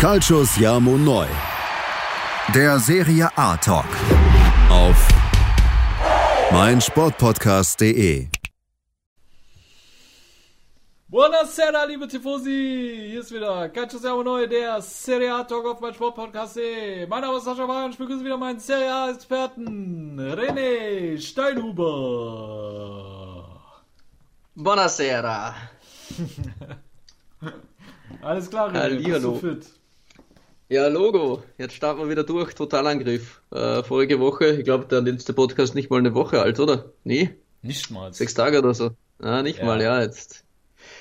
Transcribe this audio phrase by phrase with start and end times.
[0.00, 1.28] Calcius Jamo Neu.
[2.54, 3.84] Der Serie A Talk.
[4.70, 5.08] Auf
[6.50, 8.28] meinsportpodcast.de.
[11.06, 13.08] Buonasera, liebe Tifosi!
[13.10, 17.06] Hier ist wieder Calcius Jamo Neu, der Serie A Talk auf meinsportpodcast.de.
[17.06, 21.84] Mein Name ist Sascha Wahn, ich begrüße wieder meinen Serie A-Experten, René Steinhuber.
[24.54, 25.54] Buonasera.
[28.22, 29.79] Alles klar, René, bist du fit?
[30.70, 31.42] Ja, Logo.
[31.58, 32.54] Jetzt starten wir wieder durch.
[32.54, 33.42] Totalangriff.
[33.50, 36.92] Äh, vorige Woche, ich glaube, der letzte Podcast nicht mal eine Woche alt, oder?
[37.02, 37.30] Nee?
[37.60, 38.12] Nicht mal.
[38.14, 38.92] Sechs Tage oder so.
[39.18, 39.64] Ah, nicht Ja.
[39.64, 40.44] mal, ja, jetzt.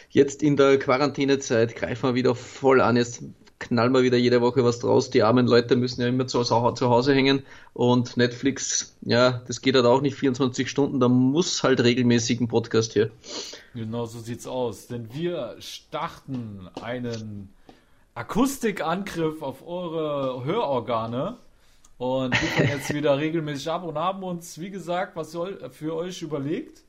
[0.10, 2.98] Jetzt in der Quarantänezeit greifen wir wieder voll an.
[2.98, 3.22] Jetzt
[3.60, 5.12] knallen wir wieder jede Woche was draus.
[5.12, 7.44] Die armen Leute müssen ja immer zu, zu Hause hängen.
[7.74, 11.00] Und Netflix, ja, das geht halt auch nicht 24 Stunden.
[11.00, 13.12] Da muss halt regelmäßig ein Podcast hier.
[13.76, 14.88] Genau so sieht's aus.
[14.88, 17.54] Denn wir starten einen
[18.20, 21.38] Akustikangriff auf eure Hörorgane
[21.98, 26.22] und liefern jetzt wieder regelmäßig ab und haben uns, wie gesagt, was soll für euch
[26.22, 26.84] überlegt,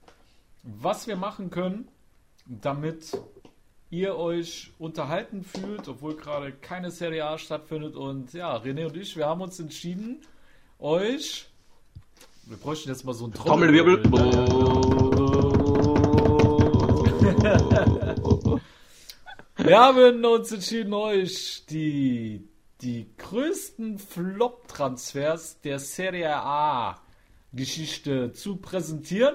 [0.64, 1.86] was wir machen können,
[2.46, 3.16] damit
[3.90, 7.94] ihr euch unterhalten fühlt, obwohl gerade keine Serie A stattfindet.
[7.94, 10.22] Und ja, René und ich, wir haben uns entschieden,
[10.80, 11.48] euch.
[12.46, 13.34] Wir bräuchten jetzt mal so einen
[19.62, 22.48] Wir haben uns entschieden, euch die,
[22.80, 29.34] die größten Flop-Transfers der Serie A-Geschichte zu präsentieren.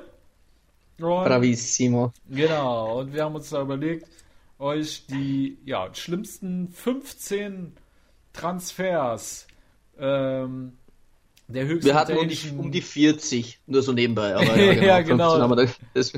[1.00, 2.12] Und, Bravissimo.
[2.28, 4.08] genau, und wir haben uns da überlegt,
[4.58, 7.73] euch die ja, schlimmsten 15
[8.34, 9.48] Transfers
[10.00, 10.73] ähm,
[11.47, 14.35] der höchsten Wir hatten um die, um die 40, nur so nebenbei.
[14.35, 15.31] Aber Ja, genau.
[15.31, 16.13] 15 haben wir da, das,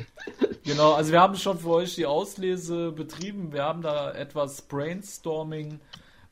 [0.64, 3.54] Genau, also wir haben schon für euch die Auslese betrieben.
[3.54, 5.80] Wir haben da etwas Brainstorming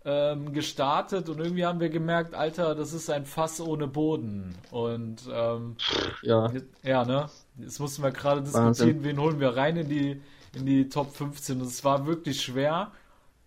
[0.04, 4.56] ähm, gestartet und irgendwie haben wir gemerkt, Alter, das ist ein Fass ohne Boden.
[4.72, 5.78] Und ähm,
[6.22, 6.52] ja.
[6.84, 7.30] ja, ne?
[7.58, 10.22] Jetzt mussten wir gerade diskutieren, wen holen wir rein in die,
[10.54, 11.62] in die Top 15.
[11.62, 12.92] Und es war wirklich schwer.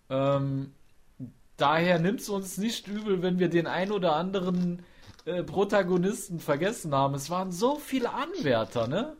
[0.08, 0.72] Ähm,
[1.58, 4.82] daher nimmt es uns nicht übel, wenn wir den ein oder anderen
[5.28, 7.14] äh, Protagonisten vergessen haben.
[7.14, 9.14] Es waren so viele Anwärter, ne?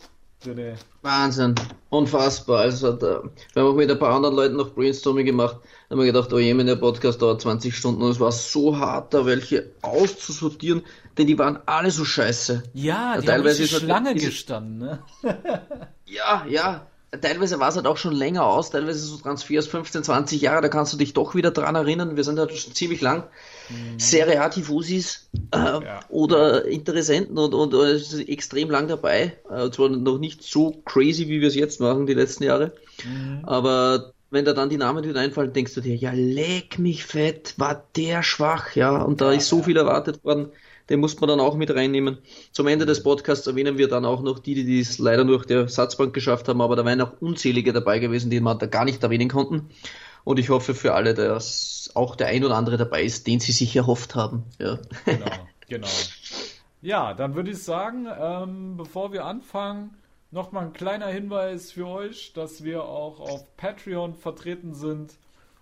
[0.44, 0.74] René?
[1.02, 1.54] Wahnsinn.
[1.90, 2.60] Unfassbar.
[2.60, 3.22] Also, da,
[3.54, 5.56] wir haben auch mit ein paar anderen Leuten noch Brainstorming gemacht.
[5.88, 8.78] Da haben wir gedacht, oh je, der Podcast dauert 20 Stunden und es war so
[8.78, 10.82] hart, da welche auszusortieren,
[11.16, 12.62] denn die waren alle so scheiße.
[12.72, 15.02] Ja, Ja, die haben teilweise ist halt- Schlange ist- gestanden, ne?
[16.06, 16.86] Ja, ja.
[17.20, 20.68] Teilweise war es halt auch schon länger aus, teilweise so Transfers 15, 20 Jahre, da
[20.68, 22.16] kannst du dich doch wieder dran erinnern.
[22.16, 23.24] Wir sind halt schon ziemlich lang
[23.98, 26.00] Serie A Tifosis äh, Ja.
[26.08, 29.36] oder Interessenten und, und, es ist extrem lang dabei.
[29.50, 32.72] Äh, zwar noch nicht so crazy, wie wir es jetzt machen, die letzten Jahre,
[33.42, 37.54] aber wenn da dann die Namen wieder einfallen, denkst du dir, ja, leck mich fett,
[37.56, 39.62] war der schwach, ja, und da Ja, ist so ja.
[39.64, 40.48] viel erwartet worden,
[40.90, 42.18] den muss man dann auch mit reinnehmen.
[42.52, 45.46] Zum Ende des Podcasts erwähnen wir dann auch noch die, die es leider nur auf
[45.46, 48.84] der Satzbank geschafft haben, aber da wären auch unzählige dabei gewesen, die man da gar
[48.84, 49.70] nicht erwähnen konnten.
[50.28, 53.52] Und ich hoffe für alle, dass auch der ein oder andere dabei ist, den sie
[53.52, 54.44] sich erhofft haben.
[54.58, 54.78] Ja.
[55.06, 55.30] Genau,
[55.68, 55.88] genau.
[56.82, 59.96] Ja, dann würde ich sagen, ähm, bevor wir anfangen,
[60.30, 65.14] nochmal ein kleiner Hinweis für euch, dass wir auch auf Patreon vertreten sind.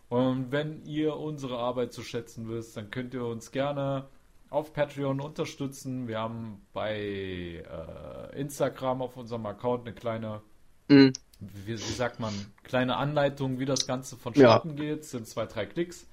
[0.09, 4.09] Und wenn ihr unsere Arbeit zu schätzen wisst, dann könnt ihr uns gerne
[4.51, 6.09] auf Patreon unterstützen.
[6.09, 10.43] Wir haben bei äh, Instagram auf unserem Account eine kleine
[10.89, 11.13] Mhm.
[11.41, 12.33] wie, wie sagt man,
[12.63, 14.21] kleine Anleitung, wie das Ganze Ja.
[14.23, 15.01] vonstatten geht.
[15.03, 16.07] Es sind zwei, drei Klicks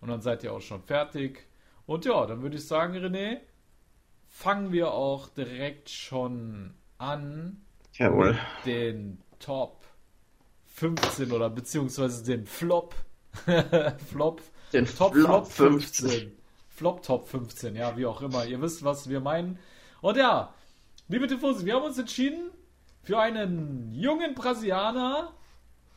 [0.00, 1.46] und dann seid ihr auch schon fertig.
[1.86, 3.38] Und ja, dann würde ich sagen, René,
[4.28, 7.60] fangen wir auch direkt schon an
[7.94, 8.32] Jawohl.
[8.32, 9.84] mit den Top
[10.66, 12.94] 15 oder beziehungsweise den Flop.
[14.10, 14.40] Flop.
[14.72, 15.46] Den Top Flop Flop
[15.80, 16.08] 15.
[16.10, 16.32] 15.
[16.68, 18.44] Flop Top 15, ja, wie auch immer.
[18.46, 19.58] Ihr wisst, was wir meinen.
[20.00, 20.54] Und ja,
[21.08, 22.50] liebe Tifosi, wir haben uns entschieden
[23.02, 25.32] für einen jungen Brasilianer,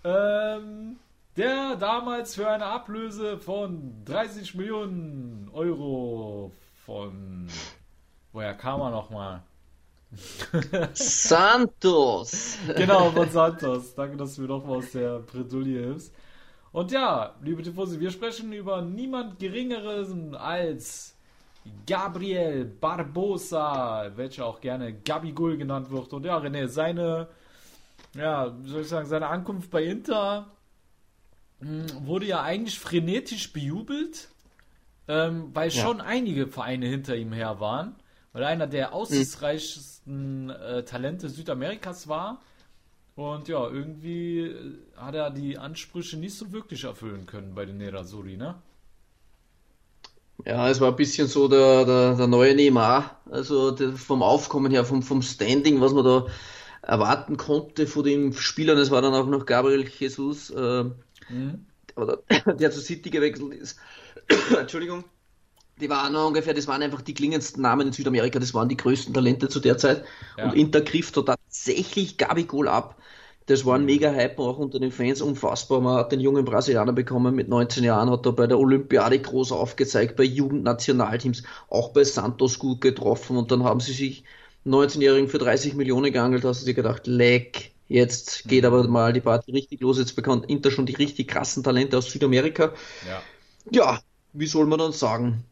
[0.03, 0.97] ähm,
[1.38, 6.51] der damals für eine Ablöse von 30 Millionen Euro
[6.86, 7.48] von.
[8.31, 9.44] Woher kam er nochmal?
[10.94, 12.57] Santos.
[12.75, 13.95] Genau, von Santos.
[13.95, 16.13] Danke, dass du mir nochmal aus der Bredouille hilfst.
[16.72, 21.12] Und ja, liebe Tifosi, wir sprechen über niemand Geringeres als
[21.88, 26.12] Gabriel Barbosa, welcher auch gerne Gabigol genannt wird.
[26.13, 27.27] Und ja, René, seine,
[28.15, 30.48] ja, soll ich sagen, seine Ankunft bei Inter
[31.60, 34.30] mh, wurde ja eigentlich frenetisch bejubelt,
[35.07, 35.81] ähm, weil Ja.
[35.81, 37.95] schon einige Vereine hinter ihm her waren,
[38.33, 42.42] weil er einer der aussichtsreichsten äh, Talente Südamerikas war.
[43.16, 47.77] Und ja, irgendwie äh, hat er die Ansprüche nicht so wirklich erfüllen können bei den
[47.77, 48.56] Nerazzurri, ne?
[50.45, 53.21] Ja, es war ein bisschen so der, der, der neue Neymar.
[53.30, 56.25] Also der, vom Aufkommen her, vom, vom Standing, was man da
[56.81, 58.77] erwarten konnte von den Spielern.
[58.77, 61.65] Es war dann auch noch Gabriel Jesus, äh, mhm.
[61.95, 63.80] oder, der zu City gewechselt ist.
[64.59, 65.06] Entschuldigung.
[65.80, 69.13] Die waren ungefähr, das waren einfach die klingendsten Namen in Südamerika, das waren die größten
[69.13, 70.06] Talente zu der Zeit.
[70.38, 70.45] Ja.
[70.45, 72.97] Und Inter griff da tatsächlich Gabigol ab.
[73.45, 75.81] Das war ein mega Hype auch unter den Fans, unfassbar.
[75.81, 79.51] Man hat den jungen Brasilianer bekommen mit 19 Jahren, hat er bei der Olympiade groß
[79.51, 83.36] aufgezeigt, bei Jugendnationalteams, auch bei Santos gut getroffen.
[83.36, 84.24] Und dann haben sie sich
[84.66, 89.22] 19-Jährigen für 30 Millionen geangelt, hast du dir gedacht, leck, jetzt geht aber mal die
[89.22, 92.74] Party richtig los, jetzt bekommt Inter schon die richtig krassen Talente aus Südamerika.
[93.06, 93.22] Ja,
[93.72, 94.00] ja
[94.31, 95.44] wie soll man dann sagen?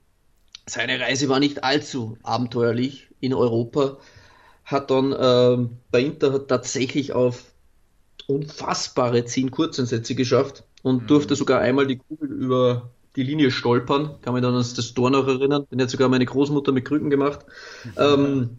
[0.65, 3.97] Seine Reise war nicht allzu abenteuerlich in Europa,
[4.63, 7.50] hat dann äh, bei Inter tatsächlich auf
[8.31, 11.07] unfassbare 10 Kurzeinsätze geschafft und mhm.
[11.07, 14.15] durfte sogar einmal die Kugel über die Linie stolpern.
[14.21, 15.67] Kann mich dann an das Tor noch erinnern.
[15.71, 17.45] Den hat sogar meine Großmutter mit Krücken gemacht.
[17.83, 17.91] Mhm.
[17.97, 18.49] Ähm,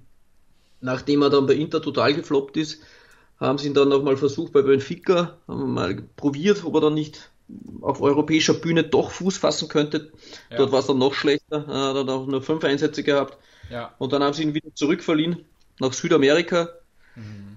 [0.81, 2.81] nachdem er dann bei Inter total gefloppt ist,
[3.39, 7.31] haben sie ihn dann nochmal versucht bei Benfica, haben mal probiert, ob er dann nicht
[7.81, 10.13] auf europäischer Bühne doch Fuß fassen könnte.
[10.51, 10.59] Ja.
[10.59, 13.37] Dort war es dann noch schlechter, er hat dann auch nur fünf Einsätze gehabt.
[13.69, 13.95] Ja.
[13.99, 15.45] Und dann haben sie ihn wieder zurückverliehen
[15.81, 16.69] nach Südamerika.
[17.17, 17.52] Mhm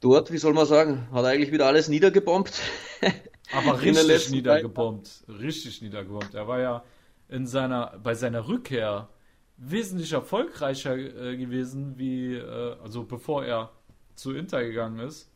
[0.00, 2.60] dort, wie soll man sagen, hat er eigentlich wieder alles niedergebombt.
[3.52, 5.24] Aber richtig niedergebombt.
[5.28, 6.34] Richtig niedergebombt.
[6.34, 6.84] Er war ja
[7.28, 9.08] in seiner, bei seiner Rückkehr
[9.56, 13.70] wesentlich erfolgreicher äh, gewesen, wie, äh, also bevor er
[14.14, 15.30] zu Inter gegangen ist.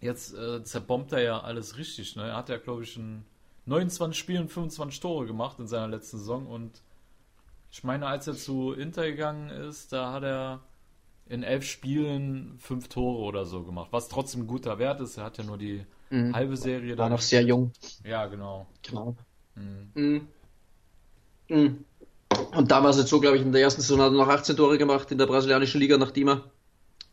[0.00, 2.16] Jetzt äh, zerbombt er ja alles richtig.
[2.16, 2.24] Ne?
[2.28, 3.24] Er hat ja, glaube ich, in
[3.66, 6.82] 29 Spielen 25 Tore gemacht in seiner letzten Saison und
[7.70, 10.60] ich meine, als er zu Inter gegangen ist, da hat er
[11.28, 15.16] in elf Spielen fünf Tore oder so gemacht, was trotzdem ein guter Wert ist.
[15.16, 16.34] Er hat ja nur die mhm.
[16.34, 16.96] halbe Serie.
[16.96, 17.72] War noch sehr jung.
[18.04, 18.66] Ja, genau.
[18.82, 19.16] Genau.
[19.54, 19.90] Mhm.
[19.94, 20.28] Mhm.
[21.48, 21.84] mhm.
[22.54, 24.28] Und da war es jetzt so, glaube ich, in der ersten Saison hat er noch
[24.28, 26.44] 18 Tore gemacht in der brasilianischen Liga, nachdem er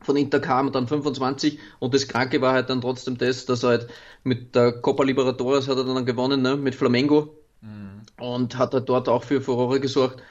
[0.01, 3.63] von Inter kam und dann 25 und das Kranke war halt dann trotzdem das, dass
[3.63, 3.87] er halt
[4.23, 8.01] mit der Copa Libertadores hat er dann gewonnen, ne, mit Flamengo mhm.
[8.19, 10.21] und hat halt dort auch für Furore gesorgt,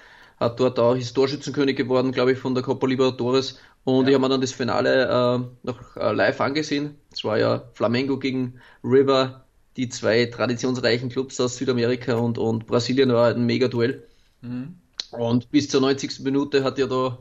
[0.43, 4.11] hat dort auch Torschützenkönig geworden, glaube ich, von der Copa Libertadores und ja.
[4.11, 6.97] ich habe mir dann das Finale äh, noch äh, live angesehen.
[7.13, 9.45] Es war ja Flamengo gegen River,
[9.77, 14.07] die zwei traditionsreichen Clubs aus Südamerika und, und Brasilien war ein mega Duell.
[14.41, 14.77] Mhm.
[15.11, 16.21] Und bis zur 90.
[16.21, 17.19] Minute hat ja da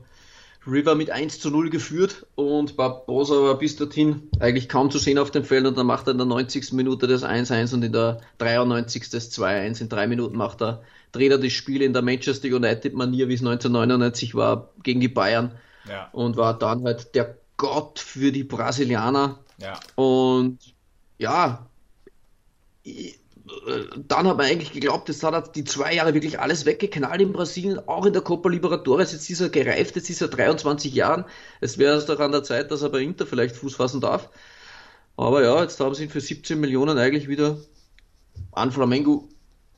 [0.68, 5.18] River mit 1 zu 0 geführt und Barbosa war bis dorthin eigentlich kaum zu sehen
[5.18, 6.74] auf dem Feld und dann macht er in der 90.
[6.74, 9.10] Minute das 1-1 und in der 93.
[9.10, 9.81] das 2-1.
[9.81, 13.42] In drei Minuten macht er, dreht er das Spiel in der Manchester United-Manier, wie es
[13.42, 15.52] 1999 war, gegen die Bayern
[15.90, 16.10] ja.
[16.12, 19.40] und war dann halt der Gott für die Brasilianer.
[19.57, 19.80] Ja.
[19.96, 20.60] Und
[21.18, 21.68] ja,
[24.07, 27.80] dann hat man eigentlich geglaubt, das hat die zwei Jahre wirklich alles weggeknallt in Brasilien,
[27.88, 29.12] auch in der Copa Libertadores.
[29.12, 31.25] Jetzt ist er gereift, jetzt ist er 23 Jahren.
[31.59, 34.30] Es wäre es doch an der Zeit, dass er bei Inter vielleicht Fuß fassen darf.
[35.18, 37.57] Aber ja, jetzt haben sie ihn für 17 Millionen eigentlich wieder
[38.51, 39.27] an Flamengo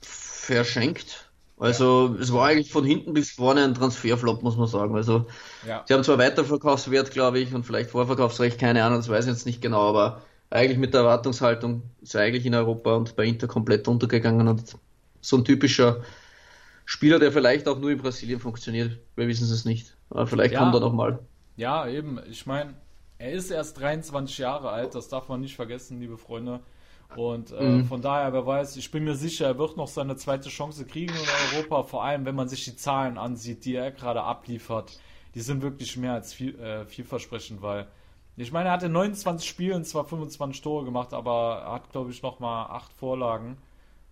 [0.02, 1.30] verschenkt.
[1.58, 4.96] Also es war eigentlich von hinten bis vorne ein Transferflop, muss man sagen.
[4.96, 5.28] Also
[5.68, 5.84] ja.
[5.88, 9.46] sie haben zwar Weiterverkaufswert, glaube ich, und vielleicht Vorverkaufsrecht, keine Ahnung, das weiß ich jetzt
[9.46, 10.22] nicht genau, aber
[10.54, 14.78] eigentlich mit der Erwartungshaltung ist er eigentlich in Europa und bei Inter komplett untergegangen und
[15.20, 16.02] so ein typischer
[16.86, 19.00] Spieler, der vielleicht auch nur in Brasilien funktioniert.
[19.16, 19.96] Wir wissen es nicht.
[20.10, 20.60] Aber vielleicht ja.
[20.60, 21.20] kommt er noch mal.
[21.56, 22.20] Ja, eben.
[22.30, 22.76] Ich meine,
[23.18, 26.60] er ist erst 23 Jahre alt, das darf man nicht vergessen, liebe Freunde.
[27.16, 27.86] Und äh, mhm.
[27.86, 31.14] von daher, wer weiß, ich bin mir sicher, er wird noch seine zweite Chance kriegen
[31.14, 35.00] in Europa, vor allem wenn man sich die Zahlen ansieht, die er gerade abliefert.
[35.36, 37.88] Die sind wirklich mehr als viel, äh, vielversprechend, weil
[38.36, 42.12] ich meine, er hat in 29 Spielen zwar 25 Tore gemacht, aber er hat, glaube
[42.12, 43.58] ich, noch mal acht Vorlagen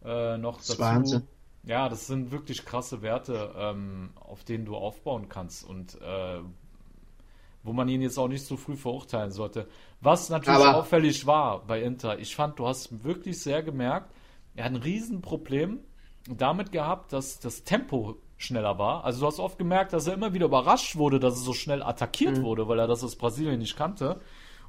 [0.03, 0.81] äh, noch das dazu.
[0.81, 1.27] Wahnsinn.
[1.63, 6.39] Ja, das sind wirklich krasse Werte, ähm, auf denen du aufbauen kannst und äh,
[7.63, 9.67] wo man ihn jetzt auch nicht so früh verurteilen sollte.
[9.99, 14.11] Was natürlich aber auffällig war bei Inter, ich fand, du hast wirklich sehr gemerkt,
[14.55, 15.79] er hat ein Riesenproblem
[16.27, 19.05] damit gehabt, dass das Tempo schneller war.
[19.05, 21.83] Also du hast oft gemerkt, dass er immer wieder überrascht wurde, dass er so schnell
[21.83, 22.43] attackiert mhm.
[22.43, 24.19] wurde, weil er das aus Brasilien nicht kannte.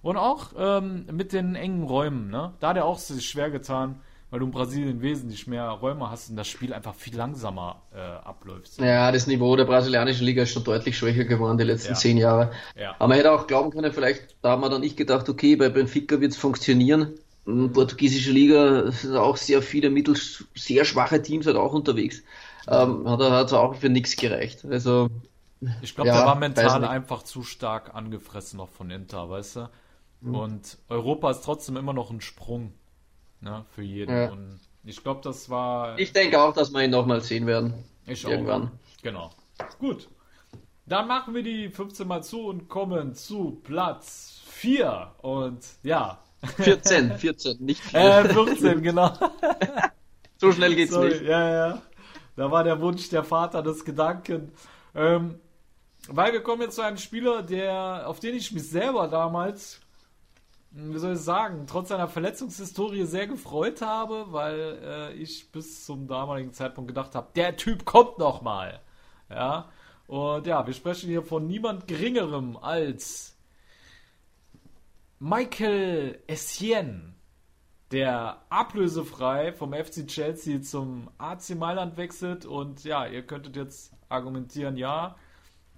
[0.03, 2.53] Und auch ähm, mit den engen Räumen, ne?
[2.59, 4.01] Da hat er auch sich schwer getan,
[4.31, 7.99] weil du in Brasilien wesentlich mehr Räume hast und das Spiel einfach viel langsamer äh,
[8.01, 8.81] abläuft.
[8.81, 11.95] Ja, das Niveau der brasilianischen Liga ist schon deutlich schwächer geworden die letzten ja.
[11.95, 12.51] zehn Jahre.
[12.75, 12.97] Ja.
[12.99, 15.69] Aber man hätte auch glauben können, vielleicht, da haben wir dann nicht gedacht, okay, bei
[15.69, 17.13] Benfica wird es funktionieren.
[17.47, 20.17] In portugiesische Liga sind auch sehr viele mittel
[20.55, 22.23] sehr schwache Teams halt auch unterwegs
[22.69, 24.65] ähm, hat er hat auch für nichts gereicht.
[24.65, 25.09] Also
[25.81, 29.71] ich glaube, ja, der war mental einfach zu stark angefressen noch von Inter, weißt du?
[30.21, 30.35] Mhm.
[30.35, 32.73] Und Europa ist trotzdem immer noch ein Sprung
[33.41, 34.17] ne, für jeden.
[34.17, 34.31] Ja.
[34.31, 35.99] Und ich glaube, das war.
[35.99, 37.75] Ich denke auch, dass wir ihn nochmal sehen werden.
[38.07, 38.65] Ich Irgendwann.
[38.65, 39.03] auch.
[39.03, 39.31] Genau.
[39.79, 40.09] Gut.
[40.87, 45.13] Dann machen wir die 15 mal zu und kommen zu Platz 4.
[45.19, 46.19] Und ja.
[46.57, 48.01] 14, 14, nicht 4.
[48.01, 49.13] Äh, 14, genau.
[50.39, 51.23] so schnell geht's Sorry, nicht.
[51.23, 51.83] ja, ja.
[52.37, 54.53] Da war der Wunsch der Vater des Gedanken.
[54.95, 55.41] Ähm,
[56.09, 59.81] weil wir kommen jetzt zu einem Spieler, der, auf den ich mich selber damals,
[60.71, 66.09] wie soll ich sagen, trotz seiner Verletzungshistorie sehr gefreut habe, weil äh, ich bis zum
[66.09, 68.81] damaligen Zeitpunkt gedacht habe, der Typ kommt noch mal.
[69.31, 69.71] Ja.
[70.07, 73.37] Und ja, wir sprechen hier von niemand Geringerem als
[75.19, 77.12] Michael Essien,
[77.93, 82.47] der ablösefrei vom FC Chelsea zum AC Mailand wechselt.
[82.47, 85.17] Und ja, ihr könntet jetzt argumentieren, ja,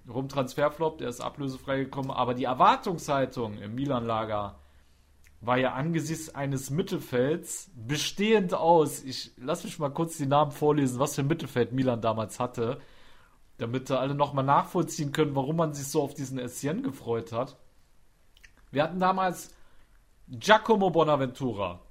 [0.07, 4.55] rum Transferflop, der ist ablösefrei gekommen, aber die Erwartungshaltung im Milan-Lager
[5.41, 9.03] war ja angesichts eines Mittelfelds bestehend aus.
[9.03, 12.79] Ich lass mich mal kurz die Namen vorlesen, was für ein Mittelfeld Milan damals hatte,
[13.57, 17.57] damit da alle nochmal nachvollziehen können, warum man sich so auf diesen Essien gefreut hat.
[18.71, 19.53] Wir hatten damals
[20.27, 21.84] Giacomo Bonaventura.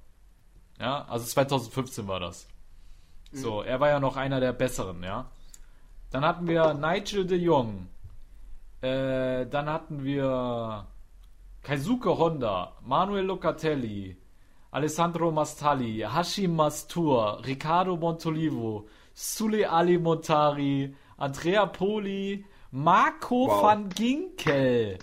[0.79, 2.47] Ja, also 2015 war das.
[3.31, 5.29] So, er war ja noch einer der besseren, ja.
[6.11, 7.87] Dann hatten wir Nigel de Jong.
[8.81, 10.87] Äh, dann hatten wir
[11.63, 14.15] Kaisuke Honda, Manuel Locatelli,
[14.71, 23.63] Alessandro Mastali, Hashim Mastur, Riccardo Montolivo, Sule Ali Montari, Andrea Poli, Marco Wow.
[23.63, 24.99] van Ginkel.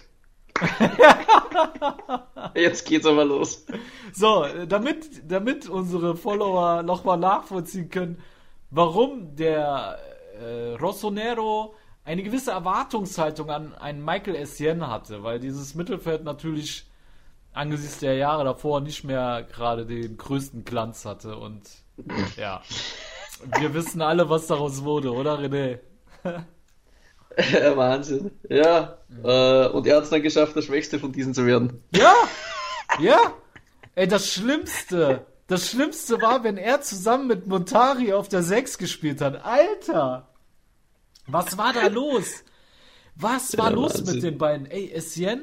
[2.54, 3.64] Jetzt geht's aber los.
[4.12, 8.22] So, damit, damit unsere Follower nochmal nachvollziehen können,
[8.70, 9.98] warum der
[10.40, 11.74] äh, Rossonero
[12.04, 16.86] eine gewisse Erwartungshaltung an einen Michael Essien hatte, weil dieses Mittelfeld natürlich
[17.52, 21.62] angesichts der Jahre davor nicht mehr gerade den größten Glanz hatte und
[22.36, 22.62] ja,
[23.58, 25.78] wir wissen alle, was daraus wurde, oder René?
[27.52, 28.30] Ja, Wahnsinn.
[28.48, 31.82] Ja, äh, und er hat es dann geschafft, der Schwächste von diesen zu werden.
[31.94, 32.14] Ja,
[32.98, 33.18] ja.
[33.94, 39.20] Ey, das Schlimmste, das Schlimmste war, wenn er zusammen mit Montari auf der 6 gespielt
[39.20, 39.44] hat.
[39.44, 40.28] Alter!
[41.26, 42.42] Was war da los?
[43.14, 44.14] Was war Ja, los Wahnsinn.
[44.14, 44.66] mit den beiden?
[44.70, 45.42] Ey, Essien,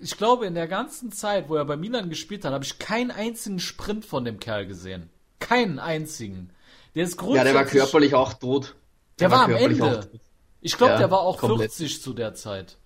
[0.00, 3.10] ich glaube, in der ganzen Zeit, wo er bei Milan gespielt hat, habe ich keinen
[3.10, 5.10] einzigen Sprint von dem Kerl gesehen.
[5.38, 6.50] Keinen einzigen.
[6.94, 7.52] Der ist Ja, grundsätzlich...
[7.52, 8.74] der war körperlich auch tot.
[9.20, 10.08] Der war am körperlich Ende.
[10.60, 11.72] Ich glaube, Ja, der war auch komplett.
[11.72, 12.76] 40 zu der Zeit.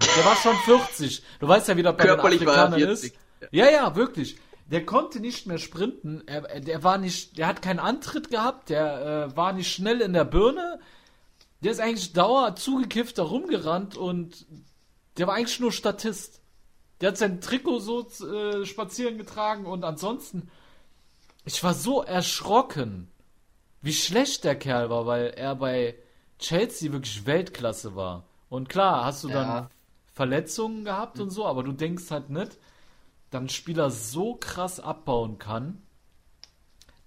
[0.00, 1.22] Der war schon 40.
[1.40, 3.12] Du weißt ja, wie das bei Körperlich den er Afrikanern 40.
[3.12, 3.18] ist.
[3.52, 4.36] Ja, ja, wirklich.
[4.66, 6.22] Der konnte nicht mehr sprinten.
[6.26, 8.70] Er- der war nicht, der hat keinen Antritt gehabt.
[8.70, 10.80] Der äh, war nicht schnell in der Birne.
[11.62, 14.46] Der ist eigentlich dauer zugekifft da rumgerannt und
[15.16, 16.40] der war eigentlich nur Statist.
[17.00, 20.50] Der hat sein Trikot so äh, spazieren getragen und ansonsten,
[21.44, 23.10] ich war so erschrocken,
[23.80, 25.94] wie schlecht der Kerl war, weil er bei
[26.38, 28.24] Chelsea wirklich Weltklasse war.
[28.48, 29.70] Und klar, hast du dann Ja.
[30.14, 32.58] Verletzungen gehabt und so, aber du denkst halt nicht,
[33.30, 35.82] dass ein Spieler so krass abbauen kann,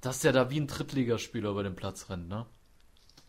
[0.02, 2.48] dass der da wie ein Drittligaspieler über den Platz rennt, ne?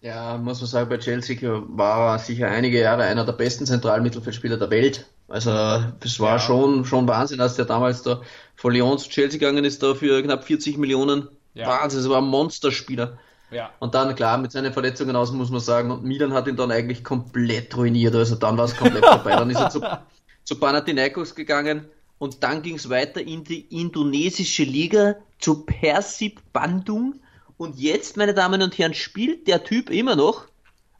[0.00, 1.36] Ja, muss man sagen, bei Chelsea
[1.68, 5.06] war er sicher einige Jahre einer der besten Zentralmittelfeldspieler der Welt.
[5.26, 6.38] Also, das war Ja.
[6.38, 8.22] schon, schon Wahnsinn, als der damals da
[8.54, 11.28] von Lyon zu Chelsea gegangen ist, da für knapp 40 Millionen.
[11.54, 11.66] Ja.
[11.66, 13.18] Wahnsinn, das war ein Monsterspieler.
[13.50, 13.70] Ja.
[13.78, 16.70] Und dann, klar, mit seinen Verletzungen aus, muss man sagen, und Milan hat ihn dann
[16.70, 18.14] eigentlich komplett ruiniert.
[18.14, 19.30] Also dann war es komplett vorbei.
[19.36, 19.80] Dann ist er zu,
[20.44, 21.86] zu Panathinaikos gegangen
[22.18, 27.14] und dann ging es weiter in die indonesische Liga zu Persib Bandung.
[27.56, 30.44] Und jetzt, meine Damen und Herren, spielt der Typ immer noch.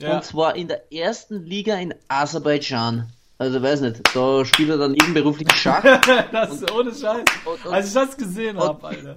[0.00, 0.16] Ja.
[0.16, 3.08] Und zwar in der ersten Liga in Aserbaidschan.
[3.36, 5.82] Also weiß nicht, da spielt er dann nebenberuflich Schach.
[6.32, 7.24] das ist ohne Scheiß.
[7.44, 9.16] und- und- Als ich das gesehen habe, Alter.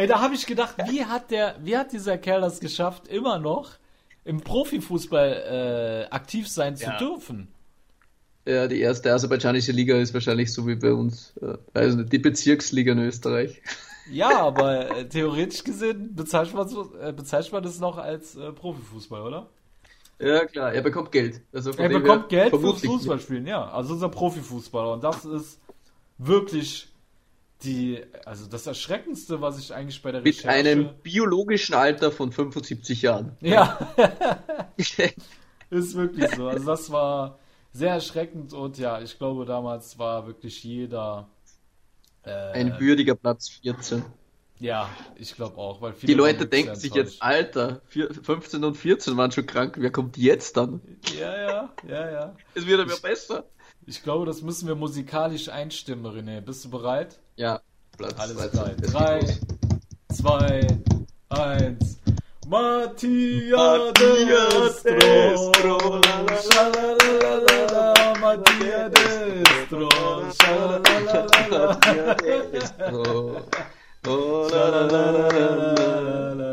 [0.00, 3.38] Ey, da habe ich gedacht, wie hat der, wie hat dieser Kerl das geschafft, immer
[3.38, 3.72] noch
[4.24, 6.96] im Profifußball äh, aktiv sein zu Ja.
[6.96, 7.48] dürfen?
[8.46, 12.18] Ja, die erste aserbaidschanische Liga ist wahrscheinlich so wie bei uns, äh, weiß nicht, die
[12.18, 13.60] Bezirksliga in Österreich.
[14.10, 19.20] Ja, aber äh, theoretisch gesehen bezeichnet man, äh, bezeichnet man das noch als äh, Profifußball,
[19.20, 19.50] oder?
[20.18, 21.42] Ja, klar, er bekommt Geld.
[21.52, 23.70] Also Er bekommt Geld fürs Fußballspielen, ja.
[23.70, 24.94] Also unser Profifußballer.
[24.94, 25.60] Und das ist
[26.16, 26.89] wirklich
[27.62, 30.56] die, also das Erschreckendste, was ich eigentlich bei der Mit Recherche...
[30.56, 33.36] einem biologischen Alter von 75 Jahren.
[33.40, 33.78] Ja,
[35.70, 36.48] ist wirklich so.
[36.48, 37.38] Also das war
[37.72, 41.28] sehr erschreckend und ja, ich glaube damals war wirklich jeder.
[42.24, 44.04] Äh, Ein würdiger Platz 14.
[44.58, 47.22] ja, ich glaube auch, weil Die Leute denken sich jetzt.
[47.22, 50.80] Alter, vier- 15 und 14 waren schon krank, wer kommt jetzt dann?
[51.18, 52.36] Ja, ja, ja, ja.
[52.54, 53.44] Es wird aber besser.
[53.86, 56.40] Ich glaube, das müssen wir musikalisch einstimmen, René.
[56.42, 57.18] Bist du bereit?
[57.40, 57.58] Ja,
[57.96, 58.50] Platz Alles 13.
[58.50, 58.66] klar.
[58.68, 59.40] Es geht Drei, los.
[60.18, 60.60] zwei,
[61.30, 61.98] eins.
[62.46, 65.78] Mattia Destro,
[66.52, 69.88] Schalalala, Mattia Destro,
[70.38, 71.78] Schalalala.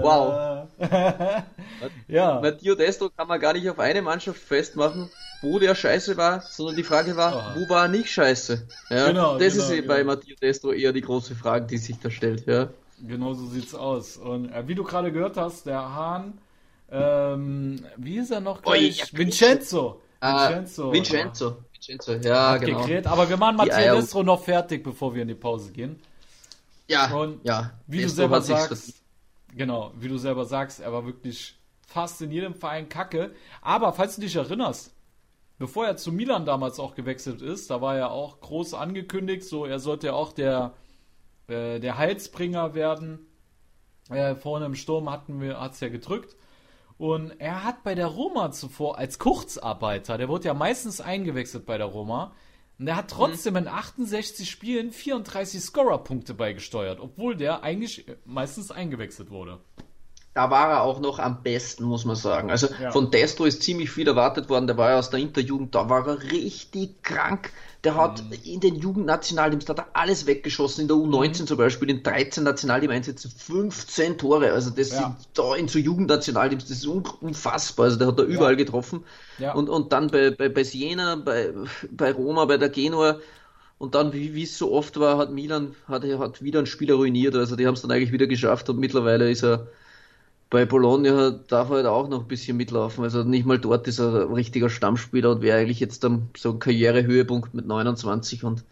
[0.02, 0.68] Wow.
[2.08, 2.40] ja.
[2.40, 5.10] Matteo Destro kann man gar nicht auf eine Mannschaft festmachen,
[5.42, 7.60] wo der scheiße war, sondern die Frage war, Oh.
[7.60, 8.68] wo war er nicht scheiße?
[8.90, 9.88] Ja, Genau, das genau, ist eh genau.
[9.94, 12.46] bei Matteo Destro eher die große Frage, die sich da stellt.
[12.48, 12.70] Ja.
[13.08, 14.18] Genau so sieht's aus.
[14.18, 16.38] Und äh, wie du gerade gehört hast, der Hahn,
[16.92, 18.98] ähm, wie ist er noch gleich?
[19.00, 20.02] ja, Vincenzo.
[20.20, 20.92] Ah, Vincenzo.
[20.92, 21.58] Vincenzo.
[21.74, 22.80] Vincenzo, ja, Hat genau.
[22.82, 26.00] gekräht, aber wir machen Eier- Destro noch fertig, bevor wir in die Pause gehen.
[26.88, 27.72] Ja, Und ja.
[27.86, 28.96] Wie du selber sagst,
[29.56, 33.32] genau, wie du selber sagst, er war wirklich fast in jedem Verein kacke.
[33.62, 34.92] Aber falls du dich erinnerst,
[35.58, 39.66] bevor er zu Milan damals auch gewechselt ist, da war er auch groß angekündigt, so
[39.66, 40.74] er sollte ja auch der,
[41.48, 43.28] äh, der Heilsbringer werden.
[44.10, 46.36] Äh, vorne im Sturm hatten wir, hat's ja gedrückt.
[46.98, 51.78] Und er hat bei der Roma zuvor als Kurzarbeiter, der wurde ja meistens eingewechselt bei
[51.78, 52.34] der Roma,
[52.80, 59.32] und er hat trotzdem in 68 Spielen 34 Scorer-Punkte beigesteuert, obwohl der eigentlich meistens eingewechselt
[59.32, 59.60] wurde.
[60.38, 62.52] Da war er auch noch am besten, muss man sagen.
[62.52, 62.92] Also Ja.
[62.92, 64.68] von Destro ist ziemlich viel erwartet worden.
[64.68, 67.52] Der war ja aus der Interjugend, da war er richtig krank.
[67.84, 68.34] Der hat Mhm.
[68.44, 70.82] in den Jugendnationalteams, da hat er alles weggeschossen.
[70.84, 71.48] In der U19 Mhm.
[71.48, 74.52] zum Beispiel, in 13 Nationalteam-Einsätzen 15 Tore.
[74.52, 74.98] Also das Ja.
[74.98, 77.86] sind da in so Jugendnationalteams, das ist un unfassbar.
[77.86, 79.04] Also der hat da überall getroffen.
[79.40, 79.54] Ja.
[79.54, 81.52] Und, und dann bei, bei, bei Siena, bei,
[81.92, 83.20] bei Roma, bei der Genua.
[83.80, 86.96] Und dann, wie wie es so oft war, hat Milan hat, hat wieder einen Spieler
[86.96, 87.36] ruiniert.
[87.36, 89.68] Also die haben es dann eigentlich wieder geschafft und mittlerweile ist er
[90.50, 93.04] bei Bologna darf er halt auch noch ein bisschen mitlaufen.
[93.04, 96.52] Also nicht mal dort ist er ein richtiger Stammspieler und wäre eigentlich jetzt am so
[96.52, 98.64] ein Karrierehöhepunkt mit 29 und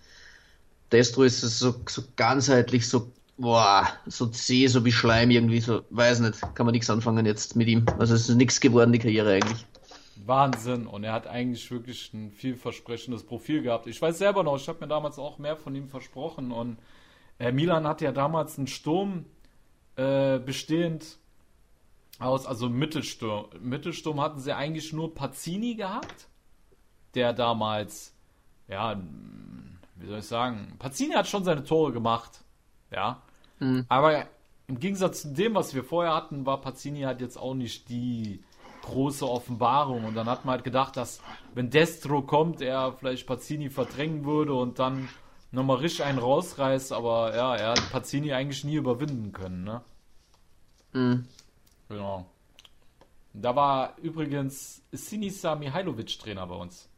[0.91, 5.81] Destro ist es so, so ganzheitlich so, boah, so zäh, so wie Schleim irgendwie, so,
[5.89, 7.85] weiß nicht, kann man nichts anfangen jetzt mit ihm.
[7.97, 9.65] Also es ist nichts geworden, die Karriere eigentlich.
[10.25, 10.87] Wahnsinn.
[10.87, 13.87] Und er hat eigentlich wirklich ein vielversprechendes Profil gehabt.
[13.87, 16.51] Ich weiß selber noch, ich habe mir damals auch mehr von ihm versprochen.
[16.51, 16.77] Und
[17.39, 19.25] äh, Milan hatte ja damals einen Sturm
[19.97, 21.17] äh, bestehend
[22.19, 23.47] aus, also Mittelsturm.
[23.61, 26.27] Mittelsturm hatten sie eigentlich nur Pazzini gehabt,
[27.13, 28.13] der damals,
[28.67, 28.99] ja,
[29.95, 32.43] wie soll ich sagen, Pazzini hat schon seine Tore gemacht.
[32.91, 33.21] Ja.
[33.59, 33.85] Mhm.
[33.89, 34.25] Aber
[34.67, 38.43] im Gegensatz zu dem, was wir vorher hatten, war Pazzini halt jetzt auch nicht die
[38.81, 40.05] große Offenbarung.
[40.05, 41.21] Und dann hat man halt gedacht, dass
[41.53, 45.09] wenn Destro kommt, er vielleicht Pazzini verdrängen würde und dann
[45.51, 46.93] nochmal richtig einen rausreißt.
[46.93, 49.63] Aber ja, er hat Pazzini eigentlich nie überwinden können.
[49.63, 49.81] Ne?
[50.93, 51.27] Mhm.
[51.89, 52.25] Genau.
[53.33, 56.89] Da war übrigens Sinisa Mihailovic Trainer bei uns.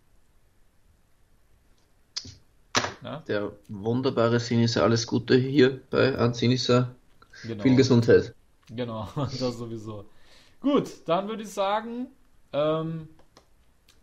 [3.04, 6.96] Ja, Der wunderbare Sinisa, alles Gute hier bei an Sinisa.
[7.44, 7.64] genau.
[7.64, 8.34] Viel Gesundheit.
[8.70, 10.06] Genau, das sowieso.
[10.62, 12.08] Gut, dann würde ich sagen,
[12.54, 13.08] ähm,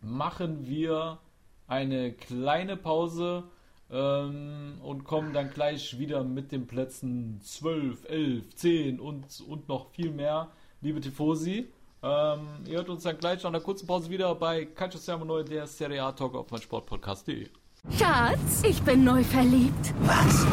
[0.01, 1.19] machen wir
[1.67, 3.43] eine kleine Pause
[3.91, 9.91] ähm, und kommen dann gleich wieder mit den Plätzen 12, 11, 10 und, und noch
[9.91, 10.51] viel mehr,
[10.85, 11.67] liebe Tifosi.
[12.03, 15.43] Ähm, ihr hört uns dann gleich nach einer kurzen Pause wieder bei Calcio Siamo Neu,
[15.43, 17.47] der Serie A Talk auf mein Sportpodcast.de.
[17.97, 19.93] Schatz, ich bin neu verliebt.
[20.01, 20.45] Was?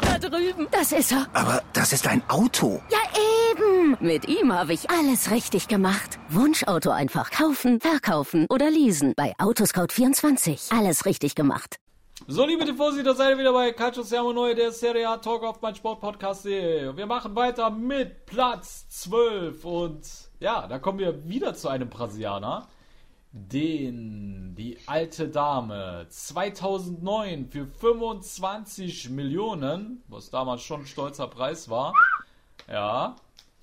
[0.00, 0.66] Da drüben.
[0.70, 1.26] Das ist er.
[1.34, 2.80] Aber das ist ein Auto.
[2.90, 2.98] Ja,
[3.50, 3.96] eben.
[4.00, 6.18] Mit ihm habe ich alles richtig gemacht.
[6.30, 9.12] Wunschauto einfach kaufen, verkaufen oder leasen.
[9.16, 10.76] Bei Autoscout24.
[10.76, 11.76] Alles richtig gemacht.
[12.26, 15.42] So, liebe Tifosi, da seid ihr wieder bei Calcio Siamo Neu, der Serie A Talk
[15.42, 16.96] auf mein Sportpodcast.de.
[16.96, 20.00] Wir machen weiter mit Platz 12 und
[20.40, 22.66] ja, da kommen wir wieder zu einem Brasilianer,
[23.30, 31.92] den die alte Dame 2009 für 25 Millionen, was damals schon ein stolzer Preis war,
[32.72, 33.16] ja,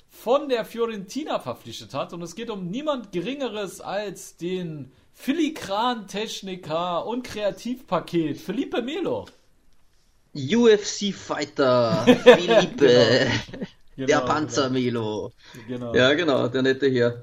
[0.08, 2.14] von der Fiorentina verpflichtet hat.
[2.14, 9.28] Und es geht um niemand Geringeres als den Filigran-Techniker und Kreativpaket Felipe Melo.
[10.34, 13.28] UFC-Fighter, Felipe,
[13.96, 15.32] Genau, der Panzermelo.
[15.68, 15.94] Genau.
[15.94, 17.22] Ja, genau, der nette hier.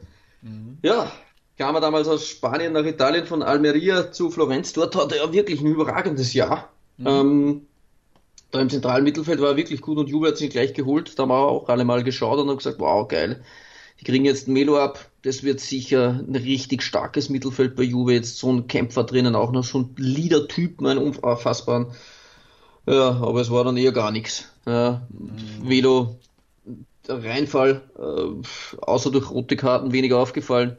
[0.83, 1.11] Ja,
[1.57, 4.73] kam er damals aus Spanien nach Italien von Almeria zu Florenz.
[4.75, 6.71] Dort hat er wirklich ein überragendes Jahr.
[7.05, 7.67] Ähm,
[8.53, 11.19] da im zentralen Mittelfeld war er wirklich gut und Juve hat sich gleich geholt.
[11.19, 13.43] Da haben wir auch alle mal geschaut und haben gesagt, wow, geil.
[14.01, 15.11] Die kriegen jetzt Melo ab.
[15.23, 18.13] Das wird sicher ein richtig starkes Mittelfeld bei Juve.
[18.13, 21.89] Jetzt so ein Kämpfer drinnen, auch noch so ein Leader-Typ, einen unfassbaren.
[22.87, 24.51] Ja, aber es war dann eher gar nichts.
[24.67, 25.07] Ja,
[25.63, 26.19] Melo,
[27.07, 30.77] der Reinfall, äh, außer durch rote Karten weniger aufgefallen.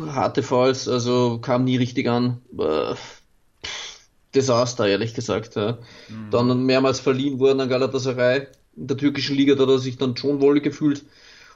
[0.00, 2.40] Harte Fouls, also kam nie richtig an.
[2.58, 2.94] Äh,
[4.34, 5.54] Desaster, ehrlich gesagt.
[5.54, 5.78] Ja.
[6.30, 8.48] Dann mehrmals verliehen worden an Galatasaray.
[8.76, 11.04] In der türkischen Liga da hat er sich dann schon wohl gefühlt.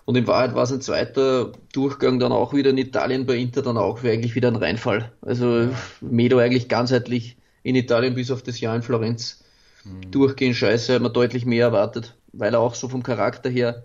[0.09, 3.77] Und in Wahrheit war sein zweiter Durchgang dann auch wieder in Italien bei Inter dann
[3.77, 5.12] auch eigentlich wieder ein Reinfall.
[5.21, 5.68] Also
[6.01, 9.44] Medo eigentlich ganzheitlich in Italien bis auf das Jahr in Florenz
[9.85, 10.11] mhm.
[10.11, 13.85] durchgehend scheiße, hat man deutlich mehr erwartet, weil er auch so vom Charakter her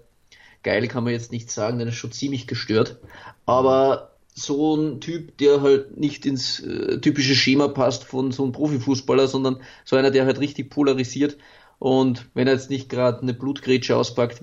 [0.64, 3.02] geil kann man jetzt nicht sagen, denn er ist schon ziemlich gestört.
[3.46, 8.54] Aber so ein Typ, der halt nicht ins äh, typische Schema passt von so einem
[8.54, 11.36] Profifußballer, sondern so einer, der halt richtig polarisiert.
[11.84, 14.40] Und wenn er jetzt nicht gerade eine Blutgrätsche auspackt,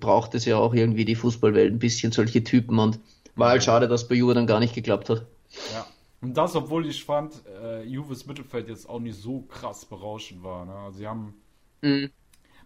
[0.00, 2.78] braucht es ja auch irgendwie die Fußballwelt ein bisschen solche Typen.
[2.78, 3.00] Und
[3.36, 5.24] war halt schade, dass bei Juve dann gar nicht geklappt hat.
[5.72, 5.86] Ja.
[6.20, 10.66] Und das, obwohl ich fand, äh, Juves Mittelfeld jetzt auch nicht so krass berauschend war.
[10.66, 10.74] Ne?
[10.74, 11.32] Also sie haben
[11.80, 12.10] mhm.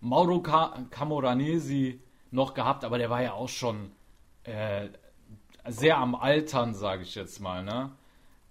[0.01, 2.01] Mauro Camoranesi
[2.33, 3.93] noch gehabt, aber der war ja auch schon
[4.43, 4.89] äh,
[5.69, 7.63] sehr am Altern, sage ich jetzt mal.
[7.63, 7.93] Ne?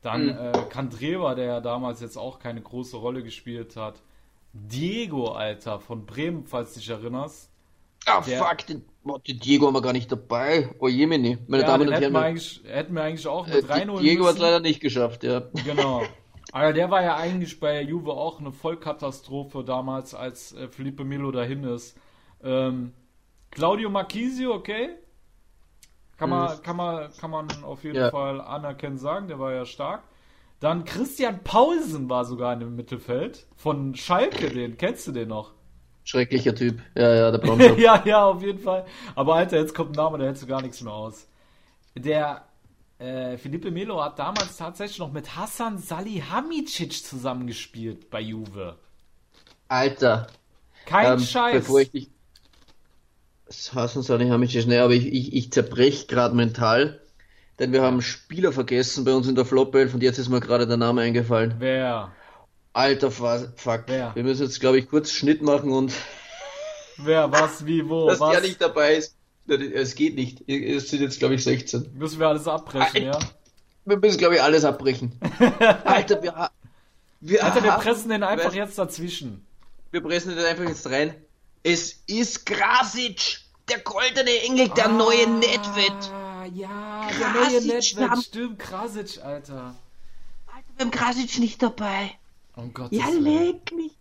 [0.02, 0.30] Dann mhm.
[0.30, 4.02] äh, Kandreva, der ja damals jetzt auch keine große Rolle gespielt hat.
[4.54, 7.52] Diego, Alter, von Bremen, falls du dich erinnerst.
[8.06, 8.86] Ah, der, fuck, den,
[9.28, 10.70] den, Diego haben wir gar nicht dabei.
[10.80, 12.16] Oh Jemini, meine ja, Damen und Herren.
[12.16, 15.44] Hätten, hätten wir eigentlich auch mit äh, reinholen Diego hat es leider nicht geschafft, ja.
[15.66, 16.04] Genau.
[16.54, 21.32] Aber der war ja eigentlich bei Juve auch eine Vollkatastrophe damals, als äh, Felipe Melo
[21.32, 21.98] dahin ist.
[22.42, 22.94] Ähm,
[23.52, 24.92] Claudio Marchisio, okay.
[26.18, 26.62] Kann man, mhm.
[26.64, 28.10] kann man, kann man auf jeden ja.
[28.10, 30.04] Fall anerkennen sagen, der war ja stark.
[30.60, 33.46] Dann Christian Paulsen war sogar in dem Mittelfeld.
[33.56, 35.54] Von Schalke, den kennst du den noch?
[36.04, 36.82] Schrecklicher Typ.
[36.96, 37.76] Ja, ja, der Blonde.
[37.80, 38.86] ja, ja, auf jeden Fall.
[39.14, 41.28] Aber Alter, jetzt kommt ein Name, da hältst du gar nichts mehr aus.
[41.96, 42.46] Der
[42.98, 48.78] äh, Felipe Melo hat damals tatsächlich noch mit Hassan Salihamidzic zusammengespielt bei Juve.
[49.68, 50.28] Alter.
[50.86, 51.54] Kein ähm, Scheiß.
[51.66, 52.10] Bevor ich dich,
[53.74, 57.00] Hassan Salihamidzic, ne, aber ich, ich, ich zerbrech gerade mental,
[57.60, 60.40] denn wir haben Spieler vergessen bei uns in der Flop 11 und jetzt ist mir
[60.40, 61.56] gerade der Name eingefallen.
[61.60, 62.12] Wer?
[62.74, 63.84] Alter Fuck.
[63.88, 64.12] Wer?
[64.14, 65.94] Wir müssen jetzt, glaube ich, kurz Schnitt machen und.
[66.98, 68.32] Wer, was, wie, wo, Dass was?
[68.32, 69.16] der nicht dabei ist.
[69.48, 70.48] Es geht nicht.
[70.48, 71.92] Es sind jetzt, glaube ich, 16.
[71.96, 73.20] Müssen wir alles abbrechen, Alter, ja?
[73.86, 75.18] Wir müssen, glaube ich, alles abbrechen.
[75.86, 76.52] Alter, wir,
[77.22, 79.46] wir, Alter, wir pressen den einfach jetzt dazwischen.
[79.92, 81.16] Wir pressen den einfach jetzt rein.
[81.64, 83.40] Es ist Grasic,
[83.70, 86.12] der goldene Engel, der ah, neue Nedved.
[86.54, 88.22] Ja, Krasic, der neue haben...
[88.22, 89.76] stimmt, Krasic, Alter.
[90.48, 92.12] Alter, wir haben Krasic nicht dabei.
[92.56, 92.92] Oh Gott.
[92.92, 93.98] Ja, leg mich.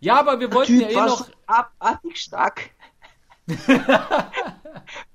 [0.00, 1.28] Ja, aber wir wollten typ ja eh noch.
[1.46, 2.70] abartig stark.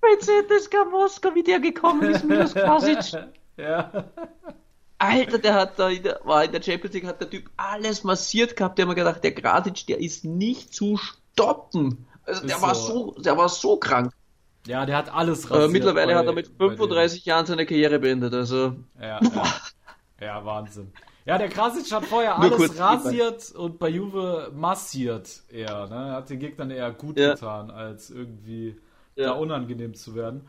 [0.02, 3.20] Mercedes Moskau, wie der gekommen ist, minus Krasic.
[3.58, 4.06] ja.
[4.98, 8.04] Alter, der hat da in der, war in der Champions League, hat der Typ alles
[8.04, 8.78] massiert gehabt.
[8.78, 12.06] Der hat mir gedacht, der Grasic, der ist nicht zu stoppen.
[12.26, 12.62] Also der so.
[12.62, 14.14] war so, der war so krank.
[14.68, 15.70] Ja, der hat alles rasiert.
[15.70, 18.76] Äh, mittlerweile bei, hat er mit 35 Jahren seine Karriere beendet, also.
[19.00, 19.44] Ja, ja.
[20.20, 20.92] ja Wahnsinn.
[21.26, 25.88] Ja, der Krasic hat vorher Nur alles rasiert und bei Juve massiert eher.
[25.88, 26.12] Ne?
[26.12, 27.34] Hat den Gegnern eher gut ja.
[27.34, 28.78] getan, als irgendwie
[29.16, 29.28] ja.
[29.28, 30.48] da unangenehm zu werden.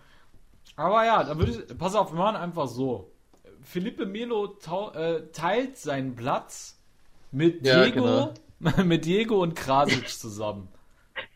[0.76, 3.10] Aber ja, da würde ich, pass auf, wir machen einfach so.
[3.62, 4.58] Felipe Melo
[4.94, 6.78] äh, teilt seinen Platz
[7.32, 8.82] mit Diego, genau.
[8.84, 10.68] mit Diego und Krasic zusammen.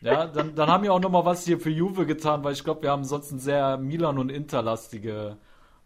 [0.01, 2.63] Ja, dann, dann haben wir auch noch mal was hier für Juve getan, weil ich
[2.63, 5.37] glaube, wir haben sonst ein sehr Milan- und Interlastige.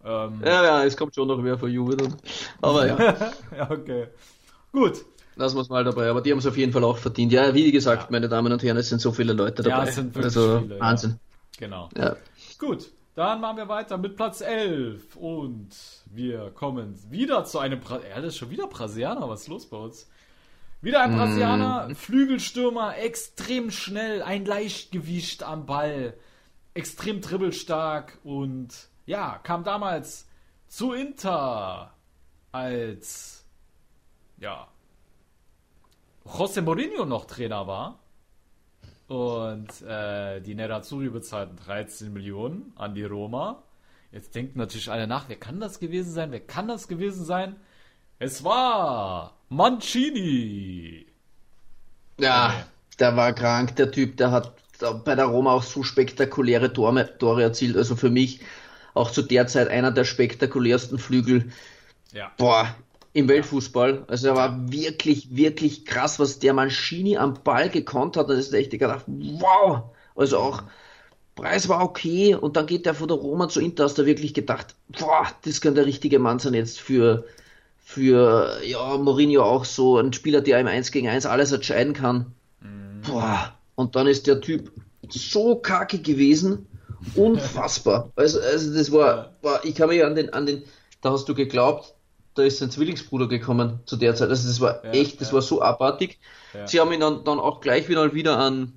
[0.03, 0.41] Ähm...
[0.43, 2.15] Ja, ja, es kommt schon noch mehr für Juve dann.
[2.61, 2.97] Aber ja.
[3.57, 4.07] ja, okay.
[4.71, 5.05] Gut.
[5.35, 7.33] Lassen wir es mal dabei, aber die haben es auf jeden Fall auch verdient.
[7.33, 8.07] Ja, wie gesagt, ja.
[8.09, 9.83] meine Damen und Herren, es sind so viele Leute dabei.
[9.83, 10.79] Ja, es sind wirklich also, viele.
[10.79, 11.11] Wahnsinn.
[11.11, 11.67] Ja.
[11.67, 11.89] Genau.
[11.97, 12.15] Ja.
[12.57, 15.69] Gut, dann machen wir weiter mit Platz 11 und
[16.05, 17.81] wir kommen wieder zu einem.
[17.81, 20.09] Bra ja, das ist schon wieder Brasilianer, was ist los bei uns?
[20.85, 21.95] Wieder ein Brasilianer, mm.
[21.95, 26.13] Flügelstürmer, extrem schnell, ein Leichtgewicht am Ball,
[26.75, 28.69] extrem dribbelstark und
[29.07, 30.27] ja, kam damals
[30.67, 31.91] zu Inter
[32.51, 33.45] als
[34.37, 34.67] ja
[36.23, 37.97] José Mourinho noch Trainer war
[39.07, 43.63] und äh, die Nerazzurri bezahlten 13 Millionen an die Roma.
[44.11, 46.31] Jetzt denken natürlich alle nach, wer kann das gewesen sein?
[46.31, 47.55] Wer kann das gewesen sein?
[48.19, 51.05] Es war Mancini.
[52.19, 52.63] Ja, okay.
[52.99, 54.53] der war krank, der Typ, der hat
[55.03, 57.77] bei der Roma auch so spektakuläre Tore, Tore erzielt.
[57.77, 58.41] Also für mich
[58.93, 61.51] auch zu der Zeit einer der spektakulärsten Flügel.
[62.11, 62.31] Ja.
[62.37, 62.75] Boah,
[63.13, 64.05] im Weltfußball.
[64.07, 68.29] Also er war wirklich, wirklich krass, was der Mancini am Ball gekonnt hat.
[68.29, 69.83] Und das ist echt gedacht, wow!
[70.15, 70.63] Also auch
[71.35, 74.33] Preis war okay und dann geht der von der Roma zu Inter, hast du wirklich
[74.33, 77.25] gedacht, boah, das kann der richtige Mann sein jetzt für,
[77.87, 82.33] für, ja, Mourinho auch so, ein Spieler, der im 1 gegen 1 alles entscheiden kann.
[82.59, 83.01] Mhm.
[83.07, 84.71] Boah, und dann ist der Typ
[85.07, 86.65] so kacke gewesen,
[87.13, 88.11] unfassbar.
[88.15, 90.63] also, also das war, war, ich kann mich an den, an den,
[91.01, 91.93] da hast du geglaubt,
[92.33, 94.29] da ist sein Zwillingsbruder gekommen zu der Zeit.
[94.29, 95.35] Also das war ja, echt, das ja.
[95.35, 96.19] war so abartig.
[96.55, 96.67] Ja.
[96.67, 98.73] Sie haben ihn dann, dann auch gleich wieder, wieder an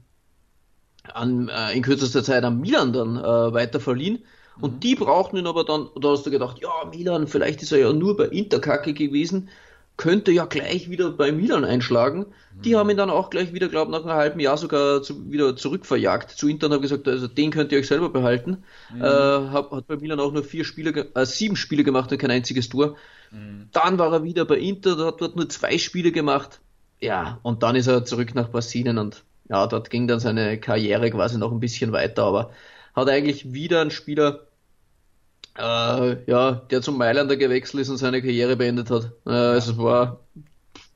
[1.14, 4.18] an, äh, in kürzester Zeit an Milan dann äh, weiter verliehen.
[4.60, 4.80] Und mhm.
[4.80, 7.92] die brauchten ihn aber dann, da hast du gedacht, ja, Milan, vielleicht ist er ja
[7.92, 9.48] nur bei Interkacke gewesen,
[9.96, 12.26] könnte ja gleich wieder bei Milan einschlagen.
[12.56, 12.62] Mhm.
[12.62, 15.56] Die haben ihn dann auch gleich wieder, glaube nach einem halben Jahr sogar zu, wieder
[15.56, 18.62] zurückverjagt zu Inter und haben gesagt, also den könnt ihr euch selber behalten.
[18.94, 19.02] Mhm.
[19.02, 22.30] Äh, hat, hat bei Milan auch nur vier Spiele, äh, sieben Spiele gemacht und kein
[22.30, 22.96] einziges Tor.
[23.32, 23.68] Mhm.
[23.72, 26.60] Dann war er wieder bei Inter, hat dort nur zwei Spiele gemacht.
[27.00, 31.10] Ja, und dann ist er zurück nach Brasilien und ja, dort ging dann seine Karriere
[31.10, 32.50] quasi noch ein bisschen weiter, aber
[32.94, 34.47] hat eigentlich wieder ein Spieler,
[35.58, 39.12] äh, ja, der zum Mailander gewechselt ist und seine Karriere beendet hat.
[39.26, 40.20] Äh, also es war,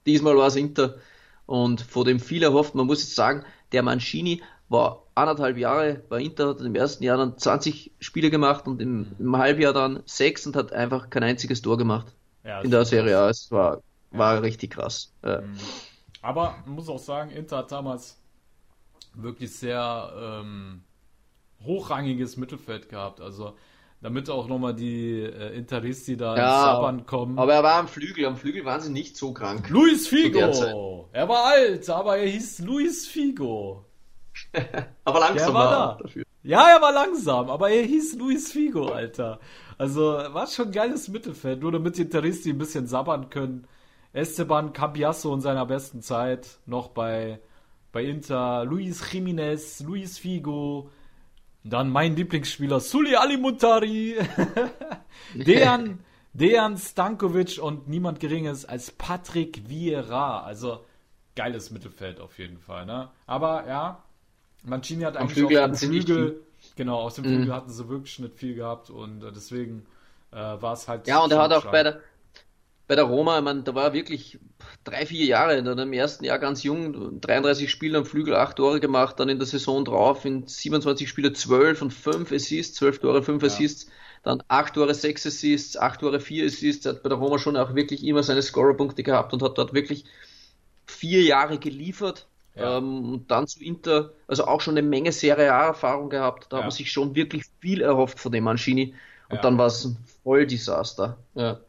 [0.07, 0.97] diesmal war es Inter
[1.47, 2.75] und vor dem viel erhofft.
[2.75, 7.19] Man muss jetzt sagen, der Mancini war anderthalb Jahre bei Inter, hat im ersten Jahr
[7.19, 11.61] dann 20 Spiele gemacht und im, im Halbjahr dann sechs und hat einfach kein einziges
[11.61, 12.07] Tor gemacht
[12.45, 13.29] ja, in der Serie A.
[13.29, 14.41] Es war, war ja.
[14.41, 15.13] richtig krass.
[15.25, 15.41] Ja.
[15.43, 15.59] Mhm.
[16.23, 18.19] Aber man muss auch sagen, Inter hat damals
[19.15, 20.85] wirklich sehr ähm,
[21.65, 23.21] hochrangiges Mittelfeld gehabt.
[23.21, 23.57] Also
[24.03, 27.39] damit auch nochmal die äh, Interisti da ja, Sabbern kommen.
[27.39, 29.71] Aber er war am Flügel, am Flügel waren sie nicht so krank.
[29.71, 31.09] Luis Figo!
[31.13, 33.87] Er war alt, aber er hieß Luis Figo.
[35.05, 36.03] aber langsam war, war da.
[36.03, 36.25] dafür.
[36.43, 39.39] Ja, er war langsam, aber er hieß Luis Figo, Alter.
[39.79, 43.69] Also war schon ein geiles Mittelfeld, nur damit die Interisti ein bisschen sabbern können.
[44.13, 47.41] Esteban Cambiasso in seiner besten Zeit noch bei
[47.93, 50.91] bei Inter, Luis Jiménez, Luis Figo,
[51.65, 54.17] dann mein Lieblingsspieler Suli Alimuntari,
[55.35, 56.01] Dejan,
[56.33, 60.43] Dejan Stankovic und niemand Geringes als Patrick Vieira.
[60.43, 60.85] Also
[61.35, 62.87] geiles Mittelfeld auf jeden Fall.
[62.87, 63.11] Ne?
[63.27, 64.03] Aber ja,
[64.65, 66.43] Mancini hat eigentlich Flügel auf dem Flügel,
[66.77, 67.53] genau, aus dem Flügel mhm.
[67.53, 69.87] hatten sie wirklich nicht viel gehabt und äh, deswegen
[70.31, 71.07] äh, war es halt.
[71.07, 72.01] Ja, und er hat auch bei der,
[72.87, 74.39] bei der Roma, ich meine, da war er wirklich
[74.85, 78.81] drei, vier Jahre, dann im ersten Jahr ganz jung, 33 Spiele am Flügel, 8 Tore
[78.81, 83.23] gemacht, dann in der Saison drauf, in 27 Spiele 12 und 5 Assists, 12 Tore,
[83.23, 83.47] 5 ja.
[83.47, 83.87] Assists,
[84.23, 87.75] dann 8 Tore, 6 Assists, 8 Tore, 4 Assists, hat bei der Roma schon auch
[87.75, 90.05] wirklich immer seine Scorerpunkte gehabt und hat dort wirklich
[90.87, 92.27] vier Jahre geliefert.
[92.55, 92.79] Ja.
[92.79, 96.59] Ähm, und dann zu Inter, also auch schon eine Menge Serie A-Erfahrung gehabt, da ja.
[96.59, 98.95] hat man sich schon wirklich viel erhofft von dem Mancini
[99.31, 101.17] und dann war es ein Volldesaster.
[101.35, 101.61] Ja.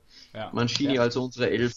[0.52, 1.74] Mancini also unsere Elf.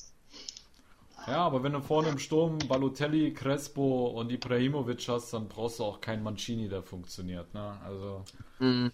[1.27, 5.85] Ja, aber wenn du vorne im Sturm Balotelli, Crespo und Ibrahimovic hast, dann brauchst du
[5.85, 7.53] auch keinen Mancini, der funktioniert.
[7.53, 7.79] Ne?
[7.85, 8.25] Also.
[8.61, 8.89] Mm,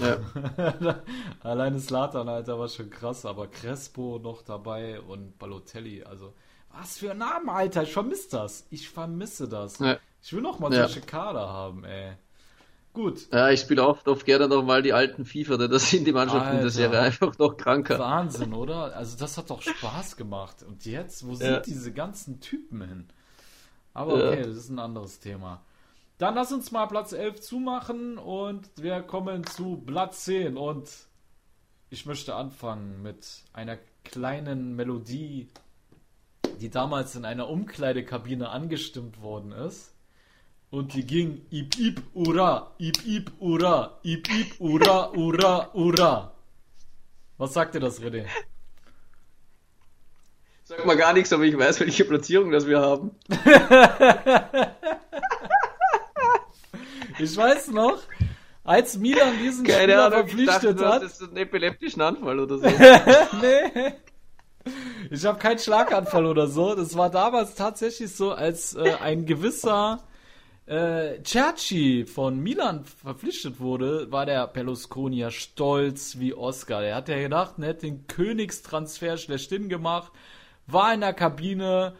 [0.00, 1.02] ja.
[1.40, 6.34] Alleine Slatan, Alter, war schon krass, aber Crespo noch dabei und Balotelli, also.
[6.70, 8.66] Was für ein Name, Alter, ich vermisse das.
[8.70, 9.78] Ich vermisse das.
[9.78, 9.96] Ja.
[10.22, 10.86] Ich will noch mal ja.
[10.86, 12.16] solche Kader haben, ey.
[12.98, 13.28] Gut.
[13.32, 16.10] Ja, ich spiele oft, oft gerne noch mal die alten FIFA, denn das sind die
[16.10, 17.96] Mannschaften Alter, der Serie einfach noch kranker.
[17.96, 18.96] Wahnsinn, oder?
[18.96, 20.64] Also das hat doch Spaß gemacht.
[20.64, 23.06] Und jetzt, wo sind diese ganzen Typen hin?
[23.94, 24.46] Aber okay, ja.
[24.48, 25.62] das ist ein anderes Thema.
[26.18, 30.90] Dann lass uns mal Platz 11 zumachen und wir kommen zu Platz 10 und
[31.90, 35.46] ich möchte anfangen mit einer kleinen Melodie,
[36.60, 39.94] die damals in einer Umkleidekabine angestimmt worden ist.
[40.70, 46.32] Und die ging Ip Ip Ura, Ip Ip Ura, Ip Ip Ura, Ura, Ura.
[47.38, 48.26] Was sagt dir das, René?
[50.64, 53.12] Sag mal gar nichts, aber ich weiß, welche Platzierung das wir haben.
[57.18, 58.02] ich weiß noch,
[58.62, 61.02] als Milan diesen Keine Spieler Ahnung, verpflichtet dachte, hat.
[61.02, 62.66] Das ist ein epileptischen Anfall oder so.
[63.40, 63.94] nee.
[65.10, 66.74] Ich habe keinen Schlaganfall oder so.
[66.74, 70.02] Das war damals tatsächlich so, als äh, ein gewisser
[70.68, 76.82] äh, Cerci von Milan verpflichtet wurde, war der Berlusconi ja stolz wie Oscar.
[76.82, 80.12] Er hat ja gedacht, er hätte den Königstransfer schlechthin gemacht,
[80.66, 81.94] war in der Kabine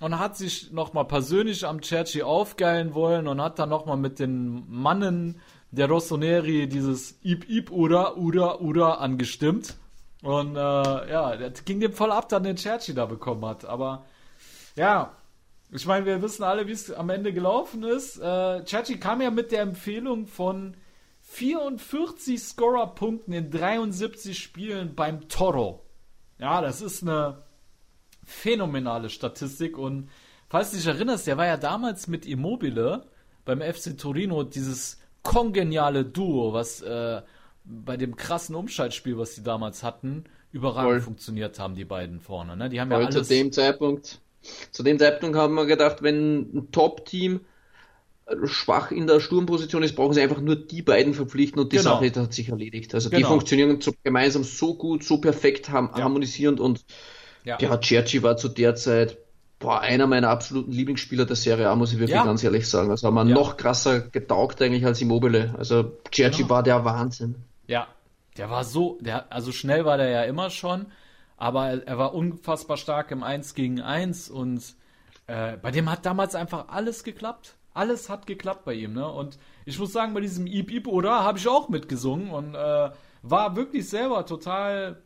[0.00, 4.64] und hat sich nochmal persönlich am Cerci aufgeilen wollen und hat dann nochmal mit den
[4.68, 5.40] Mannen
[5.72, 9.76] der Rossoneri dieses Ip Ip Ura Ura Ura angestimmt.
[10.22, 13.64] Und äh, ja, das ging dem voll ab, dann den Cerci da bekommen hat.
[13.64, 14.04] Aber
[14.76, 15.16] ja,
[15.74, 18.18] ich meine, wir wissen alle, wie es am Ende gelaufen ist.
[18.18, 20.76] Äh, Chachi kam ja mit der Empfehlung von
[21.22, 25.82] 44 Scorer-Punkten in 73 Spielen beim Toro.
[26.38, 27.38] Ja, das ist eine
[28.24, 30.10] phänomenale Statistik und
[30.48, 33.06] falls du dich erinnerst, der war ja damals mit Immobile
[33.44, 37.22] beim FC Torino dieses kongeniale Duo, was äh,
[37.64, 41.00] bei dem krassen Umschaltspiel, was die damals hatten, überragend Voll.
[41.00, 42.56] funktioniert haben, die beiden vorne.
[42.56, 42.68] Ne?
[42.68, 44.20] Die haben Voll ja alles, zu dem Zeitpunkt
[44.70, 47.40] zu dem Zeitpunkt haben wir gedacht, wenn ein Top-Team
[48.44, 52.00] schwach in der Sturmposition ist, brauchen sie einfach nur die beiden verpflichten und die genau.
[52.00, 52.94] Sache hat sich erledigt.
[52.94, 53.18] Also genau.
[53.18, 56.04] die funktionieren so gemeinsam so gut, so perfekt, haben, ja.
[56.04, 56.84] harmonisierend und
[57.44, 59.18] ja, ja Cerci war zu der Zeit
[59.62, 62.24] boah, einer meiner absoluten Lieblingsspieler der Serie A, muss ich wirklich Ja.
[62.24, 62.90] ganz ehrlich sagen.
[62.90, 63.34] Also haben wir Ja.
[63.34, 65.54] noch krasser getaugt eigentlich als Immobile.
[65.56, 66.50] Also Cerci Genau.
[66.50, 67.36] war der Wahnsinn.
[67.68, 67.86] Ja,
[68.36, 70.86] der war so, der, also schnell war der ja immer schon,
[71.42, 74.76] aber er, war unfassbar stark im 1 gegen 1 und
[75.26, 77.56] äh, bei dem hat damals einfach alles geklappt.
[77.74, 79.10] Alles hat geklappt bei ihm, ne?
[79.10, 82.90] Und ich muss sagen, bei diesem Ip Ip oder habe ich auch mitgesungen und äh,
[83.22, 85.02] war wirklich selber total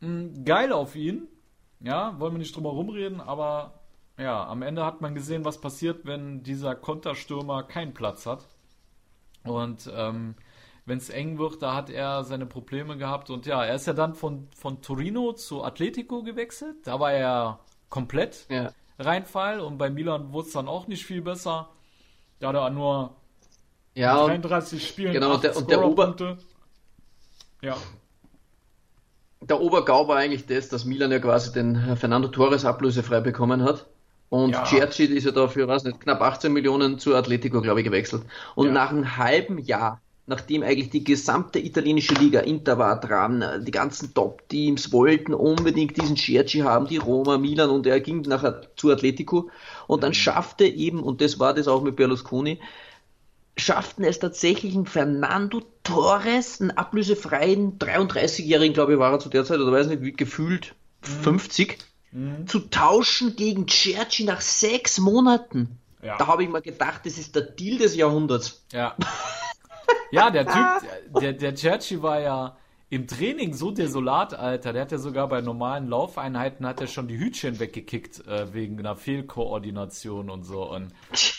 [0.00, 1.26] mh, geil auf ihn.
[1.80, 3.80] Ja, wollen wir nicht drum herum reden, aber
[4.18, 8.46] ja, am Ende hat man gesehen, was passiert, wenn dieser Konterstürmer keinen Platz hat.
[9.42, 10.34] Und ähm,
[10.88, 13.30] wenn es eng wird, da hat er seine Probleme gehabt.
[13.30, 16.76] Und ja, er ist ja dann von, von Torino zu Atletico gewechselt.
[16.84, 18.72] Da war er komplett Ja.
[18.98, 19.60] Reinfall.
[19.60, 21.68] Und bei Milan wurde es dann auch nicht viel besser.
[22.40, 23.16] Da hat er nur
[23.94, 26.38] Ja, und 33 Spielen genau, und der- und der Scorerpunkte.
[27.62, 27.76] Ja,
[29.40, 33.86] der Obergau war eigentlich das, dass Milan ja quasi den Fernando Torres ablösefrei bekommen hat.
[34.30, 34.64] Und Ja.
[34.66, 38.24] Cerci ist ja dafür, weiß nicht, knapp 18 Millionen zu Atletico, glaube ich, gewechselt.
[38.56, 38.72] Und Ja.
[38.72, 44.12] nach einem halben Jahr, nachdem eigentlich die gesamte italienische Liga, Inter war dran, die ganzen
[44.12, 49.50] Top-Teams wollten unbedingt diesen Cerci haben, die Roma, Milan, und er ging nachher zu Atletico.
[49.86, 52.60] Und dann schaffte eben, und das war das auch mit Berlusconi,
[53.56, 59.46] schafften es tatsächlich ein Fernando Torres, einen ablösefreien 33-Jährigen, glaube ich, war er zu der
[59.46, 61.78] Zeit, oder weiß nicht, wie gefühlt 50,
[62.46, 65.78] zu tauschen gegen Cerci nach sechs Monaten.
[66.02, 66.18] Ja.
[66.18, 68.62] Da habe ich mir gedacht, das ist der Deal des Jahrhunderts.
[68.72, 68.94] ja.
[70.10, 70.46] Ja, der
[71.12, 72.56] Typ, der, der Cerci war ja
[72.90, 74.72] im Training so desolat, Alter.
[74.72, 78.78] Der hat ja sogar bei normalen Laufeinheiten hat er schon die Hütchen weggekickt äh, wegen
[78.78, 80.70] einer Fehlkoordination und so.
[80.70, 80.92] Und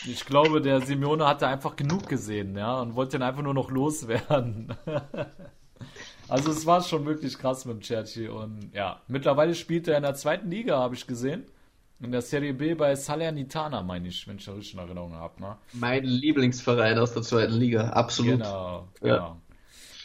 [0.06, 3.70] ich glaube, der Simeone hatte einfach genug gesehen, ja, und wollte ihn einfach nur noch
[3.70, 4.74] loswerden.
[6.28, 10.04] also es war schon wirklich krass mit dem Cerci und ja, mittlerweile spielt er in
[10.04, 11.46] der zweiten Liga, habe ich gesehen.
[12.02, 15.56] In der Serie B bei Salernitana, meine ich, wenn ich eine richtige Erinnerung habe, ne?
[15.74, 18.38] Mein Lieblingsverein aus der zweiten Liga, absolut.
[18.38, 19.16] Genau, Ja.
[19.16, 19.36] genau.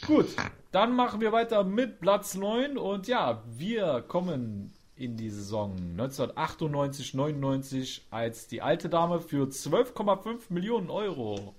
[0.06, 0.26] Gut,
[0.72, 8.02] dann machen wir weiter mit Platz 9 und ja, wir kommen in die Saison 1998-99
[8.10, 11.54] als die alte Dame für 12,5 Millionen Euro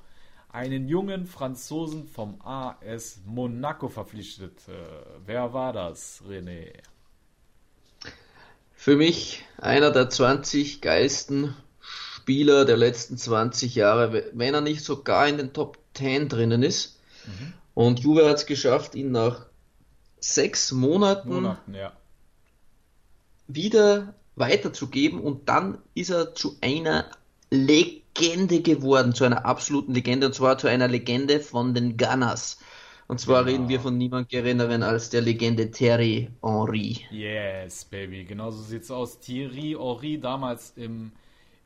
[0.50, 4.68] einen jungen Franzosen vom AS Monaco verpflichtet.
[4.68, 4.72] Äh,
[5.26, 6.72] wer war das, René?
[8.88, 15.28] Für mich einer der 20 geilsten Spieler der letzten 20 Jahre, wenn er nicht sogar
[15.28, 16.98] in den Top 10 drinnen ist.
[17.74, 19.48] Und Juve hat es geschafft, ihn nach
[20.22, 21.92] sechs Monaten Monaten, ja.
[23.48, 27.12] wieder weiterzugeben und dann ist er zu einer
[27.50, 32.60] Legende geworden, zu einer absoluten Legende und zwar zu einer Legende von den Gunners.
[33.08, 33.46] Und zwar Genau.
[33.46, 37.06] reden wir von niemand geringeren als der Legende Thierry Henry.
[37.10, 39.20] Yes, Baby, genau so sieht's aus.
[39.20, 41.14] Thierry Henry damals im,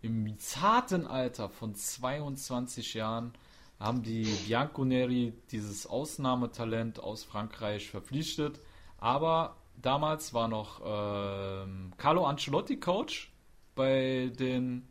[0.02, 3.34] im zarten Alter von 22 Jahren
[3.80, 8.60] haben die Bianconeri dieses Ausnahmetalent aus Frankreich verpflichtet.
[9.00, 13.32] Aber damals war noch ähm, Carlo Ancelotti Coach
[13.76, 14.88] bei den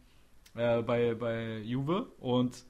[0.56, 2.64] äh, bei, bei Juve und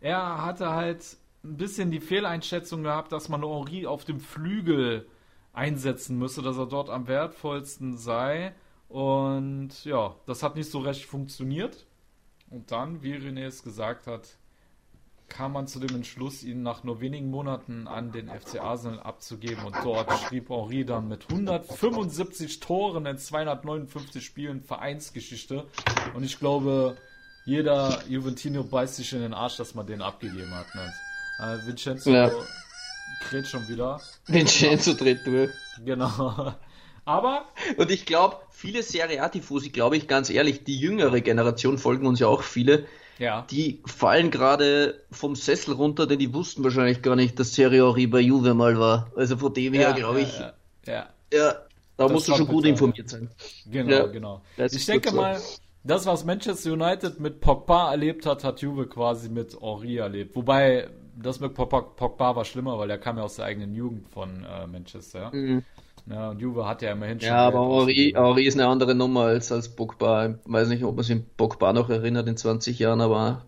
[0.00, 5.06] er hatte halt ein bisschen die Fehleinschätzung gehabt, dass man Henri auf dem Flügel
[5.52, 8.54] einsetzen müsse, dass er dort am wertvollsten sei.
[8.88, 11.86] Und ja, das hat nicht so recht funktioniert.
[12.50, 14.36] Und dann, wie René es gesagt hat,
[15.28, 19.64] kam man zu dem Entschluss, ihn nach nur wenigen Monaten an den FC Arsenal abzugeben.
[19.64, 25.66] Und dort schrieb Henri dann mit 175 Toren in 259 Spielen Vereinsgeschichte.
[26.14, 26.98] Und ich glaube,
[27.46, 30.74] jeder Juventino beißt sich in den Arsch, dass man den abgegeben hat.
[30.74, 30.92] Ne?
[31.40, 32.30] Äh, Vincenzo Ja.
[33.28, 34.00] kräht schon wieder.
[34.26, 35.50] Vincenzo dreht durch.
[35.84, 36.54] Genau.
[37.04, 37.46] Aber
[37.78, 42.20] Und ich glaube, viele Serie A-Tifosi, glaube ich ganz ehrlich, die jüngere Generation folgen uns
[42.20, 42.86] ja auch viele,
[43.18, 47.84] ja, die fallen gerade vom Sessel runter, denn die wussten wahrscheinlich gar nicht, dass Serie
[47.84, 49.10] Henry bei Juve mal war.
[49.16, 50.52] Also von dem her, glaube ich, Ja,
[50.86, 51.52] ja, ja,
[51.96, 53.28] da Das musst du schon gut informiert sein.
[53.66, 54.42] genau, Ja, genau.
[54.56, 55.16] Ich denke so.
[55.16, 55.40] mal,
[55.84, 60.36] das, was Manchester United mit Pogba erlebt hat, hat Juve quasi mit Henri erlebt.
[60.36, 60.88] Wobei,
[61.22, 64.66] das mit Pogba, war schlimmer, weil er kam ja aus der eigenen Jugend von äh,
[64.66, 65.30] Manchester.
[65.32, 65.62] Mhm.
[66.10, 67.28] Ja, und Juve hat ja immerhin schon.
[67.28, 67.86] Ja, aber.
[67.86, 70.26] Henry ist eine andere Nummer als, als Pogba.
[70.26, 73.46] Ich weiß nicht, ob man sich an Pogba noch erinnert in 20 Jahren, aber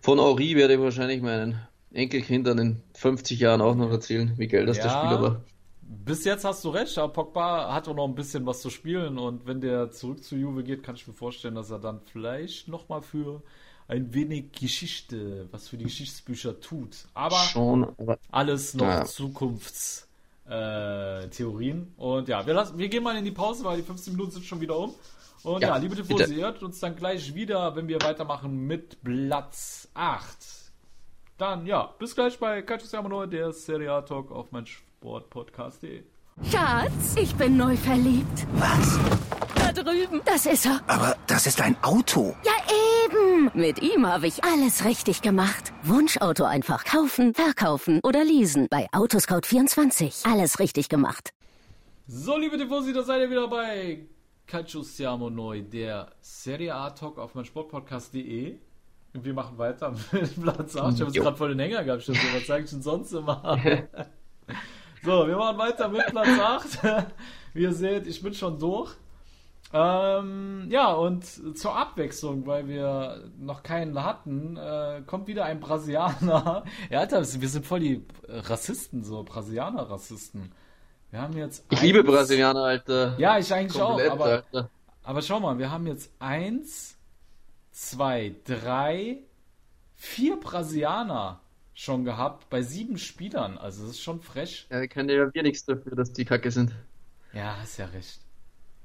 [0.00, 1.60] von Henry werde ich wahrscheinlich meinen
[1.92, 4.98] Enkelkindern in 50 Jahren auch noch erzählen, wie geil das der Ja.
[4.98, 5.44] Spieler war.
[5.82, 9.18] Bis jetzt hast du recht, aber Pogba hat auch noch ein bisschen was zu spielen
[9.18, 12.68] und wenn der zurück zu Juve geht, kann ich mir vorstellen, dass er dann vielleicht
[12.68, 13.42] nochmal für
[13.90, 16.96] ein wenig Geschichte, was für die Geschichtsbücher tut.
[17.14, 19.04] Aber Schon, aber alles noch Ja.
[19.04, 20.06] Zukunftsmusik.
[20.48, 21.92] äh, Theorien.
[21.96, 24.44] Und ja, wir, lassen, wir gehen mal in die Pause, weil die 15 Minuten sind
[24.44, 24.94] schon wieder um.
[25.42, 26.34] Und ja, Ja, liebe Tifosi, bitte.
[26.34, 30.26] ihr hört uns dann gleich wieder, wenn wir weitermachen mit Platz 8.
[31.38, 36.02] Dann, ja, bis gleich bei Calcio Siamo der Serie Talk auf mein Sportpodcast.de.
[36.50, 38.46] Schatz, ich bin neu verliebt.
[38.54, 38.98] Was?
[39.54, 40.20] Da drüben.
[40.24, 40.80] Das ist er.
[40.86, 42.34] Aber das ist ein Auto.
[42.44, 42.52] Ja,
[43.10, 43.50] eben.
[43.54, 45.72] Mit ihm habe ich alles richtig gemacht.
[45.82, 48.68] Wunschauto einfach kaufen, verkaufen oder leasen.
[48.70, 50.30] Bei Autoscout24.
[50.30, 51.30] Alles richtig gemacht.
[52.06, 54.00] So, liebe Tifosi, da seid ihr wieder bei
[54.46, 58.56] Calcio Siamo Noi, der Serie A Talk auf mein Sportpodcast.de.
[59.12, 60.94] Und wir machen weiter mit Platz 8.
[60.94, 61.22] Ich habe Jo.
[61.22, 63.58] gerade voll den Hänger gehabt, Stimmt, was sage ich denn sonst immer?
[65.04, 66.78] so, wir machen weiter mit Platz 8.
[67.54, 68.92] Wie ihr seht, ich bin schon durch.
[69.72, 71.24] Ähm, ja, und
[71.56, 76.64] zur Abwechslung, weil wir noch keinen hatten, äh, kommt wieder ein Brasilianer.
[76.90, 80.50] Ja, Alter, wir sind voll die Rassisten, so Brasilianer-Rassisten.
[81.10, 81.64] Wir haben jetzt.
[81.70, 83.16] Ich eins- liebe Brasilianer, Alter.
[83.18, 84.70] Ja, ich eigentlich auch, Komplett, aber, Alter.
[85.04, 86.96] aber schau mal, wir haben jetzt eins,
[87.70, 89.18] zwei, drei,
[89.94, 91.40] vier Brasilianer
[91.74, 93.56] schon gehabt bei sieben Spielern.
[93.56, 94.66] Also das ist schon frech.
[94.70, 96.72] Ja, können ja wir nichts dafür, dass die Kacke sind.
[97.32, 98.20] Ja, hast ja recht.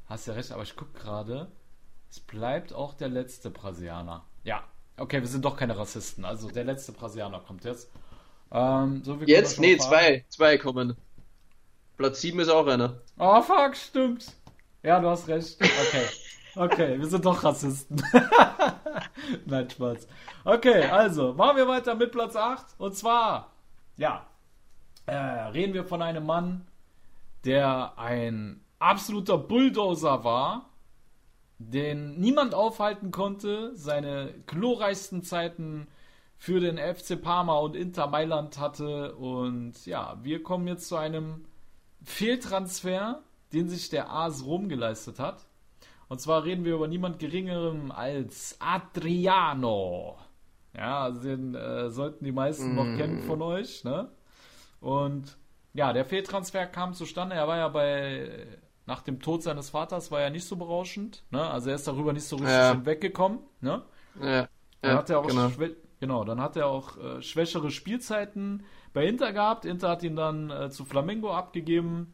[0.07, 1.51] Hast ja recht, aber ich guck gerade.
[2.09, 4.23] Es bleibt auch der letzte Brasilianer.
[4.43, 4.63] Ja,
[4.97, 6.23] okay, wir sind doch keine Rassisten.
[6.25, 7.89] Also der letzte Brasilianer kommt jetzt.
[8.51, 10.23] Ähm, so wir Jetzt, nee, zwei.
[10.29, 10.95] Zwei kommen.
[11.97, 13.01] Platz 7 ist auch einer.
[13.17, 14.33] Oh, fuck, stimmt.
[14.83, 15.57] Ja, du hast recht.
[15.61, 16.05] Okay.
[16.57, 18.01] Okay, wir sind doch Rassisten.
[19.45, 20.07] Nein, Spaß.
[20.45, 22.65] Okay, also, machen wir weiter mit Platz 8.
[22.77, 23.51] Und zwar,
[23.97, 24.25] ja,
[25.05, 26.65] äh, reden wir von einem Mann,
[27.43, 30.69] der ein absoluter Bulldozer war,
[31.57, 35.87] den niemand aufhalten konnte, seine glorreichsten Zeiten
[36.37, 39.15] für den FC Parma und Inter Mailand hatte.
[39.15, 41.45] Und ja, wir kommen jetzt zu einem
[42.03, 43.21] Fehltransfer,
[43.53, 45.45] den sich der AS Rom geleistet hat.
[46.07, 50.17] Und zwar reden wir über niemand Geringerem als Adriano.
[50.75, 54.09] Ja, also den äh, sollten die meisten noch kennen von euch, ne?
[54.81, 55.37] Und
[55.73, 57.35] ja, der Fehltransfer kam zustande.
[57.35, 58.45] Er war ja bei,
[58.85, 61.41] nach dem Tod seines Vaters, war er nicht so berauschend, ne?
[61.49, 62.71] Also er ist darüber nicht so richtig Ja.
[62.71, 63.83] hinweggekommen, ne?
[64.21, 64.47] Ja,
[64.81, 65.51] Dann ja hat er auch genau.
[65.99, 68.63] genau, dann hat er auch äh, schwächere Spielzeiten
[68.93, 69.65] bei Inter gehabt.
[69.65, 72.13] Inter hat ihn dann äh, zu Flamengo abgegeben.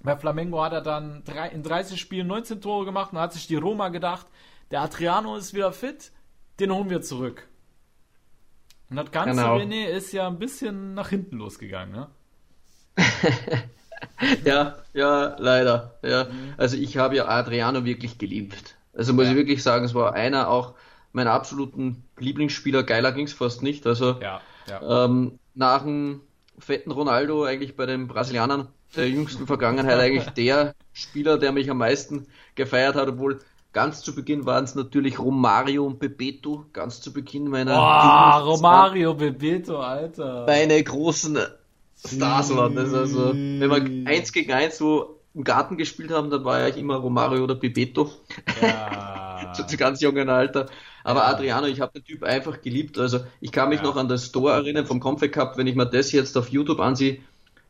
[0.00, 3.46] Bei Flamengo hat er dann drei, in 30 Spielen 19 Tore gemacht und hat sich
[3.46, 4.26] die Roma gedacht,
[4.70, 6.12] der Adriano ist wieder fit,
[6.58, 7.48] den holen wir zurück.
[8.90, 9.56] Und das ganze Genau.
[9.56, 12.10] René ist ja ein bisschen nach hinten losgegangen, ne?
[14.44, 15.94] Ja, ja, leider.
[16.02, 16.26] Ja.
[16.56, 18.76] Also ich habe ja Adriano wirklich geliebt.
[18.94, 19.30] Also muss Ja.
[19.30, 20.74] ich wirklich sagen, es war einer auch
[21.12, 22.82] meiner absoluten Lieblingsspieler.
[22.82, 23.86] Geiler ging's fast nicht.
[23.86, 25.04] Also Ja, ja.
[25.04, 26.20] ähm, nach dem
[26.58, 31.78] fetten Ronaldo eigentlich bei den Brasilianern der jüngsten Vergangenheit eigentlich der Spieler, der mich am
[31.78, 33.40] meisten gefeiert hat, obwohl
[33.72, 39.14] ganz zu Beginn waren es natürlich Romario und Bebeto, ganz zu Beginn meiner Boah, Romario
[39.14, 40.44] Bebeto, Alter.
[40.46, 41.38] meine großen
[42.04, 42.92] Stars waren das.
[42.92, 46.76] Also, wenn wir eins gegen eins so im Garten gespielt haben, dann war ja ich
[46.76, 48.10] immer Romario oder Bebeto,
[48.60, 49.52] Ja.
[49.68, 50.68] zu, ganz jungen Alter.
[51.04, 51.26] Aber Ja.
[51.28, 52.98] Adriano, ich habe den Typ einfach geliebt.
[52.98, 53.84] Also ich kann mich Ja.
[53.86, 56.80] noch an das Tor erinnern vom Confed Cup, wenn ich mir das jetzt auf YouTube
[56.80, 57.20] ansehe,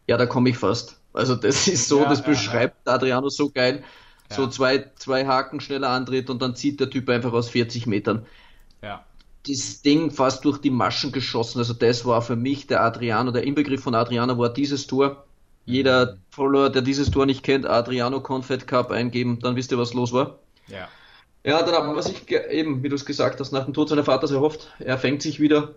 [0.07, 1.01] ja, da komme ich fast.
[1.13, 3.85] Also das ist so, Ja, das beschreibt Adriano so geil.
[4.29, 8.27] So zwei, zwei Haken schneller antritt und dann zieht der Typ einfach aus 40 Metern.
[9.47, 11.59] Das Ding fast durch die Maschen geschossen.
[11.59, 15.25] Also das war für mich der Adriano, der Inbegriff von Adriano war dieses Tor.
[15.65, 19.95] Jeder Follower, der dieses Tor nicht kennt, Adriano Confed Cup eingeben, dann wisst ihr, was
[19.95, 20.39] los war.
[20.67, 20.89] Ja.
[21.45, 24.07] Ja, dann hat man sich eben, wie du es gesagt hast, nach dem Tod seines
[24.07, 25.75] Vaters erhofft, er fängt sich wieder.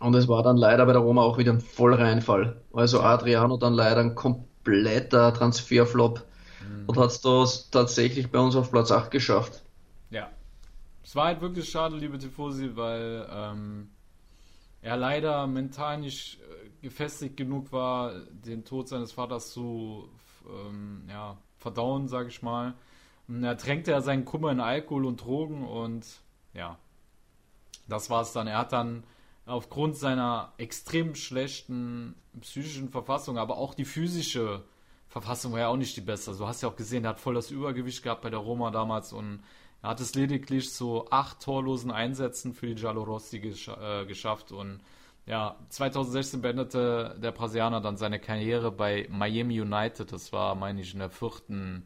[0.00, 2.56] Und es war dann leider bei der Roma auch wieder ein Vollreinfall.
[2.72, 6.24] Also Adriano dann leider ein kompletter Transferflop
[6.86, 9.62] und hat es da tatsächlich bei uns auf Platz 8 geschafft.
[11.08, 13.88] Es war halt wirklich schade, liebe Tifosi, weil ähm,
[14.82, 20.10] er leider mental nicht äh, gefestigt genug war, den Tod seines Vaters zu
[20.46, 22.74] ähm, ja, verdauen, sage ich mal.
[23.26, 26.04] Und er tränkte ja seinen Kummer in Alkohol und Drogen und
[26.52, 26.78] ja,
[27.88, 28.46] das war's dann.
[28.46, 29.02] Er hat dann
[29.46, 34.62] aufgrund seiner extrem schlechten psychischen Verfassung, aber auch die physische
[35.08, 36.32] Verfassung war ja auch nicht die beste.
[36.32, 38.70] Also, du hast ja auch gesehen, er hat voll das Übergewicht gehabt bei der Roma
[38.70, 39.42] damals und
[39.82, 44.80] er hat es lediglich zu acht torlosen Einsätzen für die Giallorossi gesch äh, geschafft und
[45.26, 50.10] ja, 2016 beendete der Brasilianer dann seine Karriere bei Miami United.
[50.10, 51.84] Das war, meine ich, in der vierten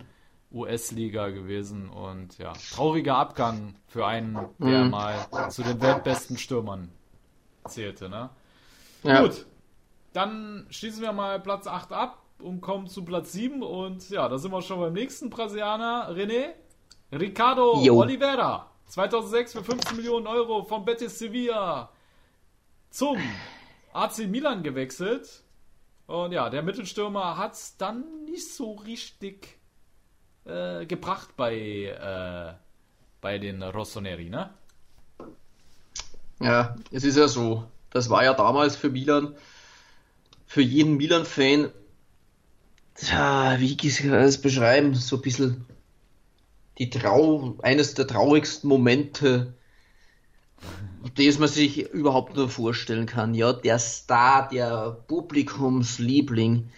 [0.52, 6.92] US-Liga gewesen und ja, trauriger Abgang für einen, der mal zu den weltbesten Stürmern
[7.66, 8.30] zählte, ne?
[9.02, 9.22] Ja.
[9.22, 9.46] Gut.
[10.12, 13.62] dann schließen wir mal Platz 8 ab und kommen zu Platz 7.
[13.62, 16.10] Und ja, da sind wir schon beim nächsten Brasilianer.
[16.10, 16.50] René,
[17.12, 17.98] Ricardo Jo.
[18.00, 18.68] Oliveira.
[18.86, 21.90] 2006 für 15 Millionen Euro von Betis Sevilla
[22.90, 23.18] zum
[23.92, 25.42] AC Milan gewechselt.
[26.06, 29.56] Und ja, der Mittelstürmer hat es dann nicht so richtig
[30.44, 32.54] äh, gebracht bei, äh,
[33.20, 34.50] bei den Rossoneri, ne?
[36.40, 37.64] Ja, es ist ja so.
[37.90, 39.34] Das war ja damals für Milan,
[40.46, 41.70] für jeden Milan-Fan,
[42.94, 44.94] tja, wie kann ich das beschreiben?
[44.94, 45.66] So ein bisschen
[46.78, 49.54] die Trau, eines der traurigsten Momente,
[51.16, 53.34] das man sich überhaupt nur vorstellen kann.
[53.34, 56.70] Ja, der Star, der Publikumsliebling,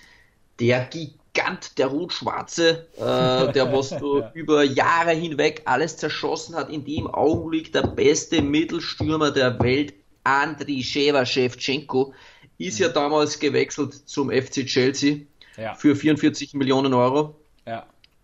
[0.58, 6.84] der Gigant, der Rot-Schwarze, äh, der was du über Jahre hinweg alles zerschossen hat, in
[6.84, 12.14] dem Augenblick der beste Mittelstürmer der Welt, Andriy Shevchenko,
[12.56, 15.18] ist ja damals gewechselt zum FC Chelsea
[15.56, 15.74] Ja.
[15.74, 17.36] für 44 Millionen Euro.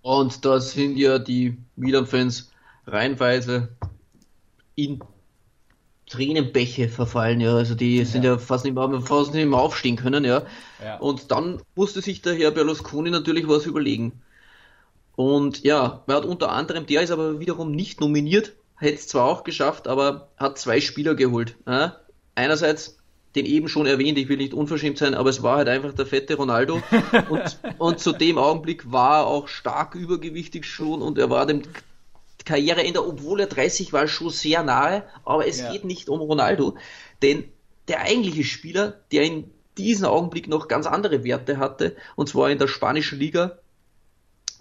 [0.03, 2.51] Und da sind ja die Milan-Fans
[2.87, 3.69] reihenweise
[4.75, 5.01] in
[6.11, 7.55] Tränenbäche verfallen, ja.
[7.55, 10.43] Also die sind ja, fast nicht mehr, fast nicht mehr aufstehen können, ja.
[10.85, 10.99] Ja.
[10.99, 14.21] Und dann musste sich der Herr Berlusconi natürlich was überlegen.
[15.15, 19.27] Und ja, er hat unter anderem, der ist aber wiederum nicht nominiert, hätte es zwar
[19.27, 21.57] auch geschafft, aber hat zwei Spieler geholt.
[21.67, 22.01] Ja?
[22.35, 23.00] Einerseits
[23.35, 26.07] den eben schon erwähnt, ich will nicht unverschämt sein, aber es war halt einfach der
[26.07, 26.83] fette Ronaldo.
[27.29, 31.63] Und, und zu dem Augenblick war er auch stark übergewichtig schon und er war dem
[32.45, 35.05] Karriereende, obwohl er 30 war, schon sehr nahe.
[35.25, 35.71] Aber es Ja.
[35.71, 36.77] geht nicht um Ronaldo,
[37.23, 37.45] denn
[37.89, 42.59] der eigentliche Spieler, der in diesem Augenblick noch ganz andere Werte hatte, und zwar in
[42.59, 43.59] der spanischen Liga,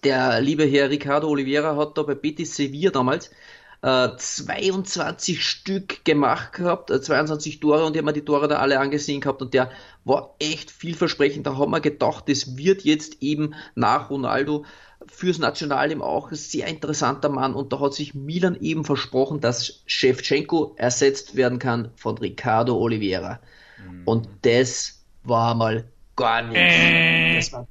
[0.04, 3.32] der liebe Herr Ricardo Oliveira hat da bei Betis Sevilla damals
[3.82, 8.58] äh, 22 Stück gemacht gehabt, äh, 22 Tore und ich habe mir die Tore da
[8.60, 9.72] alle angesehen gehabt und der
[10.06, 11.48] war echt vielversprechend.
[11.48, 14.66] Da haben wir gedacht, das wird jetzt eben nach Ronaldo
[15.08, 19.82] fürs Nationalteam auch ein sehr interessanter Mann und da hat sich Milan eben versprochen, dass
[19.86, 23.40] Shevchenko ersetzt werden kann von Ricardo Oliveira.
[24.06, 25.86] Und das war mal
[26.18, 27.50] gar nichts.
[27.52, 27.68] Das war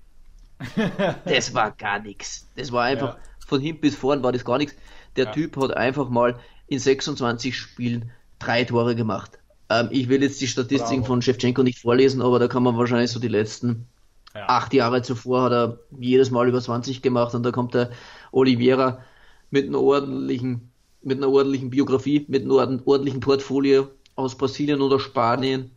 [1.24, 2.48] das war gar nichts.
[2.56, 3.20] Das war einfach, Ja.
[3.46, 4.74] von hinten bis vorn war das gar nichts.
[5.18, 5.32] Der Ja.
[5.32, 9.38] Typ hat einfach mal in 26 Spielen drei Tore gemacht.
[9.68, 11.06] Ähm, ich will jetzt die Statistiken Bravo.
[11.14, 13.86] von Shevchenko nicht vorlesen, aber da kann man wahrscheinlich so die letzten
[14.34, 14.46] Ja.
[14.48, 17.90] acht Jahre zuvor hat er jedes Mal über 20 gemacht und da kommt der
[18.32, 19.02] Oliveira
[19.50, 20.70] mit einer ordentlichen,
[21.02, 25.70] mit einer ordentlichen Biografie, mit einem ord- ordentlichen Portfolio aus Brasilien oder Spanien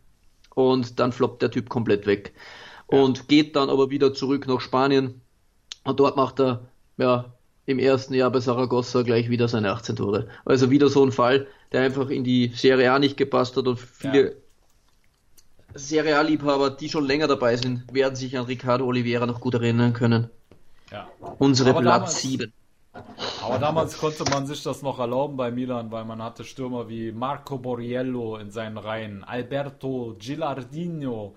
[0.54, 2.34] und dann floppt der Typ komplett weg
[2.86, 5.20] und geht dann aber wieder zurück nach Spanien
[5.84, 6.60] und dort macht er
[6.98, 7.24] ja
[7.72, 10.28] im ersten Jahr bei Saragossa gleich wieder seine 18 Tore.
[10.44, 13.78] Also wieder so ein Fall, der einfach in die Serie A nicht gepasst hat und
[13.80, 14.30] viele Ja.
[15.74, 19.92] Serie A-Liebhaber, die schon länger dabei sind, werden sich an Ricardo Oliveira noch gut erinnern
[19.94, 20.28] können.
[20.90, 21.08] ja.
[21.38, 22.52] Unsere Aber Platz damals- 7.
[23.42, 27.10] Aber damals konnte man sich das noch erlauben bei Milan, weil man hatte Stürmer wie
[27.10, 31.34] Marco Borriello in seinen Reihen, Alberto Gilardino,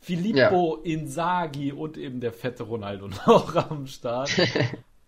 [0.00, 4.30] Filippo Inzaghi und eben der fette Ronaldo noch am Start.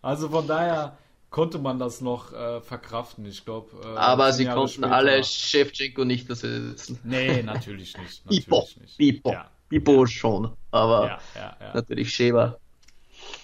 [0.03, 0.97] Also von daher
[1.31, 3.71] konnte man das noch äh, verkraften, ich glaube.
[3.83, 6.99] Äh, Aber 18 sie Jahre konnten später- alle Shevchenko nicht ersetzen.
[7.05, 8.27] Nee, natürlich nicht.
[8.27, 8.97] Bipo, Natürlich nicht.
[8.99, 10.57] Bipo, Ja, Bipo schon.
[10.71, 12.57] Aber ja, ja, ja, natürlich Sheva.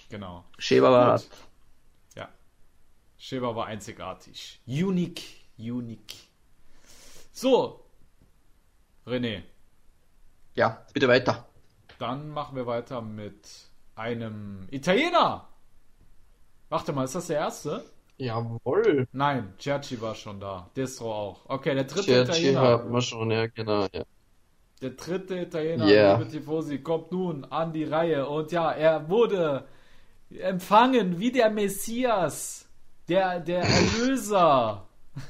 [0.09, 0.45] genau.
[0.57, 1.27] Sheva war Gut.
[2.15, 2.29] Ja.
[3.17, 4.59] Sheva war einzigartig.
[4.65, 5.21] Unique,
[5.57, 6.15] unique.
[7.31, 7.81] So.
[9.05, 9.43] René,
[10.55, 11.45] Ja, bitte weiter.
[11.99, 13.47] dann machen wir weiter mit
[13.95, 15.47] einem Italiener.
[16.69, 17.83] Warte mal, ist das der erste?
[18.17, 19.07] Jawohl.
[19.11, 20.69] Nein, Cerci war schon da.
[20.75, 21.41] Destro auch.
[21.49, 22.61] Okay, der dritte Cerci Italiener.
[22.61, 23.87] hat man schon, ja, genau.
[23.93, 24.03] Ja.
[24.81, 26.17] Der dritte Italiener, Yeah.
[26.17, 28.27] liebe Tifosi, kommt nun an die Reihe.
[28.27, 29.65] Und ja, er wurde
[30.29, 32.67] empfangen wie der Messias,
[33.09, 34.87] der, der Erlöser.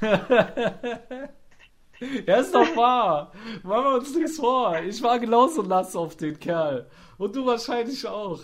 [2.26, 3.32] er ist doch wahr.
[3.62, 4.78] Machen wir uns nichts vor.
[4.80, 6.86] Ich war genauso nass auf den Kerl.
[7.18, 8.40] Und du wahrscheinlich auch.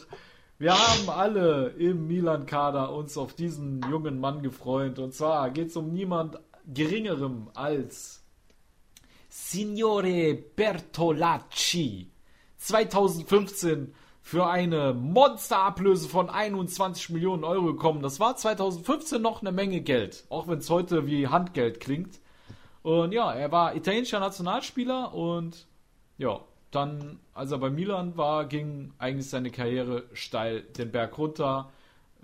[0.63, 5.01] Wir haben alle im Milan-Kader uns auf diesen jungen Mann gefreut.
[5.01, 6.39] Und zwar geht es um niemand
[6.73, 8.23] Geringerem als
[9.29, 12.13] Signore Bertolacci
[12.59, 18.01] 2015 für eine Monsterablöse von 21 Millionen Euro gekommen.
[18.01, 22.21] Das war 2015 noch eine Menge Geld, auch wenn es heute wie Handgeld klingt.
[22.85, 25.67] Und ja, er war italienischer Nationalspieler und
[26.19, 26.39] ja,
[26.75, 31.71] dann, als er bei Milan war, ging eigentlich seine Karriere steil den Berg runter.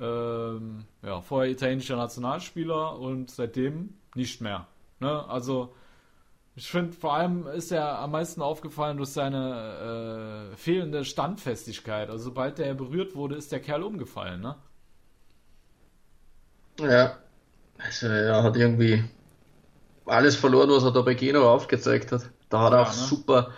[0.01, 4.67] Ähm, ja, vorher italienischer Nationalspieler und seitdem nicht mehr.
[5.01, 5.25] Ne?
[5.29, 5.75] Also
[6.57, 12.11] Ich finde, vor allem ist er am meisten aufgefallen durch seine äh, fehlende Standfestigkeit.
[12.11, 14.57] Also sobald der berührt wurde, ist der Kerl umgefallen, ne?
[16.81, 17.19] Ja.
[17.79, 19.05] Also er hat irgendwie
[20.07, 22.31] alles verloren, was er da bei Genua aufgezeigt hat.
[22.49, 23.13] Da hat er Ja, auch ne?
[23.13, 23.53] super,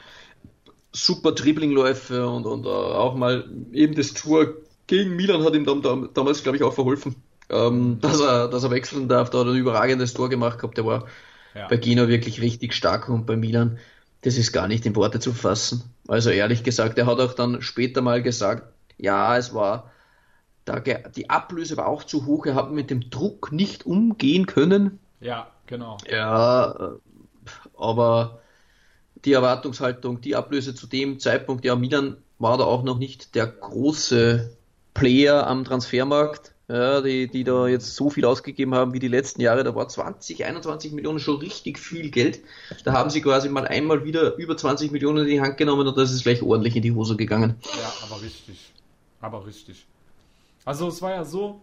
[0.92, 4.54] super Dribbling-Läufe und, und äh, auch mal eben das Tor
[4.86, 7.16] gegen Milan hat ihm dann, dam- damals, glaube ich, auch verholfen,
[7.48, 9.30] ähm, dass, er, dass er wechseln darf.
[9.30, 10.76] Da hat er ein überragendes Tor gemacht gehabt.
[10.78, 11.06] Der war
[11.54, 11.68] Ja.
[11.68, 13.78] bei Genua wirklich richtig stark und bei Milan,
[14.22, 15.84] das ist gar nicht in Worte zu fassen.
[16.08, 18.64] Also ehrlich gesagt, er hat auch dann später mal gesagt,
[18.98, 19.90] ja, es war,
[20.64, 24.98] da, die Ablöse war auch zu hoch, er hat mit dem Druck nicht umgehen können.
[25.20, 25.98] Ja, genau.
[26.10, 26.98] Ja, äh,
[27.76, 28.40] aber
[29.24, 33.46] die Erwartungshaltung, die Ablöse zu dem Zeitpunkt, ja, Milan war da auch noch nicht der
[33.46, 34.56] große
[34.94, 39.40] Player am Transfermarkt, ja, die, die da jetzt so viel ausgegeben haben wie die letzten
[39.40, 39.64] Jahre.
[39.64, 42.40] Da war 20, 21 Millionen schon richtig viel Geld.
[42.84, 45.98] Da haben sie quasi mal einmal wieder über 20 Millionen in die Hand genommen und
[45.98, 47.56] das ist gleich ordentlich in die Hose gegangen.
[47.64, 48.72] Ja, aber richtig.
[49.20, 49.86] Aber richtig.
[50.64, 51.60] Also es war ja so,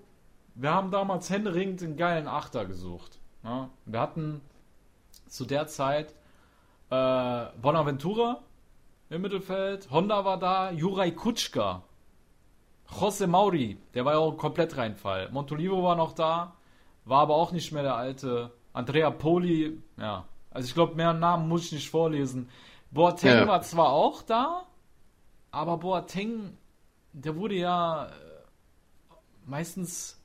[0.55, 3.17] wir haben damals händeringend einen geilen Achter gesucht.
[3.43, 3.69] Ja?
[3.85, 4.41] Wir hatten
[5.29, 6.13] zu der Zeit
[6.89, 8.41] äh, Bonaventura
[9.09, 11.83] im Mittelfeld, Honda war da, Juraj Kutschka,
[12.89, 15.29] José Mauri, der war ja auch ein Komplettreinfall.
[15.31, 16.55] Montolivo war noch da,
[17.05, 18.51] war aber auch nicht mehr der alte.
[18.73, 20.25] Andrea Poli, ja.
[20.51, 22.49] Also ich glaube, mehr Namen muss ich nicht vorlesen.
[22.91, 23.47] Boateng Ja.
[23.47, 24.65] war zwar auch da,
[25.51, 26.57] aber Boateng,
[27.13, 28.09] der wurde ja äh,
[29.45, 30.19] meistens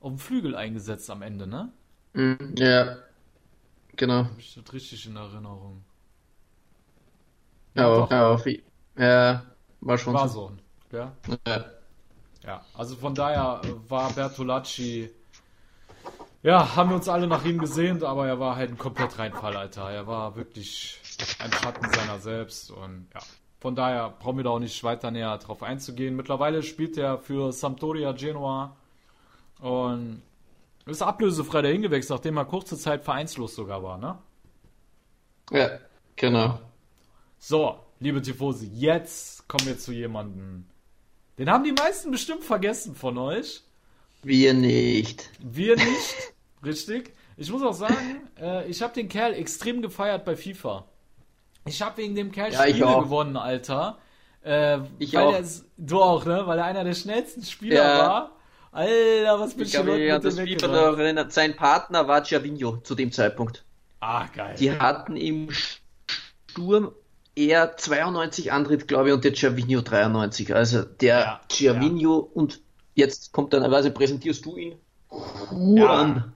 [0.00, 1.72] auf dem Flügel eingesetzt am Ende, ne?
[2.14, 2.96] Mhm, ja,
[3.96, 4.24] genau.
[4.24, 5.84] Habe ich das richtig in Erinnerung?
[7.78, 8.44] Ja, ja, auf,
[8.96, 9.42] ja
[9.80, 10.52] war schon War so.
[10.90, 10.96] so.
[10.96, 11.12] Ja?
[11.46, 11.64] Ja.
[12.44, 15.10] ja, also von daher äh, war Bertolacci.
[16.42, 19.56] Ja, haben wir uns alle nach ihm gesehnt, aber er war halt ein komplett Reinfall,
[19.56, 19.90] Alter.
[19.90, 21.00] Er war wirklich
[21.40, 23.20] ein Schatten seiner selbst und ja.
[23.60, 26.14] Von daher brauchen wir da auch nicht weiter näher drauf einzugehen.
[26.14, 28.76] Mittlerweile spielt er für Sampdoria Genua
[29.58, 30.22] und
[30.86, 34.16] ist ablösefrei dahin gewechselt, nachdem er kurze Zeit vereinslos sogar war, ne?
[35.50, 35.70] ja,
[36.14, 36.60] genau.
[37.38, 40.66] So, liebe Tifosi, jetzt kommen wir zu jemandem.
[41.38, 43.62] Den haben die meisten bestimmt vergessen von euch.
[44.22, 45.30] Wir nicht.
[45.40, 46.14] Wir nicht.
[46.64, 47.12] Richtig.
[47.36, 50.84] Ich muss auch sagen, äh, ich habe den Kerl extrem gefeiert bei FIFA.
[51.66, 53.98] Ich habe wegen dem Kerl Ja, Spiele gewonnen, Alter.
[54.44, 55.32] Äh, Ich weil auch.
[55.34, 56.42] Er, s- du auch, ne?
[56.46, 57.98] Weil er einer der schnellsten Spieler Ja.
[57.98, 58.36] war.
[58.72, 61.32] Alter, was bin Ich ich glaube, hat das FIFA noch erinnert.
[61.32, 63.64] Sein Partner war Gervinho zu dem Zeitpunkt.
[64.00, 64.56] Ah, geil.
[64.58, 66.92] Die hatten im Sturm
[67.46, 70.54] er 92 Antritt, glaube ich, und der Gervinho 93.
[70.54, 72.60] Also der Ja, Gervinho und
[72.94, 74.74] jetzt kommt dann, also präsentierst du ihn?
[75.10, 75.18] Ja.
[75.52, 76.32] Juan.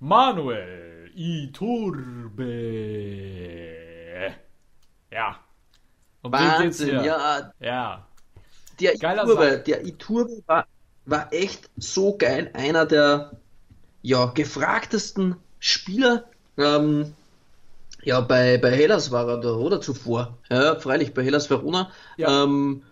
[0.00, 1.10] Manuel
[3.34, 4.34] Iturbe.
[5.10, 5.36] Ja.
[6.22, 7.04] Um Wahnsinn, hier.
[7.04, 7.52] ja.
[7.60, 8.06] Ja.
[8.80, 9.64] Der Geiler Iturbe, Sack.
[9.66, 10.66] der Iturbe war,
[11.06, 12.50] war echt so geil.
[12.54, 13.32] Einer der
[14.02, 16.24] ja, gefragtesten Spieler.
[16.56, 17.14] Ähm,
[18.04, 20.38] ja, bei, bei Hellas war er da, oder zuvor.
[20.50, 21.90] Ja, freilich, bei Hellas Verona.
[22.16, 22.44] Ja.
[22.44, 22.82] Ähm,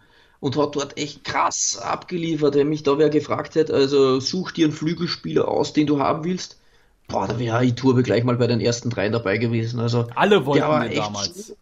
[0.40, 2.56] und hat dort echt krass abgeliefert.
[2.56, 6.24] Wenn mich da wer gefragt hätte, also such dir einen Flügelspieler aus, den du haben
[6.24, 6.58] willst.
[7.06, 9.78] Boah, da wäre Iturbe gleich mal bei den ersten drei dabei gewesen.
[9.78, 11.46] Also Alle wollten der den damals.
[11.48, 11.56] So,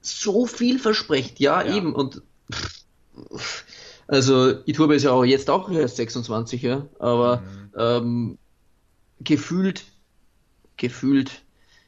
[0.00, 1.76] so vielversprechend, ja, Ja.
[1.76, 1.94] eben.
[1.94, 2.22] Und
[4.06, 7.72] also Iturbe ist ja auch jetzt auch erst 26, ja, aber Mhm.
[7.76, 8.38] ähm,
[9.20, 9.84] gefühlt,
[10.76, 11.43] gefühlt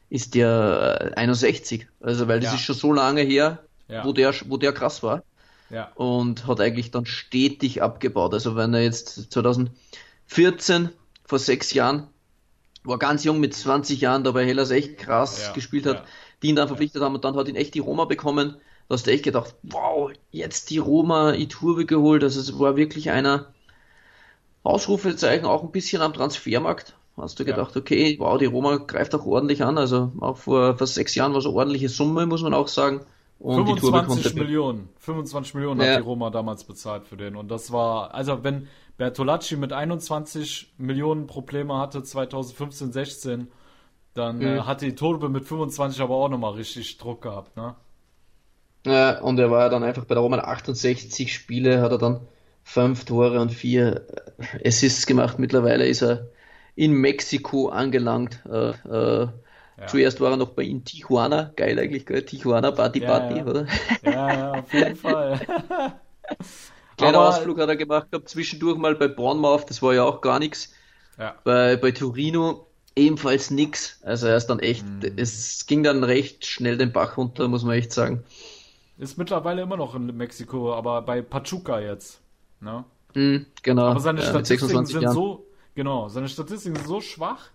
[0.09, 1.87] ist der äh, 61.
[2.01, 2.55] Also weil das Ja.
[2.55, 4.05] ist schon so lange her, Ja.
[4.05, 5.23] wo der, wo der krass war
[5.69, 5.91] Ja.
[5.95, 8.33] und hat eigentlich dann stetig abgebaut.
[8.33, 10.89] Also wenn er jetzt 2014,
[11.25, 12.07] vor sechs Jahren,
[12.83, 16.05] war ganz jung mit 20 Jahren, da bei Hellas echt krass gespielt hat,
[16.41, 18.55] die ihn dann verpflichtet haben und dann hat ihn echt die Roma bekommen.
[18.87, 22.23] Da hast du echt gedacht, wow, jetzt die Roma Iturbe geholt.
[22.23, 23.53] Also es war wirklich einer
[24.63, 26.93] Ausrufezeichen, auch ein bisschen am Transfermarkt.
[27.17, 27.63] Hast du Ja.
[27.63, 29.77] gedacht, okay, wow, die Roma greift auch ordentlich an.
[29.77, 33.01] Also auch vor, vor sechs Jahren war es eine ordentliche Summe, muss man auch sagen.
[33.39, 34.89] Und die Tour 25 konnte Millionen.
[34.97, 35.81] 25 Millionen Ja.
[35.81, 37.35] hat die Roma damals bezahlt für den.
[37.35, 43.47] Und das war, also wenn Bertolacci mit 21 Millionen Probleme hatte 2015, 16,
[44.13, 44.63] dann äh, Mhm.
[44.63, 47.75] hatte die Turbe mit 25 aber auch nochmal richtig Druck gehabt, ne?
[48.85, 52.27] Ja, und er war ja dann einfach bei der Roma 68 Spiele, hat er dann
[52.63, 54.07] fünf Tore und vier
[54.63, 55.39] äh, Assists gemacht.
[55.39, 56.29] Mittlerweile ist er
[56.77, 58.39] in Mexiko angelangt.
[58.49, 59.27] Äh, äh,
[59.87, 62.23] Zuerst war er noch bei in Tijuana, geil eigentlich, gell?
[62.23, 63.45] Tijuana Party Ja, Party, ja.
[63.45, 63.67] oder?
[64.03, 65.39] Ja, ja, auf jeden Fall.
[66.97, 70.21] Kleiner Aber- Ausflug hat er gemacht gehabt, zwischendurch mal bei Bournemouth, das war ja auch
[70.21, 70.73] gar nichts.
[71.19, 71.35] Ja.
[71.43, 73.99] Bei, bei Torino ebenfalls nix.
[74.03, 75.13] Also er ist dann echt, Mhm.
[75.17, 78.23] es ging dann recht schnell den Bach runter, muss man echt sagen.
[78.97, 82.19] Ist mittlerweile immer noch in Mexiko, aber bei Pachuca jetzt.
[82.61, 82.83] Ne?
[83.13, 83.83] Mhm, genau.
[83.89, 85.13] Aber seine ja, Statistiken 26 sind Jahren.
[85.15, 85.46] so,
[85.77, 87.51] genau, seine Statistiken sind so schwach.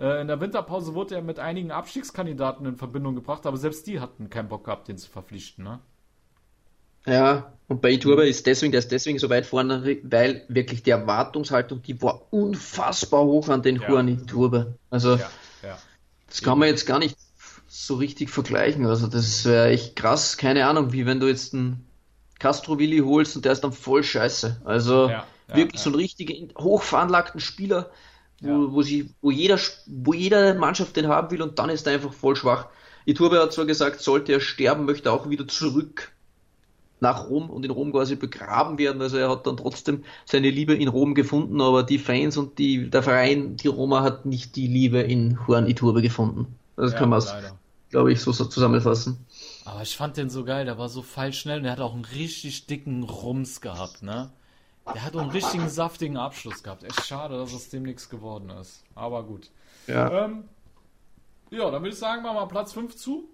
[0.00, 4.00] Äh, in der Winterpause wurde er mit einigen Abstiegskandidaten in Verbindung gebracht, aber selbst die
[4.00, 5.78] hatten keinen Bock gehabt, den zu verpflichten, ne?
[7.06, 10.90] Ja, und bei Iturbe ist deswegen, der ist deswegen so weit vorne, weil wirklich die
[10.90, 13.88] Erwartungshaltung, die war unfassbar hoch an den Ja.
[13.88, 14.74] Juan Iturbe.
[14.90, 15.30] Also, Ja,
[15.62, 15.78] ja.
[16.28, 17.16] das kann man jetzt gar nicht
[17.66, 18.86] so richtig vergleichen.
[18.86, 20.36] Also, das wäre echt krass.
[20.36, 21.86] Keine Ahnung, wie wenn du jetzt einen
[22.38, 24.60] Castrovilli holst und der ist dann voll scheiße.
[24.64, 25.84] Also, Ja, ja, wirklich ja.
[25.84, 27.90] so einen richtigen, hoch veranlagten Spieler,
[28.40, 28.72] wo, Ja.
[28.72, 32.12] wo, sie, wo, jeder, wo jede Mannschaft den haben will und dann ist er einfach
[32.12, 32.68] voll schwach.
[33.06, 36.12] Iturbe hat zwar gesagt, sollte er sterben, möchte er auch wieder zurück
[37.00, 39.00] nach Rom und in Rom quasi begraben werden.
[39.02, 42.90] Also er hat dann trotzdem seine Liebe in Rom gefunden, aber die Fans und die,
[42.90, 46.58] der Verein, die Roma, hat nicht die Liebe in Juan Iturbe gefunden.
[46.76, 47.22] Das ja, kann man,
[47.90, 49.26] glaube ich, so, so zusammenfassen.
[49.64, 52.04] Aber ich fand den so geil, der war so feilschnell und der hat auch einen
[52.04, 54.32] richtig dicken Rums gehabt, ne?
[54.94, 56.84] Der hat einen richtigen saftigen Abschluss gehabt.
[56.84, 58.84] Echt schade, dass aus dem nichts geworden ist.
[58.94, 59.50] Aber gut.
[59.86, 60.24] Ja.
[60.24, 60.44] Ähm,
[61.50, 63.28] ja, dann würde ich sagen, machen wir mal Platz 5 zu.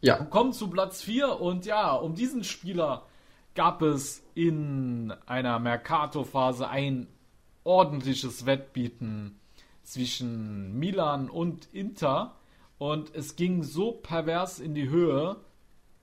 [0.00, 0.24] Ja.
[0.24, 3.06] kommen zu Platz 4 und ja, um diesen Spieler
[3.54, 7.08] gab es in einer Mercato-Phase ein
[7.64, 9.40] ordentliches Wettbieten
[9.82, 12.36] zwischen Milan und Inter
[12.78, 15.36] und es ging so pervers in die Höhe,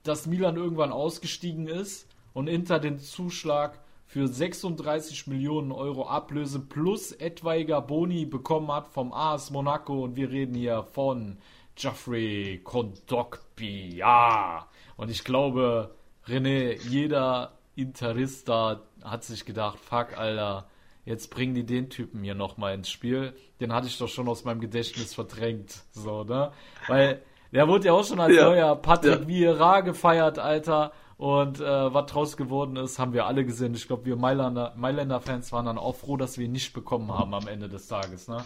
[0.03, 7.11] dass Milan irgendwann ausgestiegen ist und Inter den Zuschlag für 36 Millionen Euro Ablöse plus
[7.11, 11.37] etwaiger Boni bekommen hat vom AS Monaco und wir reden hier von
[11.75, 14.67] Geoffrey Kondokbi, ja.
[14.95, 15.91] Und ich glaube,
[16.27, 20.67] René, jeder Interista hat sich gedacht, fuck, Alter,
[21.03, 23.33] jetzt bringen die den Typen hier nochmal ins Spiel.
[23.59, 26.51] Den hatte ich doch schon aus meinem Gedächtnis verdrängt, so, ne?
[26.87, 28.45] Weil der wurde ja auch schon als Ja.
[28.45, 29.27] neuer Patrick Ja.
[29.27, 30.91] Vieira gefeiert, Alter.
[31.17, 33.73] Und äh, was draus geworden ist, haben wir alle gesehen.
[33.73, 37.11] Ich glaube, wir Mailänder, Mailänder Fans waren dann auch froh, dass wir ihn nicht bekommen
[37.13, 38.43] haben am Ende des Tages, ne?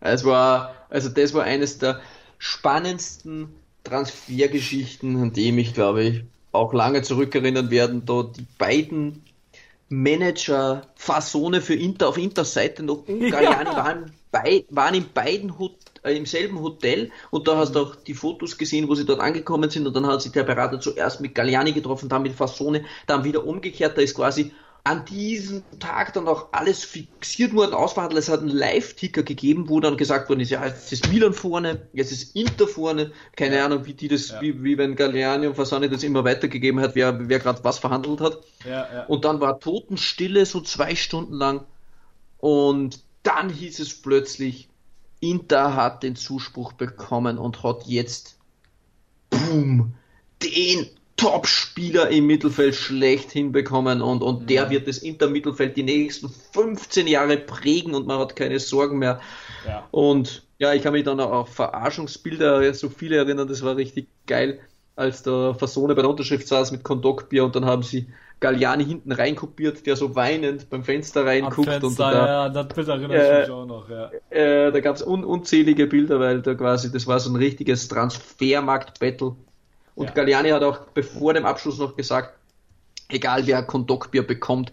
[0.00, 2.00] Es war, also das war eines der
[2.38, 3.54] spannendsten
[3.84, 9.24] Transfergeschichten, an die mich, glaube ich, auch lange zurückerinnern werden, da die beiden
[9.88, 15.58] Manager Fasone für Inter auf Inters Seite noch und Galliani waren, bei, waren in beiden
[15.58, 19.04] Hot, äh, im selben Hotel und da hast du auch die Fotos gesehen, wo sie
[19.04, 22.32] dort angekommen sind und dann hat sich der Berater zuerst mit Galliani getroffen, dann mit
[22.34, 24.52] Fasone, dann wieder umgekehrt, da ist quasi
[24.82, 28.18] an diesem Tag dann auch alles fixiert worden, ausverhandelt.
[28.18, 31.86] Es hat einen Live-Ticker gegeben, wo dann gesagt worden ist, ja, jetzt ist Milan vorne,
[31.92, 33.12] jetzt ist Inter vorne.
[33.36, 34.40] Keine Ahnung, wie die das, Ja.
[34.40, 38.22] wie, wie wenn Galliani und Fasani das immer weitergegeben hat, wer, wer gerade was verhandelt
[38.22, 38.38] hat.
[38.64, 39.04] Ja, ja.
[39.04, 41.66] Und dann war Totenstille so zwei Stunden lang.
[42.38, 44.68] Und dann hieß es plötzlich,
[45.20, 48.38] Inter hat den Zuspruch bekommen und hat jetzt,
[49.28, 49.94] boom,
[50.42, 57.06] den Top-Spieler im Mittelfeld schlechthin bekommen und, und der wird das Inter-Mittelfeld die nächsten 15
[57.06, 59.20] Jahre prägen und man hat keine Sorgen mehr.
[59.66, 59.86] ja.
[59.90, 64.08] Und ja, ich kann mich dann auch auf Verarschungsbilder so viele erinnern, das war richtig
[64.26, 64.60] geil,
[64.96, 68.06] als der Fasone bei der Unterschrift saß mit Kondokbier und dann haben sie
[68.40, 72.88] Galliani hinten reinkopiert, der so weinend beim Fenster reinguckt und Fenster, da, ja, das Bild
[72.88, 74.10] erinnere ich Äh, mich auch noch, ja.
[74.30, 77.88] äh, da gab es un unzählige Bilder, weil da quasi, das war so ein richtiges
[77.88, 79.36] Transfermarkt-Battle.
[79.94, 80.12] Und Ja.
[80.12, 82.34] Galliani hat auch bevor dem Abschluss noch gesagt,
[83.08, 84.72] egal wer Kondokbier bekommt,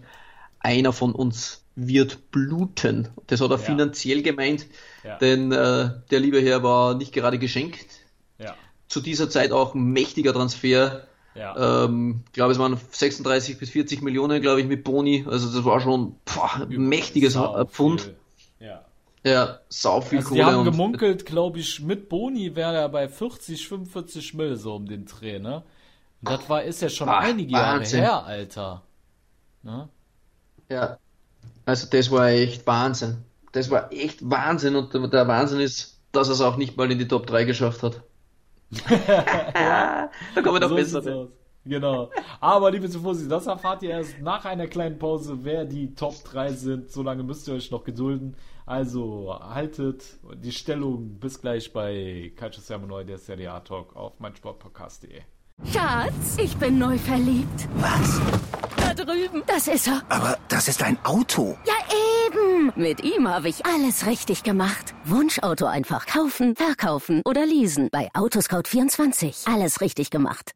[0.60, 3.08] einer von uns wird bluten.
[3.26, 3.62] Das hat er Ja.
[3.64, 4.66] finanziell gemeint,
[5.04, 5.16] Ja.
[5.18, 7.86] denn äh, der liebe Herr war nicht gerade geschenkt.
[8.38, 8.54] Ja,
[8.88, 11.02] Zu dieser Zeit auch ein mächtiger Transfer.
[11.38, 11.84] Ja.
[11.84, 15.24] Ähm, ich glaube, es waren 36 bis 40 Millionen, glaube ich, mit Boni.
[15.28, 18.12] Also das war schon pah, ein mächtiges Sau äh, Pfund.
[18.60, 18.84] Ja.
[19.24, 20.46] Ja, sau viel Also die Kohle.
[20.52, 24.86] haben und- gemunkelt, glaube ich, mit Boni wäre er bei 40, 45 Mill so um
[24.86, 25.62] den Dreh, ne?
[26.22, 28.00] Und das war, ist ja schon Ah, einige Jahre Wahnsinn.
[28.00, 28.82] her, Alter.
[29.62, 29.88] Ne?
[30.68, 30.98] Ja,
[31.64, 33.18] also das war echt Wahnsinn.
[33.52, 36.98] Das war echt Wahnsinn und der Wahnsinn ist, dass er es auch nicht mal in
[36.98, 38.02] die Top 3 geschafft hat.
[38.88, 40.10] da
[40.42, 40.98] kommen wir doch So besser.
[41.16, 41.28] aus.
[41.64, 42.10] Genau.
[42.40, 46.52] Aber liebe Zufusi, das erfahrt ihr erst nach einer kleinen Pause, wer die Top 3
[46.52, 46.90] sind.
[46.90, 48.36] So lange müsst ihr euch noch gedulden.
[48.64, 50.04] Also haltet
[50.42, 55.20] die Stellung bis gleich bei Calcio Sermonoi, der Serie A Talk auf meinsportpodcast.de.
[55.72, 57.68] Schatz, ich bin neu verliebt.
[57.78, 58.20] Was?
[58.88, 59.42] Da drüben.
[59.46, 60.02] Das ist er.
[60.08, 61.58] Aber das ist ein Auto.
[61.66, 61.74] Ja,
[62.26, 62.72] eben.
[62.74, 64.94] Mit ihm habe ich alles richtig gemacht.
[65.04, 67.90] Wunschauto einfach kaufen, verkaufen oder leasen.
[67.92, 69.52] Bei Autoscout24.
[69.52, 70.52] Alles richtig gemacht.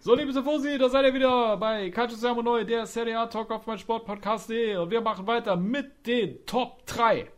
[0.00, 3.50] So, liebe Tifosi, da seid ihr wieder bei Calcio Siamo Neu, der Serie A Talk
[3.50, 7.30] auf mein Sportpodcast.de und wir machen weiter mit den Top 3.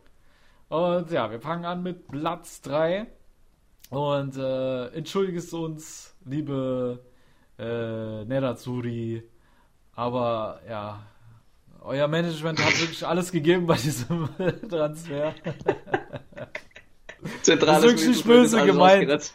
[0.67, 3.07] Und ja, wir fangen an mit Platz 3
[3.91, 6.99] und äh, entschuldigt uns, liebe
[7.57, 9.23] äh, Nerazzurri,
[9.95, 11.03] aber ja,
[11.81, 14.29] euer Management hat wirklich alles gegeben bei diesem
[14.69, 15.35] Transfer.
[17.41, 19.33] Zentrales Das ist wirklich nicht böse gemeint.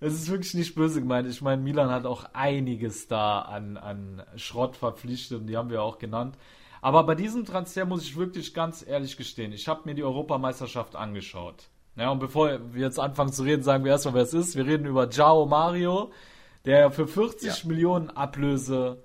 [0.00, 1.28] Es ist wirklich nicht böse gemeint.
[1.28, 5.82] Ich meine, Milan hat auch einiges da an, an Schrott verpflichtet und die haben wir
[5.82, 6.36] auch genannt.
[6.80, 10.94] Aber bei diesem Transfer muss ich wirklich ganz ehrlich gestehen, ich habe mir die Europameisterschaft
[10.94, 11.68] angeschaut.
[11.96, 14.54] Ja, und bevor wir jetzt anfangen zu reden, sagen wir erstmal, wer es ist.
[14.54, 16.12] Wir reden über Jao Mario,
[16.64, 19.02] der für 40 Millionen Ablöse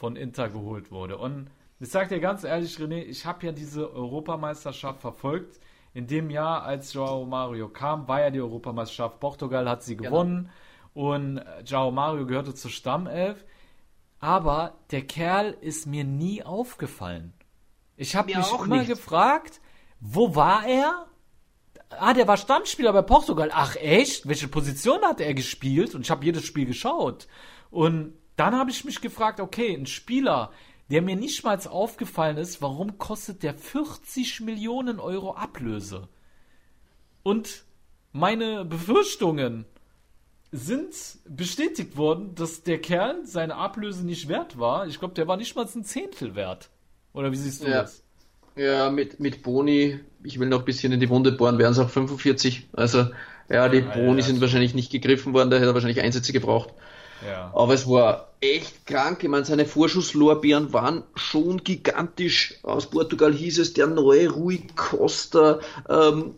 [0.00, 1.18] von Inter geholt wurde.
[1.18, 5.60] Und ich sag dir ganz ehrlich, René, ich habe ja diese Europameisterschaft verfolgt.
[5.92, 9.20] In dem Jahr, als Joao Mario kam, war ja die Europameisterschaft.
[9.20, 10.48] Portugal hat sie gewonnen
[10.94, 13.44] und äh, Joao Mario gehörte zur Stammelf.
[14.20, 17.34] Aber der Kerl ist mir nie aufgefallen.
[17.96, 18.88] Ich habe mich auch immer nicht.
[18.88, 19.60] gefragt,
[20.00, 21.06] wo war er?
[21.90, 23.50] Ah, der war Stammspieler bei Portugal.
[23.52, 24.26] Ach echt?
[24.26, 25.94] Welche Position hat er gespielt?
[25.94, 27.28] Und ich habe jedes Spiel geschaut.
[27.70, 30.50] Und dann habe ich mich gefragt, okay, ein Spieler,
[30.90, 36.08] der mir nicht mal aufgefallen ist, warum kostet der 40 Millionen Euro Ablöse?
[37.22, 37.64] Und
[38.12, 39.66] meine Befürchtungen
[40.52, 40.94] sind
[41.28, 44.86] bestätigt worden, dass der Kerl seine Ablöse nicht wert war.
[44.86, 46.70] Ich glaube, der war nicht mal ein Zehntel wert.
[47.12, 47.82] Oder wie siehst du Ja.
[47.82, 48.02] das?
[48.56, 51.78] Ja, mit, mit Boni, ich will noch ein bisschen in die Wunde bohren, wären es
[51.78, 52.68] auch 45.
[52.72, 53.06] Also,
[53.50, 56.72] ja, die Ah, Boni sind wahrscheinlich nicht gegriffen worden, da hätte er wahrscheinlich Einsätze gebraucht.
[57.26, 57.50] Ja.
[57.54, 59.22] Aber es war echt krank.
[59.22, 62.54] Ich meine, seine Vorschusslorbeeren waren schon gigantisch.
[62.62, 65.60] Aus Portugal hieß es, der neue Rui Costa.
[65.88, 66.34] Ähm,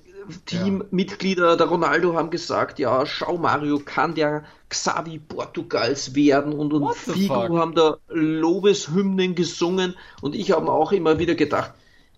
[0.47, 6.95] Teammitglieder, der Ronaldo haben gesagt, ja, schau Mario, kann der Xavi Portugals werden und, und
[6.95, 7.59] Figo fuck?
[7.59, 11.73] haben da Lobeshymnen gesungen und ich habe mir auch immer wieder gedacht,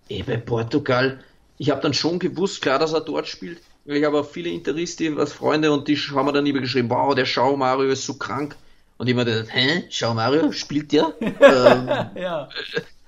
[0.09, 1.19] ey, bei Portugal,
[1.57, 5.19] ich habe dann schon gewusst, klar, dass er dort spielt, ich habe auch viele Interisten
[5.19, 8.15] als Freunde und die haben mir dann immer geschrieben, wow, der Schau Mario ist so
[8.15, 8.55] krank.
[8.97, 11.13] Und ich mir gedacht, hä, Schau Mario, spielt der?
[11.19, 12.49] ähm, Ja.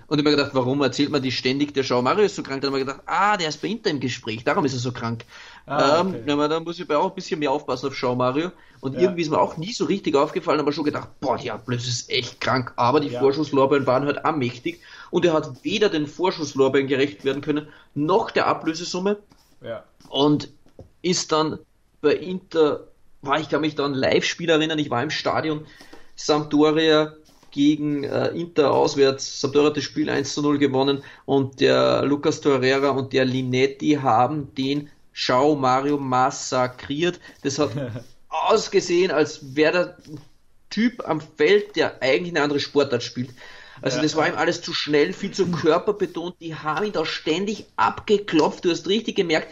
[0.08, 2.62] und ich mir gedacht, warum erzählt man die ständig, der Schau Mario ist so krank?
[2.62, 4.92] Dann habe ich gedacht, ah, der ist bei Inter im Gespräch, darum ist er so
[4.92, 5.24] krank.
[5.66, 6.24] Ah, ähm, okay.
[6.26, 8.52] na, aber da muss ich auch ein bisschen mehr aufpassen auf Schau Mario.
[8.80, 11.90] Und irgendwie ist mir auch nie so richtig aufgefallen, aber schon gedacht, boah, die Ablöse
[11.90, 12.74] ist echt krank.
[12.76, 13.20] Aber die Ja.
[13.20, 14.80] Vorschusslorbeeren waren halt auch mächtig.
[15.10, 19.18] Und er hat weder den Vorschusslorbeeren gerecht werden können, noch der Ablösesumme
[19.62, 19.84] Ja.
[20.10, 20.50] und
[21.02, 21.60] ist dann
[22.02, 22.88] bei Inter,
[23.22, 25.66] war ich kann mich da an Live-Spiel erinnern, ich war im Stadion,
[26.16, 27.14] Sampdoria
[27.52, 32.42] gegen äh, Inter auswärts, Sampdoria hat das Spiel 1 zu 0 gewonnen und der Lucas
[32.42, 37.20] Torreira und der Linetti haben den Schau Mario massakriert.
[37.44, 37.72] Das hat
[38.30, 39.98] ausgesehen, als wäre der
[40.70, 43.32] Typ am Feld, der eigentlich eine andere Sportart spielt.
[43.82, 44.04] Also Ja.
[44.04, 46.36] das war ihm alles zu schnell, viel zu körperbetont.
[46.42, 48.66] Die haben ihn da ständig abgeklopft.
[48.66, 49.48] Du hast richtig gemerkt,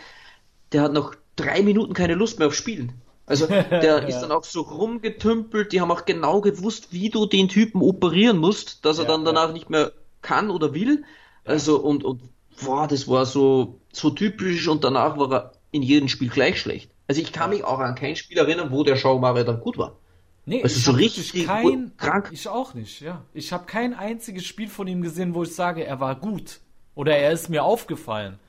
[0.71, 2.93] der hat noch drei Minuten keine Lust mehr auf Spielen.
[3.25, 3.47] Also
[3.81, 5.71] der ist dann auch so rumgetümpelt.
[5.71, 9.25] Die haben auch genau gewusst, wie du den Typen operieren musst, dass er Ja, dann
[9.25, 11.03] danach nicht mehr kann oder will.
[11.43, 12.21] Also und und
[12.63, 16.91] boah, das war so so typisch und danach war er in jedem Spiel gleich schlecht.
[17.07, 19.99] Also ich kann mich auch an kein Spiel erinnern, wo der Schaumare dann gut war.
[20.45, 22.29] Nee, Also ich so richtig kein, krank.
[22.29, 23.25] Ich auch nicht, ja.
[23.33, 26.61] Ich habe kein einziges Spiel von ihm gesehen, wo ich sage, er war gut.
[26.93, 28.39] Oder er ist mir aufgefallen.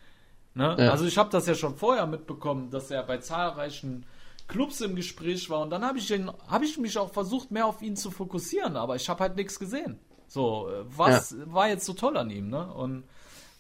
[0.57, 0.75] Ne?
[0.79, 0.91] Ja.
[0.91, 4.07] Also ich habe das ja schon vorher mitbekommen, dass er bei zahlreichen
[4.49, 7.67] Clubs im Gespräch war und dann habe ich, ihn- hab ich mich auch versucht, mehr
[7.67, 9.99] auf ihn zu fokussieren, aber ich habe halt nichts gesehen.
[10.29, 12.73] So, äh, was war jetzt so toll an ihm, ne?
[12.73, 13.05] Und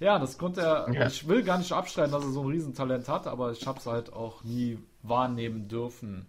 [0.00, 1.06] ja, das konnte er, Ja.
[1.06, 3.86] ich will gar nicht abstreiten, dass er so ein Riesentalent hat, aber ich habe es
[3.86, 6.26] halt auch nie wahrnehmen dürfen.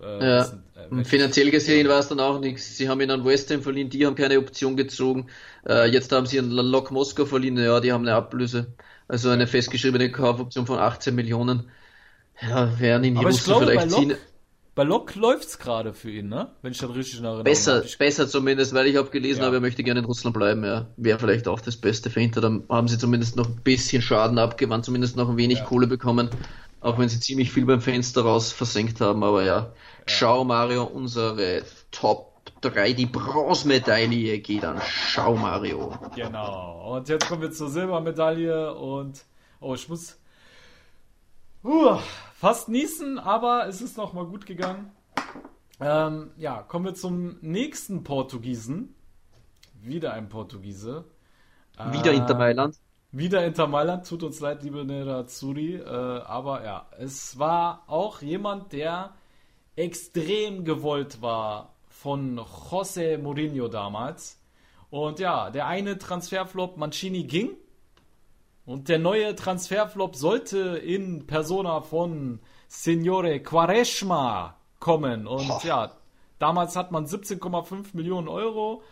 [0.00, 0.52] Äh, Ja.
[0.74, 2.76] äh, finanziell gesehen war es dann auch nichts.
[2.76, 5.28] Sie haben ihn an West Ham verliehen, die haben keine Option gezogen.
[5.68, 8.74] Äh, jetzt haben sie an Lok Moskau verliehen, ja, die haben eine Ablöse.
[9.08, 11.70] Also eine festgeschriebene Kaufoption von 18 Millionen.
[12.40, 14.10] Ja, werden ihn die Aber ich Russen glaube, bei vielleicht ziehen.
[14.10, 14.18] Lok,
[14.74, 16.48] bei Lok läuft's gerade für ihn, ne?
[16.62, 17.88] Wenn ich das richtig in Erinnerung Besser, habe.
[17.98, 19.46] Besser zumindest, weil ich habe gelesen, Ja.
[19.46, 20.88] habe, er möchte gerne in Russland bleiben, ja.
[20.96, 22.40] Wäre vielleicht auch das Beste für Inter.
[22.40, 25.64] Dann haben sie zumindest noch ein bisschen Schaden abgewandt, zumindest noch ein wenig Ja.
[25.64, 26.30] Kohle bekommen.
[26.82, 29.72] Auch wenn sie ziemlich viel beim Fenster raus versenkt haben, aber ja.
[30.06, 31.62] Schau Mario, unsere
[31.92, 35.96] Top 3, die Bronzemedaille geht an Schau Mario.
[36.16, 36.96] Genau.
[36.96, 39.24] Und jetzt kommen wir zur Silbermedaille und
[39.60, 40.18] oh, ich muss
[41.64, 41.98] uh,
[42.34, 44.90] fast niesen, aber es ist noch mal gut gegangen.
[45.80, 48.94] Ähm, ja, kommen wir zum nächsten Portugiesen.
[49.80, 51.04] Wieder ein Portugiese.
[51.90, 52.78] Wieder Äh, Inter Mailand.
[53.14, 58.72] Wieder Inter Mailand, tut uns leid, liebe Nerazzurri, äh, aber ja, es war auch jemand,
[58.72, 59.12] der
[59.76, 64.40] extrem gewollt war von José Mourinho damals.
[64.88, 67.50] Und ja, der eine Transferflop Mancini ging.
[68.64, 75.26] Und der neue Transferflop sollte in Persona von Signore Quaresma kommen.
[75.26, 75.60] Und Boah.
[75.64, 75.92] ja,
[76.38, 78.82] damals hat man 17,5 Millionen Euro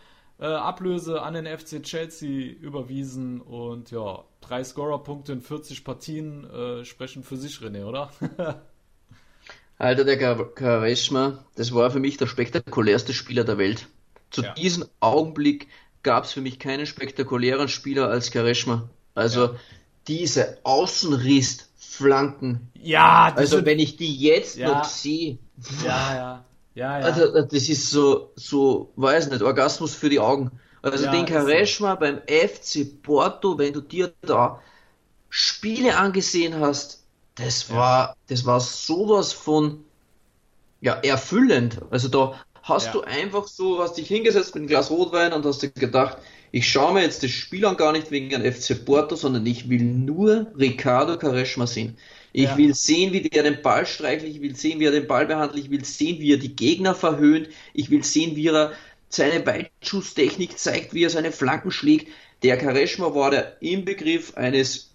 [0.41, 3.39] äh, Ablöse an den FC Chelsea überwiesen.
[3.41, 8.11] Und ja, drei Scorerpunkte in 40 Partien äh, sprechen für sich, René, oder?
[9.77, 13.87] Alter, der Quaresma, das war für mich der spektakulärste Spieler der Welt.
[14.29, 14.53] Zu Ja.
[14.53, 15.67] diesem Augenblick
[16.03, 18.89] gab es für mich keinen spektakulären Spieler als Quaresma.
[19.15, 19.55] Also
[20.07, 22.71] diese Außenriss, Flanken.
[22.75, 24.69] ja, Also diese- wenn ich die jetzt Ja.
[24.69, 25.37] noch sehe,
[25.83, 27.05] ja, ja, ja, ja.
[27.05, 30.51] also das ist so, so, weiß nicht, Orgasmus für die Augen.
[30.81, 31.95] Also Ja, den ist so.
[31.95, 34.61] Beim FC Porto, wenn du dir da
[35.29, 37.05] Spiele angesehen hast,
[37.35, 39.83] das war, das war sowas von,
[40.81, 41.81] ja, erfüllend.
[41.91, 42.91] Also da hast Ja.
[42.93, 46.17] du einfach so, hast dich hingesetzt mit einem Glas Rotwein und hast dir gedacht,
[46.51, 49.69] ich schaue mir jetzt das Spiel an, gar nicht wegen einem FC Porto, sondern ich
[49.69, 51.97] will nur Ricardo Quaresma sehen.
[52.33, 52.57] Ich Ja.
[52.57, 55.63] will sehen, wie der den Ball streichelt, ich will sehen, wie er den Ball behandelt,
[55.63, 58.73] ich will sehen, wie er die Gegner verhöhnt, ich will sehen, wie er
[59.09, 62.07] seine Weitschusstechnik zeigt, wie er seine Flanken schlägt.
[62.43, 64.91] Der Quaresma war der Inbegriff eines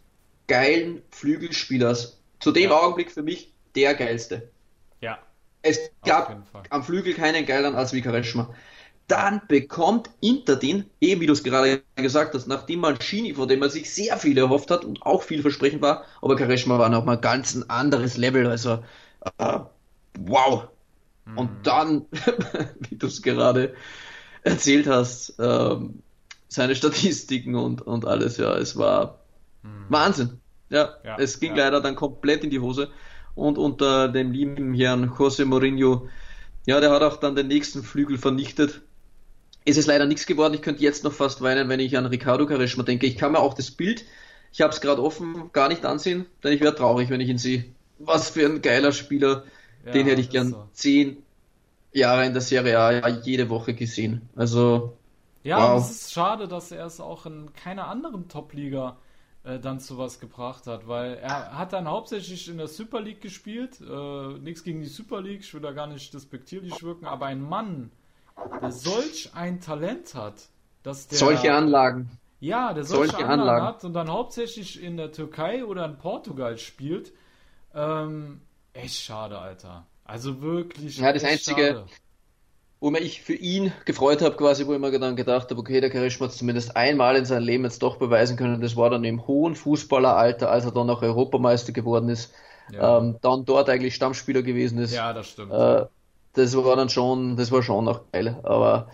[0.49, 2.19] geilen Flügelspielers.
[2.41, 2.81] Zu dem Ja.
[2.81, 4.51] Augenblick für mich der geilste.
[5.01, 5.19] ja.
[5.63, 8.55] Es gab am Flügel keinen geileren als wie Quaresma.
[9.09, 13.61] Dann bekommt Inter den, eben wie du es gerade gesagt hast, nachdem Mancini, von dem
[13.61, 17.19] man sich sehr viel erhofft hat und auch viel versprechend war, aber Quaresma war nochmal
[17.19, 18.83] ganz ein anderes Level, also
[19.39, 19.59] äh,
[20.19, 20.69] wow.
[21.25, 21.39] Mhm.
[21.39, 22.07] Und dann,
[22.89, 23.75] wie du es gerade
[24.43, 26.03] erzählt hast, ähm,
[26.49, 29.21] seine Statistiken und, und alles, ja, es war
[29.89, 30.29] Wahnsinn.
[30.29, 30.37] Ja,
[30.69, 30.91] Mhm.
[31.05, 31.65] Ja, es ging ja.
[31.65, 32.91] leider dann komplett in die Hose.
[33.35, 36.09] Und unter dem lieben Herrn José Mourinho,
[36.67, 38.83] ja, der hat auch dann den nächsten Flügel vernichtet.
[39.67, 40.55] Es ist leider nichts geworden.
[40.55, 43.07] Ich könnte jetzt noch fast weinen, wenn ich an Ricardo Quaresma denke.
[43.07, 44.05] Ich kann mir auch das Bild,
[44.53, 47.39] ich habe es gerade offen, gar nicht ansehen, denn ich werde traurig, wenn ich ihn
[47.39, 47.65] sehe.
[47.99, 49.45] Was für ein geiler Spieler.
[49.85, 50.69] Ja, den hätte ich gern so.
[50.73, 51.25] zehn
[51.93, 54.29] Jahre in der Serie A jede Woche gesehen.
[54.37, 54.99] Also,
[55.43, 55.79] Ja, Wow.
[55.79, 58.99] es ist schade, dass er es auch in keiner anderen Top-Liga
[59.45, 63.21] äh, dann zu was gebracht hat, weil er hat dann hauptsächlich in der Super League
[63.21, 63.81] gespielt.
[63.81, 67.41] Äh, nichts gegen die Super League, ich will da gar nicht despektierlich wirken, aber ein
[67.43, 67.93] Mann,
[68.61, 70.35] der solch ein Talent hat,
[70.83, 71.19] dass der.
[71.19, 72.11] solche Anlagen.
[72.41, 73.67] Ja, der solche, solche Anlagen, Anlagen.
[73.67, 77.13] hat und dann hauptsächlich in der Türkei oder in Portugal spielt.
[77.75, 78.41] Ähm,
[78.73, 79.87] echt schade, Alter.
[80.05, 80.99] Also wirklich.
[80.99, 81.87] Ja, das Einzige- schade.
[82.79, 85.91] wo ich für ihn gefreut habe, quasi, wo ich mir dann gedacht habe, okay, der
[85.91, 88.61] Karishma hat es zumindest einmal in seinem Leben jetzt doch beweisen können.
[88.61, 92.33] Das war dann im hohen Fußballeralter, als er dann auch Europameister geworden ist,
[92.71, 92.99] Ja.
[92.99, 94.95] ähm, dann dort eigentlich Stammspieler gewesen ist.
[94.95, 95.53] Ja, das stimmt.
[95.53, 95.87] Äh,
[96.37, 98.39] das war dann schon, das war schon noch geil.
[98.43, 98.91] Aber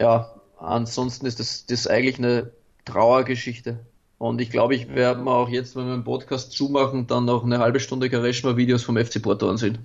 [0.00, 2.50] ja, ansonsten ist das, das eigentlich eine
[2.84, 3.80] Trauergeschichte.
[4.18, 7.44] Und ich glaube, ich werde mir auch jetzt, wenn wir einen Podcast zumachen, dann noch
[7.44, 9.78] eine halbe Stunde Karishma-Videos vom FC Porto ansehen.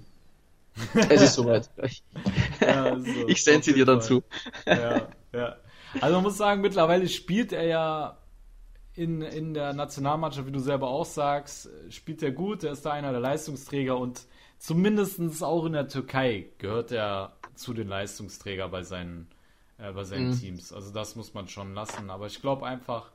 [1.09, 1.69] Es ist soweit.
[1.83, 2.01] Ich,
[2.61, 4.23] Ja, so, ich sende sie dir dann zu.
[4.65, 5.55] ja, ja.
[5.99, 8.17] Also man muss sagen, mittlerweile spielt er ja
[8.95, 12.91] in, in der Nationalmannschaft, wie du selber auch sagst, spielt er gut, er ist da
[12.91, 14.21] einer der Leistungsträger und
[14.61, 19.27] zumindest auch in der Türkei gehört er zu den Leistungsträger bei seinen,
[19.79, 20.39] äh, bei seinen Mhm.
[20.39, 20.71] Teams.
[20.71, 22.09] Also das muss man schon lassen.
[22.11, 23.11] Aber ich glaube einfach,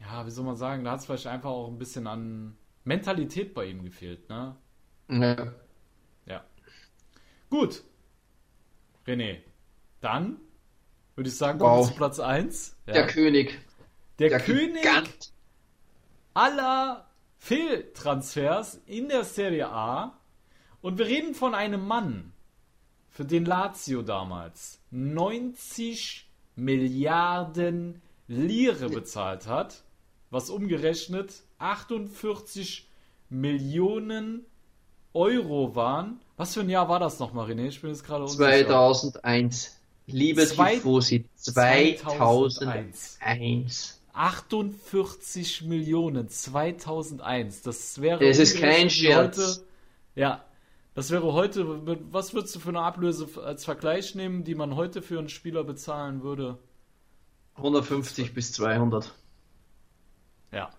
[0.00, 3.54] ja, wie soll man sagen, da hat es vielleicht einfach auch ein bisschen an Mentalität
[3.54, 4.56] bei ihm gefehlt, ne?
[5.08, 5.52] Ja.
[6.26, 6.44] Ja.
[7.48, 7.82] Gut.
[9.06, 9.38] René,
[10.00, 10.38] dann
[11.14, 11.88] würde ich sagen, kommen wir Wow.
[11.88, 12.76] zu Platz 1.
[12.86, 12.94] Ja.
[12.94, 13.60] Der König.
[14.18, 15.32] Der Der König Gigant.
[16.34, 17.06] aller
[17.38, 20.18] Fehltransfers in der Serie A.
[20.82, 22.32] Und wir reden von einem Mann,
[23.10, 26.26] für den Lazio damals 90
[26.56, 29.82] Milliarden Lire bezahlt hat,
[30.30, 32.88] was umgerechnet 48
[33.30, 34.44] Millionen
[35.14, 36.20] Euro waren.
[36.36, 37.68] Was für ein Jahr war das nochmal, René?
[37.68, 38.66] Ich bin jetzt gerade unsicher.
[38.66, 39.76] 2001.
[40.06, 41.24] Liebe Zwei- Tifosi.
[41.36, 43.18] 2001.
[43.18, 44.00] 2001.
[44.14, 47.62] 48 Millionen 2001.
[47.62, 49.64] Das wäre Das ist kein Scherz.
[50.14, 50.44] Ja,
[50.94, 51.66] das wäre heute.
[52.12, 55.64] Was würdest du für eine Ablöse als Vergleich nehmen, die man heute für einen Spieler
[55.64, 56.58] bezahlen würde?
[57.56, 59.12] 150 bis 200.
[60.52, 60.70] Ja,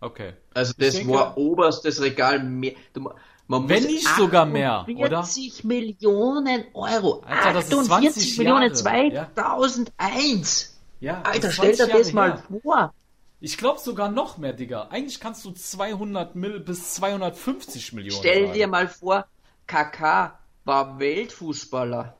[0.00, 0.34] okay.
[0.54, 2.72] Also Ich das denke- war oberstes Regal mehr.
[2.92, 3.00] Du,
[3.48, 5.18] man Wenn muss nicht sogar mehr, oder?
[5.20, 7.22] 48 Millionen Euro.
[7.26, 9.30] Alter, das ist 48 20 Millionen Jahre, ja.
[9.34, 10.78] 2001.
[11.00, 12.60] Ja, Alter, stell dir 20 das mal her.
[12.62, 12.94] vor.
[13.40, 14.86] Ich glaube sogar noch mehr, Digga.
[14.90, 18.52] Eigentlich kannst du 200 Mill bis 250 Millionen Stell sagen.
[18.54, 19.26] dir mal vor,
[19.66, 22.16] KK war Weltfußballer.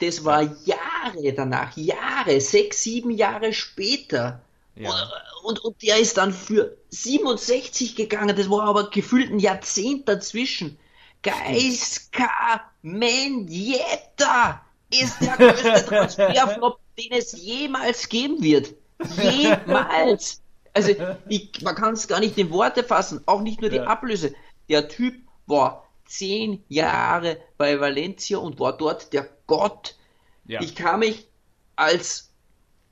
[0.00, 4.40] Das war Jahre danach, Jahre, sechs, sieben Jahre später.
[4.76, 4.90] Ja.
[5.42, 8.36] Und, und der ist dann für 67 gegangen.
[8.36, 10.78] Das war aber gefühlt ein Jahrzehnt dazwischen.
[11.22, 18.74] Geiska Mendieta ist der größte Transferflop, den es jemals geben wird.
[19.20, 20.42] Jemals.
[20.74, 20.92] Also,
[21.28, 23.20] ich, man kann es gar nicht in Worte fassen.
[23.26, 23.84] Auch nicht nur die Ja.
[23.84, 24.34] Ablöse.
[24.68, 25.16] Der Typ
[25.46, 29.94] war zehn Jahre bei Valencia und war dort der Gott.
[30.46, 30.60] Ja.
[30.60, 31.28] Ich kann mich
[31.76, 32.32] als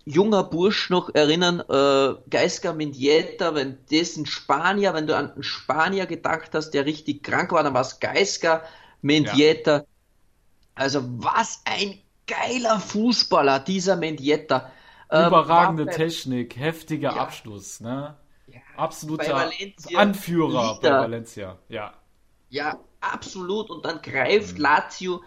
[0.05, 5.43] junger Bursch noch erinnern, äh, Geiska Mendieta, wenn das ein Spanier, wenn du an einen
[5.43, 8.63] Spanier gedacht hast, der richtig krank war, dann war es Geiska
[9.03, 9.85] Mendieta.
[10.75, 14.71] Also was ein geiler Fußballer, dieser Mendieta.
[15.11, 17.23] Ähm, Überragende bei- Technik, heftiger Ja.
[17.23, 18.17] Abschluss, ne?
[18.47, 21.01] bei Absoluter Valencia Anführer bei Leader.
[21.01, 21.95] Valencia, ja.
[22.51, 23.71] Ja, absolut.
[23.71, 24.63] Und dann greift Mhm.
[24.63, 25.23] Lazio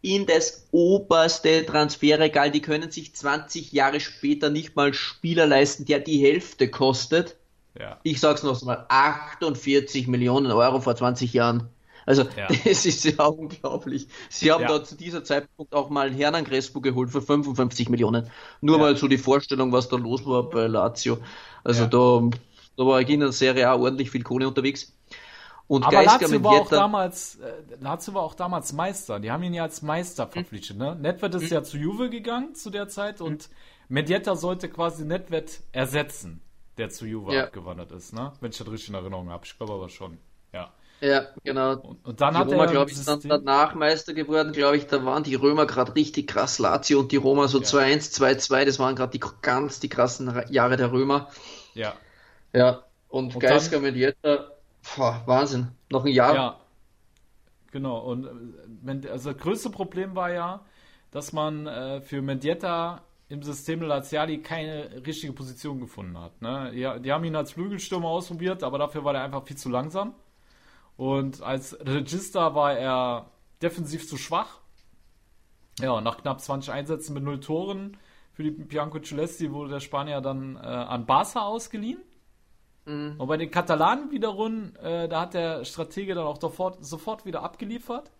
[0.00, 2.50] in das oberste Transferregal.
[2.50, 7.36] Die können sich 20 Jahre später nicht mal Spieler leisten, der die Hälfte kostet.
[7.78, 7.98] Ja.
[8.02, 11.68] Ich sag's noch mal, 48 Millionen Euro vor 20 Jahren.
[12.04, 12.48] Also, Ja.
[12.64, 14.08] das ist ja unglaublich.
[14.28, 14.68] Sie haben Ja.
[14.78, 18.28] da zu dieser Zeitpunkt auch mal einen Hernan Crespo geholt für 55 Millionen.
[18.60, 18.82] Nur Ja.
[18.82, 21.18] mal so die Vorstellung, was da los war bei Lazio.
[21.62, 22.28] Also da,
[22.76, 24.92] da war in der Serie A ordentlich viel Kohle unterwegs.
[25.72, 27.50] Und Aber Geisger Lazio war auch damals, äh,
[27.80, 29.18] Lazio war auch damals Meister.
[29.20, 30.96] Die haben ihn ja als Meister verpflichtet, ne?
[30.96, 33.48] Nedved ist ja zu Juve gegangen zu der Zeit und
[33.88, 36.42] Medietta sollte quasi Nedved ersetzen,
[36.76, 37.44] der zu Juve Ja.
[37.44, 38.32] abgewandert ist, ne?
[38.42, 39.46] Wenn ich das richtig in Erinnerung habe.
[39.46, 40.18] Ich glaube aber schon,
[40.52, 40.70] ja.
[41.00, 41.72] Ja, genau.
[41.78, 44.86] Und, und dann Die hat Roma, er glaube ich, sind danach Meister geworden, glaube ich,
[44.88, 48.78] da waren die Römer gerade richtig krass, Lazio und die Roma so 2-1, 2-2, das
[48.78, 51.30] waren gerade die ganz die krassen Ra- Jahre der Römer.
[51.74, 51.94] ja.
[52.52, 54.51] Ja, und, Und Geiska dann- Mendieta,
[54.96, 56.34] boah, Wahnsinn, noch ein Jahr.
[56.34, 56.60] Ja,
[57.70, 57.98] genau.
[58.00, 58.30] Und äh,
[58.82, 60.64] Men- also das größte Problem war ja,
[61.10, 66.40] dass man äh, für Mendieta im System Laziali keine richtige Position gefunden hat.
[66.42, 66.72] Ne?
[66.74, 70.14] Ja, die haben ihn als Flügelstürmer ausprobiert, aber dafür war er einfach viel zu langsam.
[70.96, 73.30] Und als Register war er
[73.62, 74.60] defensiv zu schwach.
[75.80, 77.96] Ja, nach knapp 20 Einsätzen mit null Toren
[78.34, 82.00] für die Bianco Celesti wurde der Spanier dann äh, an Barca ausgeliehen.
[83.18, 87.42] Und bei den Katalanen wiederum, äh, da hat der Stratege dann auch sofort, sofort wieder
[87.42, 88.10] abgeliefert.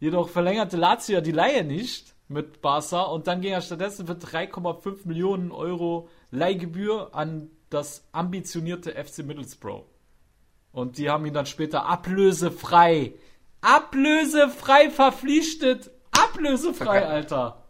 [0.00, 4.14] Jedoch verlängerte Lazio ja die Leihe nicht mit Barca und dann ging er stattdessen für
[4.14, 9.84] 3,5 Millionen Euro Leihgebühr an das ambitionierte FC Middlesbrough.
[10.72, 13.14] Und die haben ihn dann später ablösefrei,
[13.60, 15.90] ablösefrei verpflichtet.
[16.12, 17.64] Ablösefrei, Alter.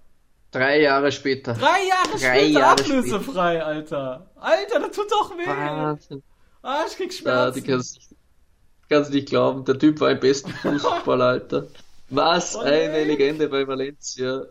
[0.51, 1.53] Drei Jahre später.
[1.55, 4.31] Drei Jahre Drei später Jahre ablösefrei, Alter.
[4.37, 5.47] Alter, das tut doch weh.
[5.47, 6.23] Wahnsinn.
[6.63, 7.65] Ah, ich krieg Ja, die Schmerzen.
[7.67, 8.01] kannst,
[8.89, 11.67] kannst nicht glauben, der Typ war ein besten Fußballer, Alter.
[12.11, 13.07] Was Oh eine nein.
[13.09, 14.45] Legende bei Valencia.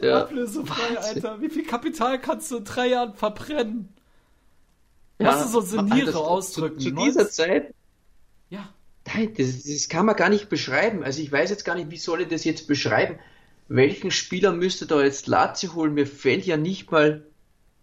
[0.00, 0.22] Ja.
[0.22, 1.24] Ablösefrei, Wahnsinn.
[1.24, 1.40] Alter.
[1.40, 3.94] Wie viel Kapital kannst du in drei Jahren verbrennen?
[5.20, 6.80] Ja, Lass es so Seniere ausdrücken.
[6.80, 7.74] Zu, zu 19 dieser Zeit,
[8.50, 8.68] Ja.
[9.14, 11.04] nein, das, das kann man gar nicht beschreiben.
[11.04, 13.20] Also ich weiß jetzt gar nicht, wie soll ich das jetzt beschreiben.
[13.68, 15.94] Welchen Spieler müsste da jetzt Lazio holen?
[15.94, 17.26] Mir fällt ja nicht mal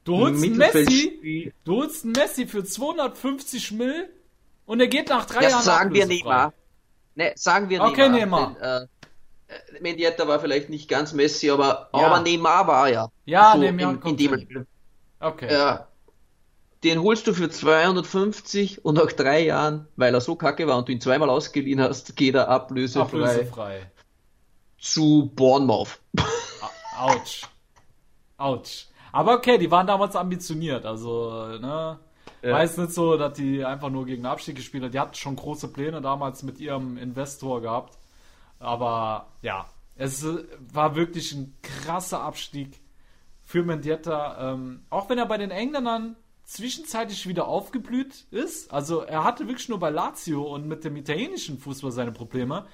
[0.04, 4.10] Du holst einen Messi, du holst einen Messi für 250 Mill
[4.66, 6.08] und er geht nach drei Ja, Jahren sagen wir.
[6.08, 6.54] Neymar.
[7.14, 8.52] Ne, sagen wir Okay, Neymar.
[8.54, 8.82] Neymar.
[9.48, 12.00] Äh, äh, Mendieta war vielleicht nicht ganz Messi, aber, Ja.
[12.08, 13.12] aber Neymar war ja.
[13.26, 14.66] Ja, so Neymar in, in kommt dem hin.
[15.20, 15.54] Okay.
[15.54, 15.88] Ja.
[16.84, 20.88] Den holst du für 250 und nach drei Jahren, weil er so kacke war und
[20.88, 23.92] du ihn zweimal ausgeliehen hast, geht er ablösefrei Ablösefrei.
[24.82, 26.00] Zu Bournemouth.
[26.98, 27.44] Autsch.
[28.38, 28.88] Autsch.
[29.14, 30.86] Aber okay, die waren damals ambitioniert.
[30.86, 32.00] Also, ne?
[32.42, 32.54] Ja.
[32.54, 34.92] Weiß nicht so, dass die einfach nur gegen den Abstieg gespielt haben.
[34.92, 38.00] Die hatten schon große Pläne damals mit ihrem Investor gehabt.
[38.60, 40.44] Aber ja, es äh,
[40.74, 42.82] war wirklich ein krasser Abstieg
[43.44, 44.54] für Mendieta.
[44.54, 48.74] Ähm, auch wenn er bei den Engländern zwischenzeitlich wieder aufgeblüht ist.
[48.74, 52.66] Also er hatte wirklich nur bei Lazio und mit dem italienischen Fußball seine Probleme.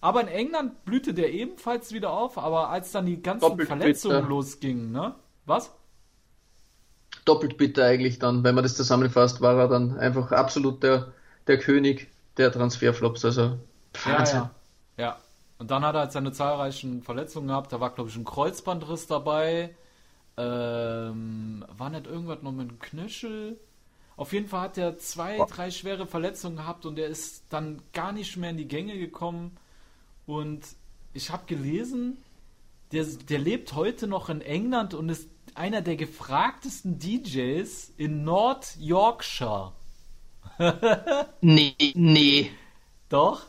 [0.00, 2.38] Aber in England blühte der ebenfalls wieder auf.
[2.38, 4.28] Aber als dann die ganzen Doppelt Verletzungen bitter.
[4.28, 5.14] losgingen, ne?
[5.46, 5.72] Was?
[7.24, 11.12] Doppelt bitter eigentlich dann, wenn man das zusammenfasst, war er dann einfach absolut der,
[11.46, 13.24] der König der Transferflops.
[13.24, 13.58] Also
[14.04, 14.38] Ja, Wahnsinn.
[14.38, 14.50] ja.
[14.96, 15.18] Ja.
[15.58, 17.72] Und dann hat er halt seine zahlreichen Verletzungen gehabt.
[17.72, 19.74] Da war, glaube ich, ein Kreuzbandriss dabei.
[20.36, 23.58] Ähm, war nicht irgendwas noch mit dem Knöchel?
[24.16, 28.12] Auf jeden Fall hat er zwei, drei schwere Verletzungen gehabt und er ist dann gar
[28.12, 29.56] nicht mehr in die Gänge gekommen.
[30.26, 30.62] Und
[31.14, 32.18] ich habe gelesen,
[32.92, 38.76] der, der lebt heute noch in England und ist einer der gefragtesten DJs in Nord
[38.78, 39.72] Yorkshire.
[41.40, 42.50] Nee, nee.
[43.08, 43.42] Doch?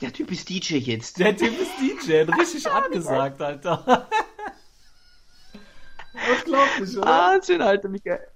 [0.00, 1.18] Der Typ ist DJ jetzt.
[1.18, 4.08] Der Typ ist DJ, richtig angesagt, Alter.
[6.38, 7.06] Unglaublich, oder?
[7.06, 8.26] Wahnsinn, Alter, geil.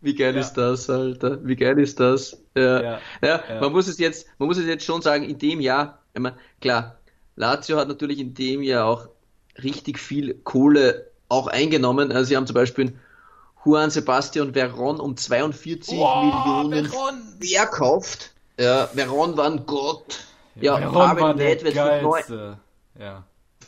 [0.00, 0.40] Wie geil Ja.
[0.40, 1.44] ist das, Alter?
[1.44, 2.40] Wie geil ist das?
[2.56, 2.82] Ja.
[2.82, 3.00] Ja.
[3.22, 6.36] Ja, man muss es jetzt, man muss es jetzt schon sagen, in dem Jahr, meine,
[6.60, 6.98] klar,
[7.36, 9.08] Lazio hat natürlich in dem Jahr auch
[9.62, 12.12] richtig viel Kohle auch eingenommen.
[12.12, 12.98] Also sie haben zum Beispiel
[13.64, 16.86] Juan Sebastian Veron um 42 Millionen
[17.40, 18.32] verkauft.
[18.58, 20.20] Ja, Veron war ein Gott.
[20.56, 22.58] Ja, Veron Pavel war der Nedved für,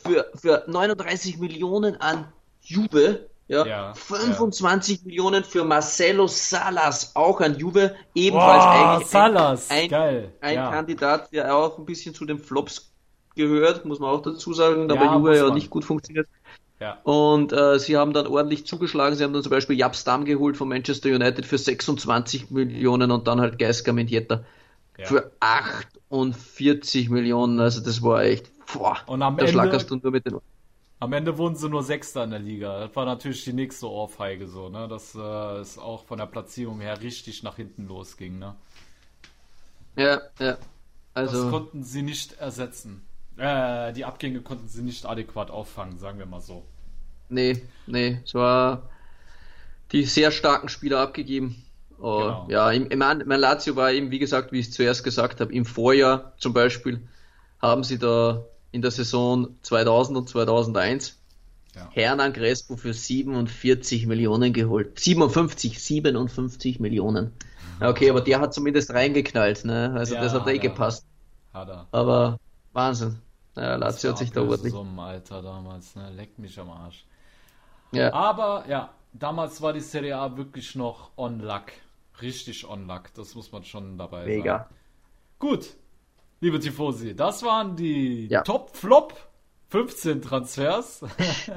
[0.03, 2.27] für, für 39 Millionen an
[2.61, 3.29] Juve.
[3.51, 9.89] Ja, Ja, 25 Millionen für Marcelo Salas, auch an Juve, ebenfalls Boah, eigentlich Salas, ein,
[9.89, 10.31] geil.
[10.39, 10.71] ein ja.
[10.71, 12.93] Kandidat, der auch ein bisschen zu den Flops
[13.35, 16.27] gehört, muss man auch dazu sagen, da Ja, bei Juve ja nicht gut funktioniert.
[16.79, 16.99] Ja.
[17.03, 19.15] Und äh, sie haben dann ordentlich zugeschlagen.
[19.15, 23.27] Sie haben dann zum Beispiel Japp Stam geholt von Manchester United für 26 Millionen und
[23.27, 24.43] dann halt Geisker Mendieta
[24.97, 25.05] Ja.
[25.05, 27.59] für 48 Millionen.
[27.59, 30.43] Also das war echt, boah, Und am da Ende- schlackerst du nur mit den Ohren.
[31.01, 32.79] Am Ende wurden sie nur Sechster in der Liga.
[32.79, 34.87] Das war natürlich die nächste Ohrfeige so, ne?
[34.87, 35.19] Dass äh,
[35.59, 38.55] es auch von der Platzierung her richtig nach hinten losging, ne?
[39.95, 40.57] Ja, ja.
[41.23, 43.07] Das Also, konnten sie nicht ersetzen.
[43.35, 46.67] Äh, die Abgänge konnten sie nicht adäquat auffangen, sagen wir mal so.
[47.29, 48.89] nee, nee, es war
[49.91, 51.63] die sehr starken Spieler abgegeben.
[51.99, 52.47] Oh, Genau.
[52.47, 55.53] Ja, im, im, mein Lazio war eben, wie gesagt, wie ich es zuerst gesagt habe,
[55.53, 57.07] im Vorjahr zum Beispiel
[57.59, 61.17] haben sie da in der Saison 2000 und 2001
[61.75, 61.89] Ja.
[61.91, 64.99] Hernan Crespo für 47 Millionen geholt.
[64.99, 67.31] 57, 57 Millionen.
[67.79, 69.93] Okay, aber der hat zumindest reingeknallt, ne?
[69.95, 71.05] Also Ja, das hat eh gepasst.
[71.53, 71.87] Hat er.
[71.91, 72.37] Aber
[72.73, 73.17] Wahnsinn.
[73.55, 74.71] Ja, Lazio hat sich da ordentlich.
[74.71, 76.09] Summen, Alter, damals, ne?
[76.11, 77.05] Leck mich am Arsch.
[77.91, 81.65] Ja, Aber ja, damals war die Serie A wirklich noch on luck.
[82.21, 84.57] Richtig on luck, das muss man schon dabei mega.
[84.59, 84.75] sagen.
[85.39, 85.73] Gut,
[86.41, 88.41] liebe Tifosi, das waren die Ja.
[88.41, 89.13] Top-Flop
[89.69, 91.01] 15 Transfers.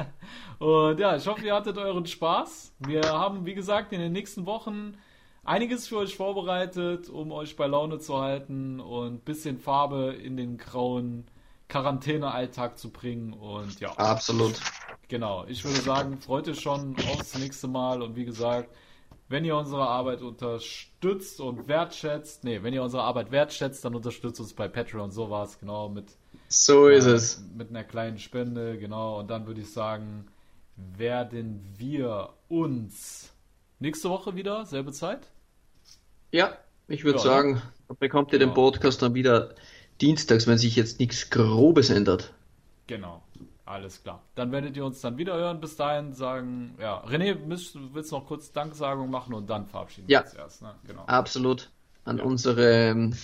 [0.61, 2.74] Und ja, ich hoffe, ihr hattet euren Spaß.
[2.78, 4.97] Wir haben, wie gesagt, in den nächsten Wochen
[5.43, 10.36] einiges für euch vorbereitet, um euch bei Laune zu halten und ein bisschen Farbe in
[10.36, 11.27] den grauen
[11.69, 13.32] Quarantäne-Alltag zu bringen.
[13.32, 14.61] Und ja, Absolut.
[15.09, 18.74] Genau, ich würde sagen, freut euch schon aufs nächste Mal und wie gesagt,
[19.35, 24.40] wenn ihr unsere Arbeit unterstützt und wertschätzt, nee, wenn ihr unsere Arbeit wertschätzt, dann unterstützt
[24.40, 26.16] uns bei Patreon, so war es, genau, mit,
[26.48, 27.43] So ist äh, es.
[27.56, 30.27] mit einer kleinen Spende, genau, und dann würde ich sagen,
[30.77, 33.35] werden wir uns
[33.81, 35.32] nächste Woche wieder, selbe Zeit?
[36.32, 36.59] Ja,
[36.89, 37.62] ich würde Ja, sagen,
[37.98, 38.55] bekommt ihr den Genau.
[38.55, 39.55] Podcast dann wieder
[40.02, 42.35] dienstags, wenn sich jetzt nichts Grobes ändert.
[42.86, 43.23] Genau,
[43.66, 44.22] alles klar.
[44.34, 48.16] Dann werdet ihr uns dann wieder hören, bis dahin sagen, ja, René, willst, willst du
[48.16, 50.20] noch kurz Danksagung machen und dann verabschieden Ja.
[50.20, 50.74] wir uns erst, ne?
[50.86, 51.04] Genau.
[51.06, 51.70] Absolut.
[52.04, 53.14] An unsere ähm,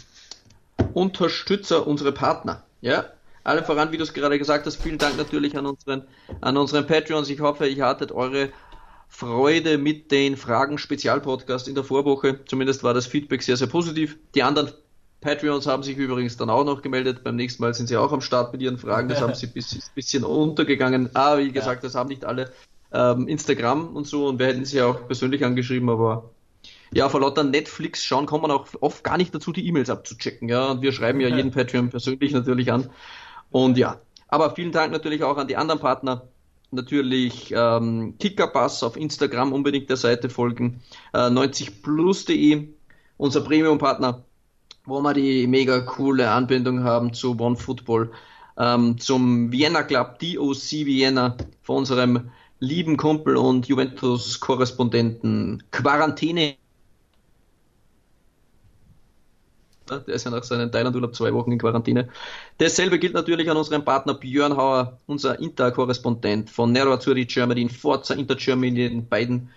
[0.95, 2.63] Unterstützer, unsere Partner.
[2.81, 3.05] Ja,
[3.45, 6.07] allen voran, wie du es gerade gesagt hast, vielen Dank natürlich an unseren,
[6.41, 7.29] an unseren Patreons.
[7.29, 8.51] Ich hoffe, ihr hattet eure
[9.09, 12.45] Freude mit den Fragen-Spezialpodcast in der Vorwoche.
[12.47, 14.19] Zumindest war das Feedback sehr, sehr positiv.
[14.35, 14.73] Die anderen
[15.21, 17.23] Patreons haben sich übrigens dann auch noch gemeldet.
[17.23, 19.09] Beim nächsten Mal sind sie auch am Start mit ihren Fragen.
[19.09, 21.15] Das haben sie ein bisschen, bisschen untergegangen.
[21.15, 22.51] Aber wie gesagt, das haben nicht alle
[22.93, 24.29] ähm, Instagram und so.
[24.29, 26.31] Und wir hätten sie auch persönlich angeschrieben, aber
[26.93, 30.49] ja, vor lauter Netflix schauen kommt man auch oft gar nicht dazu, die E-Mails abzuchecken.
[30.49, 32.91] Ja, und wir schreiben ja jeden Patreon persönlich natürlich an.
[33.51, 36.29] Und ja, aber vielen Dank natürlich auch an die anderen Partner.
[36.73, 40.83] Natürlich ähm, Kickerpass auf Instagram unbedingt der Seite folgen.
[41.13, 42.69] Äh, 90plus.de,
[43.17, 44.25] unser Premium-Partner,
[44.85, 48.11] wo wir die mega coole Anbindung haben zu OneFootball,
[48.59, 56.57] ähm, zum Vienna Club, DOC Vienna, von unserem lieben Kumpel und Juventus-Korrespondenten Quarantäne
[59.91, 62.09] Der ist ja nach seinem Thailand-Urlaub zwei Wochen in Quarantäne.
[62.59, 68.15] Dasselbe gilt natürlich an unseren Partner Björn Hauer, unser Inter-Korrespondent von Nero Azzurri Germany, Forza
[68.15, 69.51] Inter Germany, den beiden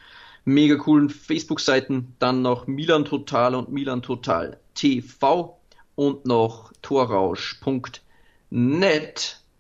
[0.45, 2.15] mega coolen Facebook-Seiten.
[2.20, 5.57] Dann noch Milan Total und Milan Total TV
[5.95, 8.02] und noch torrausch.net.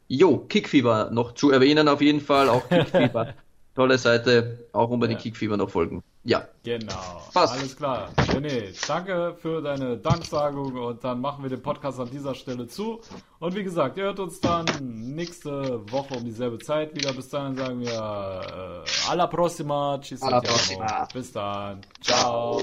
[0.07, 3.33] Jo, Kickfieber noch zu erwähnen auf jeden Fall, auch Kickfieber.
[3.75, 5.23] Tolle Seite, auch unbedingt Ja.
[5.23, 6.03] Kickfieber noch folgen.
[6.25, 7.21] Ja, Genau.
[7.33, 7.53] Passt.
[7.53, 8.09] Alles klar.
[8.29, 13.01] René, danke für deine Danksagung und dann machen wir den Podcast an dieser Stelle zu.
[13.39, 14.65] Und wie gesagt, ihr hört uns dann
[15.13, 17.11] nächste Woche um dieselbe Zeit wieder.
[17.11, 19.99] Bis dahin sagen wir äh, alla prossima.
[20.01, 21.07] Ci Alla prossima.
[21.13, 21.81] Bis dann.
[22.01, 22.61] Ciao.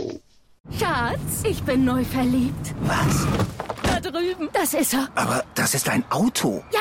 [0.78, 2.74] Schatz, ich bin neu verliebt.
[2.84, 3.69] Was?
[4.10, 4.48] Drüben.
[4.52, 5.08] Das ist er.
[5.14, 6.62] Aber das ist ein Auto.
[6.72, 6.80] Ja,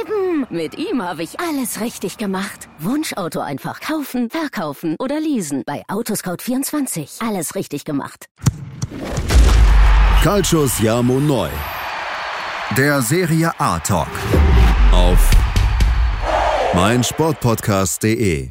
[0.00, 0.46] eben.
[0.50, 2.68] Mit ihm habe ich alles richtig gemacht.
[2.78, 5.62] Wunschauto einfach kaufen, verkaufen oder leasen.
[5.66, 7.26] Bei Autoscout24.
[7.26, 8.26] Alles richtig gemacht.
[10.22, 11.48] Calcius Jamo Neu.
[12.76, 14.08] Der Serie A Talk.
[14.92, 15.30] Auf
[16.74, 18.50] meinsportpodcast.de.